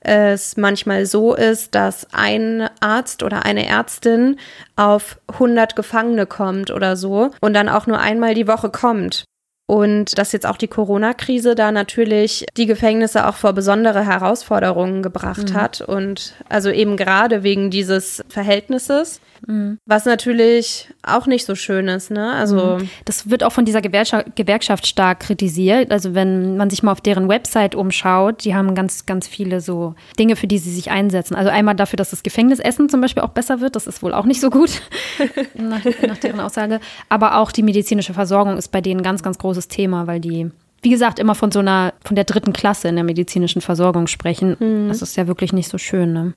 [0.04, 4.38] es manchmal so ist, dass ein Arzt oder eine Ärztin
[4.76, 9.24] auf 100 Gefangene kommt oder so und dann auch nur einmal die Woche kommt.
[9.66, 15.52] Und dass jetzt auch die Corona-Krise da natürlich die Gefängnisse auch vor besondere Herausforderungen gebracht
[15.52, 15.54] mhm.
[15.54, 15.82] hat.
[15.82, 19.22] Und also eben gerade wegen dieses Verhältnisses.
[19.48, 19.78] Mhm.
[19.86, 22.34] Was natürlich auch nicht so schön ist, ne?
[22.34, 22.78] Also.
[22.80, 22.90] Mhm.
[23.06, 25.92] Das wird auch von dieser Gewerkschaft, Gewerkschaft stark kritisiert.
[25.92, 29.96] Also wenn man sich mal auf deren Website umschaut, die haben ganz, ganz viele so
[30.18, 31.36] Dinge, für die sie sich einsetzen.
[31.36, 33.76] Also einmal dafür, dass das Gefängnisessen zum Beispiel auch besser wird.
[33.76, 34.82] Das ist wohl auch nicht so gut,
[35.56, 36.80] nach, nach deren Aussage.
[37.10, 40.52] Aber auch die medizinische Versorgung ist bei denen ein ganz, ganz großes Thema, weil die
[40.84, 44.58] wie gesagt, immer von so einer, von der dritten Klasse in der medizinischen Versorgung sprechen.
[44.60, 44.90] Mhm.
[44.90, 46.12] Das ist ja wirklich nicht so schön.
[46.12, 46.34] Ne?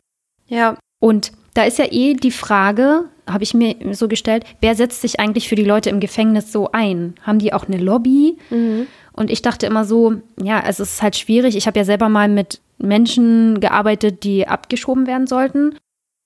[0.47, 0.79] Ja.
[1.01, 5.19] Und da ist ja eh die Frage, habe ich mir so gestellt, wer setzt sich
[5.19, 7.15] eigentlich für die Leute im Gefängnis so ein?
[7.23, 8.37] Haben die auch eine Lobby?
[8.51, 8.87] Mhm.
[9.13, 11.57] Und ich dachte immer so, ja, also es ist halt schwierig.
[11.57, 15.75] Ich habe ja selber mal mit Menschen gearbeitet, die abgeschoben werden sollten.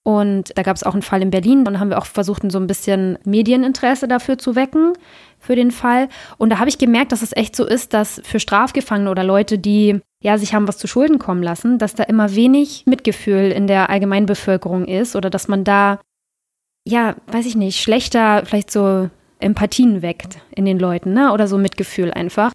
[0.02, 1.64] Und da gab es auch einen Fall in Berlin.
[1.66, 4.94] Und haben wir auch versucht, so ein bisschen Medieninteresse dafür zu wecken,
[5.50, 6.08] für den Fall.
[6.38, 9.58] Und da habe ich gemerkt, dass es echt so ist, dass für Strafgefangene oder Leute,
[9.58, 13.66] die ja, sich haben was zu Schulden kommen lassen, dass da immer wenig Mitgefühl in
[13.66, 15.98] der Allgemeinbevölkerung ist oder dass man da,
[16.86, 21.32] ja, weiß ich nicht, schlechter vielleicht so Empathien weckt in den Leuten, ne?
[21.32, 22.52] Oder so Mitgefühl einfach.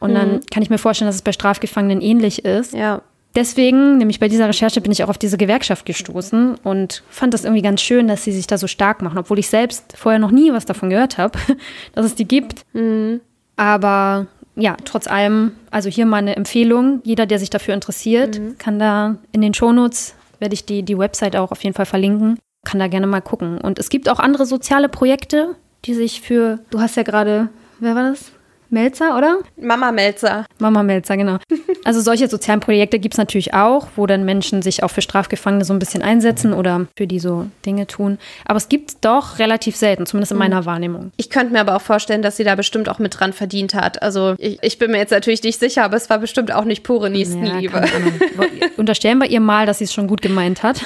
[0.00, 0.14] Und mhm.
[0.14, 2.74] dann kann ich mir vorstellen, dass es bei Strafgefangenen ähnlich ist.
[2.74, 3.02] Ja.
[3.34, 7.44] Deswegen, nämlich bei dieser Recherche, bin ich auch auf diese Gewerkschaft gestoßen und fand das
[7.44, 10.30] irgendwie ganz schön, dass sie sich da so stark machen, obwohl ich selbst vorher noch
[10.30, 11.38] nie was davon gehört habe,
[11.94, 12.62] dass es die gibt.
[12.74, 13.20] Mhm.
[13.56, 17.00] Aber ja, trotz allem, also hier meine Empfehlung.
[17.04, 18.58] Jeder, der sich dafür interessiert, mhm.
[18.58, 22.38] kann da in den Shownotes, werde ich die, die Website auch auf jeden Fall verlinken,
[22.64, 23.58] kann da gerne mal gucken.
[23.58, 27.48] Und es gibt auch andere soziale Projekte, die sich für, du hast ja gerade,
[27.80, 28.32] wer war das?
[28.72, 29.40] Melzer, oder?
[29.60, 30.46] Mama Melzer.
[30.58, 31.38] Mama Melzer, genau.
[31.84, 35.64] Also solche sozialen Projekte gibt es natürlich auch, wo dann Menschen sich auch für Strafgefangene
[35.64, 38.18] so ein bisschen einsetzen oder für die so Dinge tun.
[38.44, 40.44] Aber es gibt es doch relativ selten, zumindest in mhm.
[40.44, 41.10] meiner Wahrnehmung.
[41.16, 44.00] Ich könnte mir aber auch vorstellen, dass sie da bestimmt auch mit dran verdient hat.
[44.00, 46.84] Also ich, ich bin mir jetzt natürlich nicht sicher, aber es war bestimmt auch nicht
[46.84, 47.76] pure Nächstenliebe.
[47.76, 48.46] Ja,
[48.76, 50.82] Unterstellen wir ihr mal, dass sie es schon gut gemeint hat.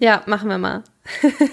[0.00, 0.82] Ja, machen wir mal.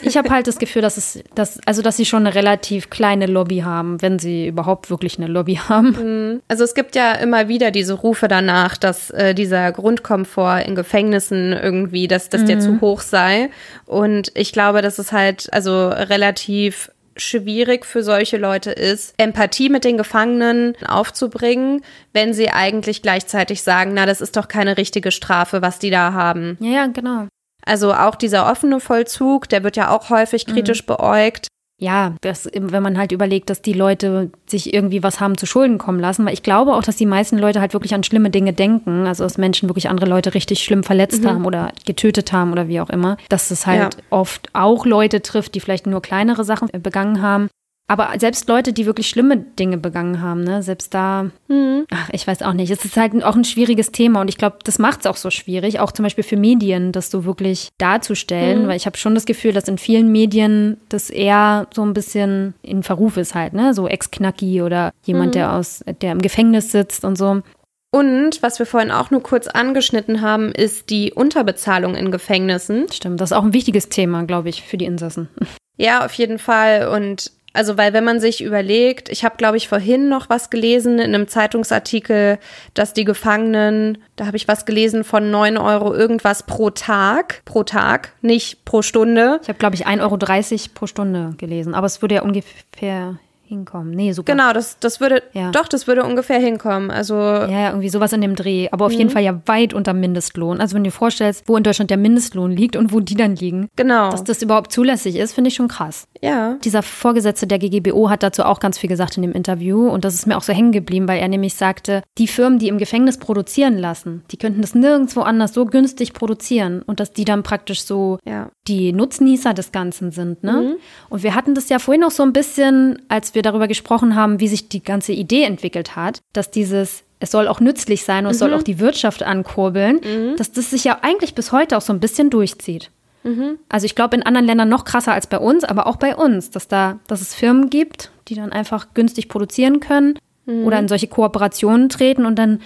[0.02, 3.26] Ich habe halt das Gefühl, dass es, dass, also dass sie schon eine relativ kleine
[3.26, 6.34] Lobby haben, wenn sie überhaupt wirklich eine Lobby haben.
[6.34, 6.42] Mhm.
[6.48, 11.54] Also es gibt ja immer wieder diese Rufe danach, dass äh, dieser Grundkomfort in Gefängnissen
[11.54, 12.48] irgendwie, dass, dass mhm.
[12.48, 13.50] der zu hoch sei.
[13.86, 19.86] Und ich glaube, dass es halt also relativ schwierig für solche Leute ist, Empathie mit
[19.86, 21.82] den Gefangenen aufzubringen,
[22.14, 26.14] wenn sie eigentlich gleichzeitig sagen, na, das ist doch keine richtige Strafe, was die da
[26.14, 26.58] haben.
[26.60, 27.28] Ja, ja, genau.
[27.66, 30.54] Also auch dieser offene Vollzug, der wird ja auch häufig mhm.
[30.54, 30.88] kritisch mhm.
[30.88, 31.48] beäugt.
[31.78, 35.78] Ja, das, wenn man halt überlegt, dass die Leute sich irgendwie was haben zu Schulden
[35.78, 38.54] kommen lassen, weil ich glaube auch, dass die meisten Leute halt wirklich an schlimme Dinge
[38.54, 41.28] denken, also dass Menschen wirklich andere Leute richtig schlimm verletzt mhm.
[41.28, 44.02] haben oder getötet haben oder wie auch immer, dass es halt ja.
[44.10, 47.50] oft auch Leute trifft, die vielleicht nur kleinere Sachen begangen haben.
[47.88, 51.86] Aber selbst Leute, die wirklich schlimme Dinge begangen haben, ne, selbst da, mhm.
[51.92, 52.72] ach, ich weiß auch nicht.
[52.72, 55.30] Es ist halt auch ein schwieriges Thema und ich glaube, das macht es auch so
[55.30, 58.68] schwierig, auch zum Beispiel für Medien, das so wirklich darzustellen, mhm.
[58.68, 62.56] weil ich habe schon das Gefühl, dass in vielen Medien das eher so ein bisschen
[62.64, 65.34] in Verruf ist halt, ne, so Ex-Knacki oder jemand, mhm.
[65.34, 67.44] der aus, der im Gefängnis sitzt und so.
[67.92, 72.88] Und was wir vorhin auch nur kurz angeschnitten haben, ist die Unterbezahlung in Gefängnissen.
[72.92, 75.30] Stimmt, das ist auch ein wichtiges Thema, glaube ich, für die Insassen.
[75.78, 76.88] Ja, auf jeden Fall.
[76.88, 81.00] Und also, weil wenn man sich überlegt, ich habe, glaube ich, vorhin noch was gelesen
[81.00, 82.38] in einem Zeitungsartikel,
[82.74, 87.64] dass die Gefangenen, da habe ich was gelesen von 9 Euro irgendwas pro Tag, pro
[87.64, 89.40] Tag, nicht pro Stunde.
[89.42, 93.18] Ich habe, glaube ich, 1,30 Euro pro Stunde gelesen, aber es würde ja ungefähr
[93.48, 93.92] hinkommen.
[93.92, 94.32] Nee, super.
[94.32, 95.52] Genau, das, das würde, ja.
[95.52, 96.92] doch, das würde ungefähr hinkommen.
[96.92, 97.16] Also.
[97.16, 98.68] Ja, irgendwie sowas in dem Dreh.
[98.72, 98.98] Aber auf mhm.
[98.98, 100.60] jeden Fall ja weit unter Mindestlohn.
[100.60, 103.36] Also wenn du dir vorstellst, wo in Deutschland der Mindestlohn liegt und wo die dann
[103.36, 103.70] liegen.
[103.76, 104.10] Genau.
[104.10, 106.08] Dass das überhaupt zulässig ist, finde ich schon krass.
[106.22, 106.58] Ja.
[106.64, 109.88] Dieser Vorgesetzte der GGBO hat dazu auch ganz viel gesagt in dem Interview.
[109.88, 112.68] Und das ist mir auch so hängen geblieben, weil er nämlich sagte, die Firmen, die
[112.68, 116.82] im Gefängnis produzieren lassen, die könnten das nirgendwo anders so günstig produzieren.
[116.82, 118.50] Und dass die dann praktisch so ja.
[118.68, 120.44] die Nutznießer des Ganzen sind.
[120.44, 120.54] Ne?
[120.54, 120.76] Mhm.
[121.10, 124.40] Und wir hatten das ja vorhin auch so ein bisschen, als wir darüber gesprochen haben,
[124.40, 128.30] wie sich die ganze Idee entwickelt hat, dass dieses es soll auch nützlich sein und
[128.30, 128.32] mhm.
[128.32, 128.56] es soll mhm.
[128.56, 130.36] auch die Wirtschaft ankurbeln, mhm.
[130.38, 132.92] dass das sich ja eigentlich bis heute auch so ein bisschen durchzieht.
[133.24, 133.58] Mhm.
[133.70, 136.52] Also ich glaube in anderen Ländern noch krasser als bei uns, aber auch bei uns,
[136.52, 140.66] dass da, dass es Firmen gibt, die dann einfach günstig produzieren können mhm.
[140.66, 142.62] oder in solche Kooperationen treten und dann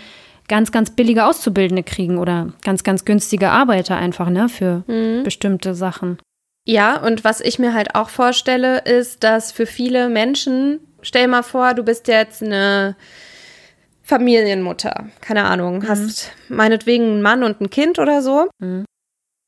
[0.48, 5.24] ganz, ganz billige Auszubildende kriegen oder ganz, ganz günstige Arbeiter einfach, ne, für mhm.
[5.24, 6.18] bestimmte Sachen.
[6.70, 11.42] Ja, und was ich mir halt auch vorstelle, ist, dass für viele Menschen, stell mal
[11.42, 12.96] vor, du bist jetzt eine
[14.04, 15.88] Familienmutter, keine Ahnung, mhm.
[15.88, 18.52] hast meinetwegen einen Mann und ein Kind oder so.
[18.60, 18.86] Mhm.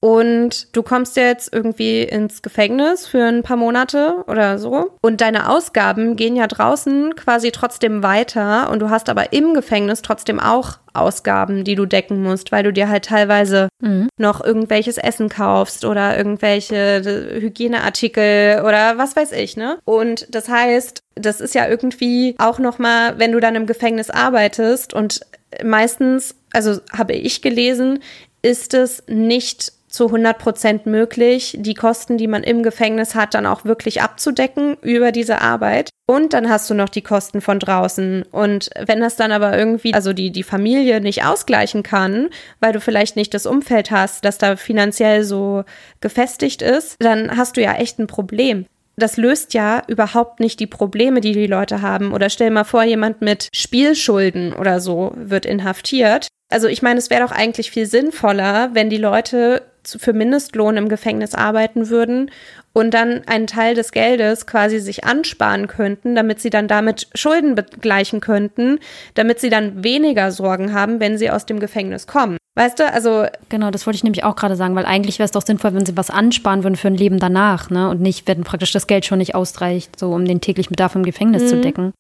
[0.02, 4.90] Und du kommst jetzt irgendwie ins Gefängnis für ein paar Monate oder so.
[5.00, 8.72] Und deine Ausgaben gehen ja draußen quasi trotzdem weiter.
[8.72, 12.74] Und du hast aber im Gefängnis trotzdem auch Ausgaben, die du decken musst, weil du
[12.74, 14.10] dir halt teilweise mhm.
[14.18, 19.78] noch irgendwelches Essen kaufst oder irgendwelche Hygieneartikel oder was weiß ich, ne?
[19.86, 24.94] Und das heißt, das ist ja irgendwie auch nochmal, wenn du dann im Gefängnis arbeitest
[24.94, 25.22] und
[25.64, 28.00] meistens, also habe ich gelesen,
[28.42, 33.46] ist es nicht zu 100 Prozent möglich, die Kosten, die man im Gefängnis hat, dann
[33.46, 35.90] auch wirklich abzudecken über diese Arbeit.
[36.08, 38.24] Und dann hast du noch die Kosten von draußen.
[38.32, 42.82] Und wenn das dann aber irgendwie, also die, die Familie nicht ausgleichen kann, weil du
[42.82, 45.64] vielleicht nicht das Umfeld hast, das da finanziell so
[46.00, 48.66] gefestigt ist, dann hast du ja echt ein Problem
[48.98, 52.14] das löst ja überhaupt nicht die Probleme, die die Leute haben.
[52.14, 56.28] Oder stell mal vor, jemand mit Spielschulden oder so wird inhaftiert.
[56.50, 60.90] Also ich meine, es wäre doch eigentlich viel sinnvoller, wenn die Leute für Mindestlohn im
[60.90, 62.32] Gefängnis arbeiten würden
[62.74, 67.56] und dann einen Teil des Geldes quasi sich ansparen könnten, damit sie dann damit Schulden
[67.56, 68.80] begleichen könnten,
[69.16, 72.38] damit sie dann weniger Sorgen haben, wenn sie aus dem Gefängnis kommen.
[72.56, 73.26] Weißt du, also.
[73.50, 75.86] Genau, das wollte ich nämlich auch gerade sagen, weil eigentlich wäre es doch sinnvoll, wenn
[75.86, 77.90] sie was ansparen würden für ein Leben danach, ne?
[77.90, 81.04] Und nicht, wenn praktisch das Geld schon nicht ausreicht, so um den täglichen Bedarf im
[81.04, 81.48] Gefängnis mhm.
[81.48, 81.94] zu decken.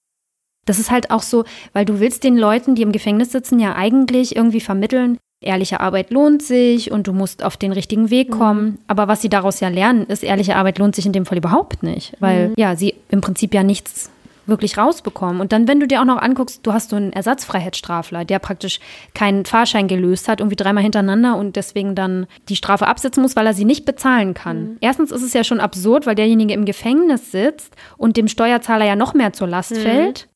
[0.66, 3.76] Das ist halt auch so, weil du willst den Leuten, die im Gefängnis sitzen, ja
[3.76, 8.40] eigentlich irgendwie vermitteln, ehrliche Arbeit lohnt sich und du musst auf den richtigen Weg mhm.
[8.40, 8.64] kommen.
[8.64, 8.78] Mhm.
[8.88, 11.84] Aber was sie daraus ja lernen, ist, ehrliche Arbeit lohnt sich in dem Fall überhaupt
[11.84, 12.54] nicht, weil mhm.
[12.58, 14.10] ja, sie im Prinzip ja nichts
[14.48, 15.40] wirklich rausbekommen.
[15.40, 18.80] Und dann, wenn du dir auch noch anguckst, du hast so einen Ersatzfreiheitsstrafler, der praktisch
[19.14, 23.46] keinen Fahrschein gelöst hat, irgendwie dreimal hintereinander und deswegen dann die Strafe absetzen muss, weil
[23.46, 24.62] er sie nicht bezahlen kann.
[24.62, 24.78] Mhm.
[24.82, 28.96] Erstens ist es ja schon absurd, weil derjenige im Gefängnis sitzt und dem Steuerzahler ja
[28.96, 29.80] noch mehr zur Last mhm.
[29.80, 30.28] fällt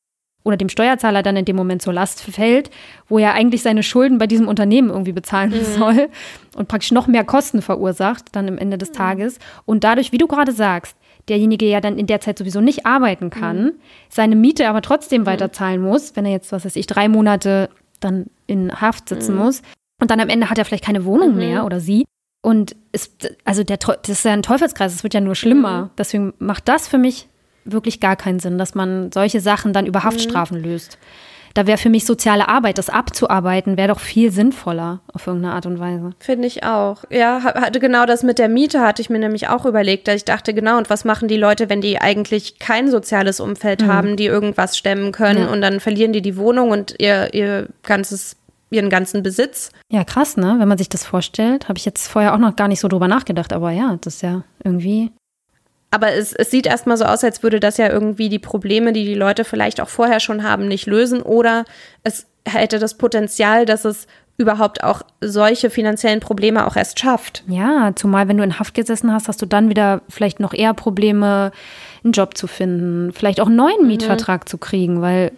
[0.45, 2.69] oder dem Steuerzahler dann in dem Moment zur Last fällt,
[3.09, 5.65] wo er eigentlich seine Schulden bei diesem Unternehmen irgendwie bezahlen mhm.
[5.77, 6.09] soll
[6.55, 8.93] und praktisch noch mehr Kosten verursacht dann am Ende des mhm.
[8.93, 9.39] Tages.
[9.65, 10.95] Und dadurch, wie du gerade sagst,
[11.27, 13.71] derjenige ja dann in der Zeit sowieso nicht arbeiten kann, mhm.
[14.09, 15.25] seine Miete aber trotzdem mhm.
[15.25, 17.69] weiterzahlen muss, wenn er jetzt, was weiß ich, drei Monate
[17.99, 19.41] dann in Haft sitzen mhm.
[19.41, 19.61] muss.
[19.99, 21.37] Und dann am Ende hat er vielleicht keine Wohnung mhm.
[21.37, 22.05] mehr oder sie.
[22.43, 25.89] Und ist, also der, das ist ja ein Teufelskreis, es wird ja nur schlimmer.
[25.97, 27.27] Deswegen macht das für mich
[27.65, 30.65] wirklich gar keinen Sinn, dass man solche Sachen dann über Haftstrafen mhm.
[30.65, 30.97] löst.
[31.55, 35.65] Da wäre für mich soziale Arbeit, das abzuarbeiten, wäre doch viel sinnvoller auf irgendeine Art
[35.65, 36.11] und Weise.
[36.19, 37.05] Finde ich auch.
[37.09, 40.25] Ja, hatte genau das mit der Miete, hatte ich mir nämlich auch überlegt, dass ich
[40.25, 43.87] dachte, genau, und was machen die Leute, wenn die eigentlich kein soziales Umfeld mhm.
[43.87, 45.51] haben, die irgendwas stemmen können ja.
[45.51, 48.35] und dann verlieren die die Wohnung und ihr, ihr ganzes
[48.71, 49.71] ihren ganzen Besitz.
[49.89, 50.55] Ja, krass, ne?
[50.57, 53.07] Wenn man sich das vorstellt, habe ich jetzt vorher auch noch gar nicht so drüber
[53.07, 55.11] nachgedacht, aber ja, das ist ja irgendwie
[55.91, 59.05] aber es, es sieht erstmal so aus, als würde das ja irgendwie die Probleme, die
[59.05, 61.21] die Leute vielleicht auch vorher schon haben, nicht lösen.
[61.21, 61.65] Oder
[62.03, 64.07] es hätte das Potenzial, dass es
[64.37, 67.43] überhaupt auch solche finanziellen Probleme auch erst schafft.
[67.47, 70.73] Ja, zumal wenn du in Haft gesessen hast, hast du dann wieder vielleicht noch eher
[70.73, 71.51] Probleme,
[72.03, 73.87] einen Job zu finden, vielleicht auch einen neuen mhm.
[73.87, 75.31] Mietvertrag zu kriegen, weil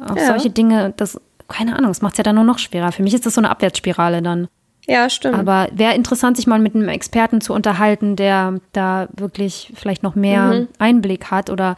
[0.00, 0.26] auch ja.
[0.26, 2.92] solche Dinge, das, keine Ahnung, das macht es ja dann nur noch schwerer.
[2.92, 4.48] Für mich ist das so eine Abwärtsspirale dann.
[4.90, 5.36] Ja, stimmt.
[5.36, 10.16] Aber wäre interessant, sich mal mit einem Experten zu unterhalten, der da wirklich vielleicht noch
[10.16, 10.68] mehr mhm.
[10.78, 11.76] Einblick hat oder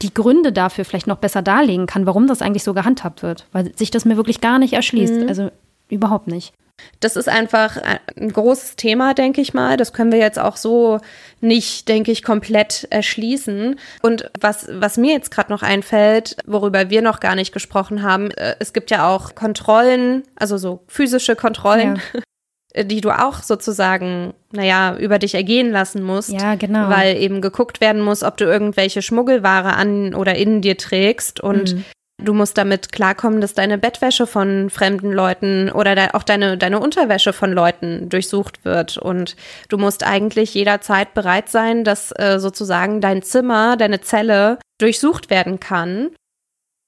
[0.00, 3.46] die Gründe dafür vielleicht noch besser darlegen kann, warum das eigentlich so gehandhabt wird.
[3.52, 5.20] Weil sich das mir wirklich gar nicht erschließt.
[5.20, 5.28] Mhm.
[5.28, 5.50] Also
[5.90, 6.54] überhaupt nicht.
[7.00, 7.76] Das ist einfach
[8.16, 9.76] ein großes Thema, denke ich mal.
[9.76, 11.00] Das können wir jetzt auch so
[11.40, 13.78] nicht, denke ich, komplett erschließen.
[14.00, 18.30] Und was, was mir jetzt gerade noch einfällt, worüber wir noch gar nicht gesprochen haben,
[18.30, 22.00] äh, es gibt ja auch Kontrollen, also so physische Kontrollen.
[22.14, 22.20] Ja.
[22.76, 26.30] die du auch sozusagen, naja, über dich ergehen lassen musst.
[26.30, 26.90] Ja, genau.
[26.90, 31.74] Weil eben geguckt werden muss, ob du irgendwelche Schmuggelware an oder in dir trägst und
[31.74, 31.84] mhm.
[32.22, 36.80] du musst damit klarkommen, dass deine Bettwäsche von fremden Leuten oder de auch deine, deine
[36.80, 39.34] Unterwäsche von Leuten durchsucht wird und
[39.70, 45.58] du musst eigentlich jederzeit bereit sein, dass äh, sozusagen dein Zimmer, deine Zelle durchsucht werden
[45.58, 46.10] kann.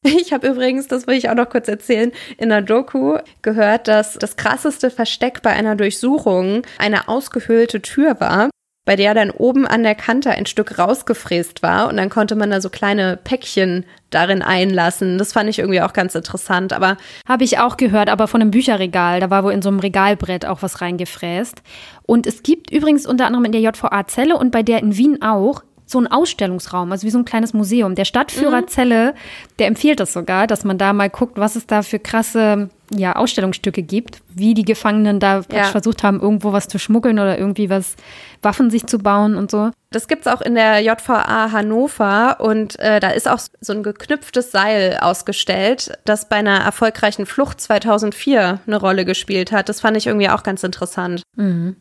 [0.21, 4.15] Ich habe übrigens, das will ich auch noch kurz erzählen, in der Doku gehört, dass
[4.15, 8.51] das krasseste Versteck bei einer Durchsuchung eine ausgehöhlte Tür war,
[8.87, 12.51] bei der dann oben an der Kante ein Stück rausgefräst war und dann konnte man
[12.51, 15.19] da so kleine Päckchen darin einlassen.
[15.19, 16.97] Das fand ich irgendwie auch ganz interessant, aber
[17.29, 20.47] habe ich auch gehört, aber von einem Bücherregal, da war wohl in so einem Regalbrett
[20.47, 21.63] auch was reingefräst.
[22.03, 25.23] Und es gibt übrigens unter anderem in der JVA Zelle und bei der in Wien
[25.23, 27.95] auch so ein Ausstellungsraum, also wie so ein kleines Museum.
[27.95, 29.13] Der Stadtführer mhm.
[29.59, 33.15] Der empfiehlt das sogar, dass man da mal guckt, was es da für krasse ja,
[33.15, 35.65] Ausstellungsstücke gibt, wie die Gefangenen da ja.
[35.65, 37.97] versucht haben, irgendwo was zu schmuggeln oder irgendwie was,
[38.43, 39.71] Waffen sich zu bauen und so.
[39.91, 43.83] Das gibt es auch in der JVA Hannover und äh, da ist auch so ein
[43.83, 49.69] geknüpftes Seil ausgestellt, das bei einer erfolgreichen Flucht 2004 eine Rolle gespielt hat.
[49.69, 51.23] Das fand ich irgendwie auch ganz interessant.
[51.37, 51.77] Mhm.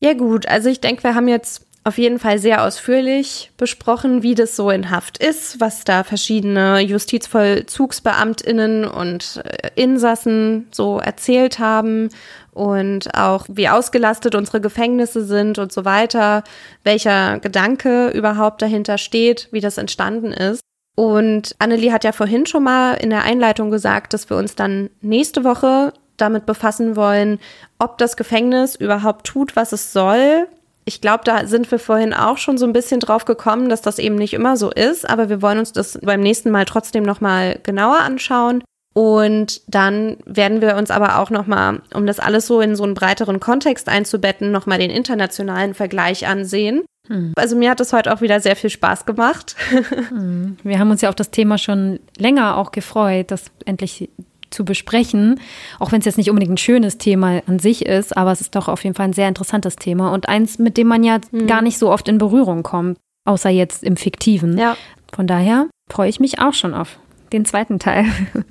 [0.00, 4.36] Ja gut, also ich denke, wir haben jetzt auf jeden Fall sehr ausführlich besprochen, wie
[4.36, 12.10] das so in Haft ist, was da verschiedene Justizvollzugsbeamtinnen und äh, Insassen so erzählt haben
[12.52, 16.44] und auch wie ausgelastet unsere Gefängnisse sind und so weiter,
[16.84, 20.60] welcher Gedanke überhaupt dahinter steht, wie das entstanden ist.
[20.94, 24.90] Und Annelie hat ja vorhin schon mal in der Einleitung gesagt, dass wir uns dann
[25.00, 27.40] nächste Woche damit befassen wollen,
[27.78, 30.46] ob das Gefängnis überhaupt tut, was es soll,
[30.84, 33.98] ich glaube, da sind wir vorhin auch schon so ein bisschen drauf gekommen, dass das
[33.98, 37.20] eben nicht immer so ist, aber wir wollen uns das beim nächsten Mal trotzdem noch
[37.20, 38.62] mal genauer anschauen.
[38.94, 42.82] Und dann werden wir uns aber auch noch mal, um das alles so in so
[42.84, 46.82] einen breiteren Kontext einzubetten, noch mal den internationalen Vergleich ansehen.
[47.08, 47.32] Hm.
[47.36, 49.56] Also mir hat es heute auch wieder sehr viel Spaß gemacht.
[50.08, 50.58] Hm.
[50.62, 54.10] Wir haben uns ja auf das Thema schon länger auch gefreut, das endlich
[54.52, 55.40] zu besprechen.
[55.78, 58.54] Auch wenn es jetzt nicht unbedingt ein schönes Thema an sich ist, aber es ist
[58.54, 61.46] doch auf jeden Fall ein sehr interessantes Thema und eins, mit dem man ja mhm.
[61.46, 64.58] gar nicht so oft in Berührung kommt, außer jetzt im Fiktiven.
[64.58, 64.76] Ja.
[65.14, 66.98] Von daher freue ich mich auch schon auf
[67.32, 68.06] den zweiten Teil.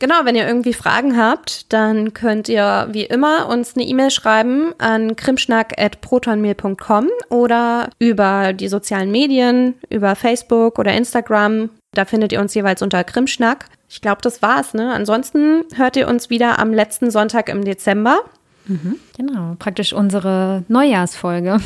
[0.00, 4.72] Genau, wenn ihr irgendwie Fragen habt, dann könnt ihr wie immer uns eine E-Mail schreiben
[4.78, 11.70] an krimschnack.protonmail.com oder über die sozialen Medien, über Facebook oder Instagram.
[11.94, 13.66] Da findet ihr uns jeweils unter Krimschnack.
[13.88, 14.72] Ich glaube, das war's.
[14.72, 14.92] Ne?
[14.92, 18.20] Ansonsten hört ihr uns wieder am letzten Sonntag im Dezember.
[18.66, 21.60] Mhm, genau, praktisch unsere Neujahrsfolge.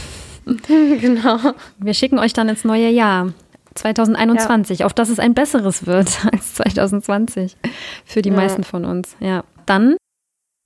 [0.67, 1.39] genau.
[1.79, 3.33] Wir schicken euch dann ins neue Jahr.
[3.75, 4.87] 2021, ja.
[4.87, 7.57] auf dass es ein besseres wird als 2020
[8.05, 8.37] für die ja.
[8.37, 9.17] meisten von uns.
[9.21, 9.97] Ja, dann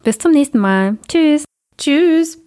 [0.05, 0.97] bis zum nächsten Mal.
[1.09, 1.45] Tschüss.
[1.77, 2.39] Tschüss.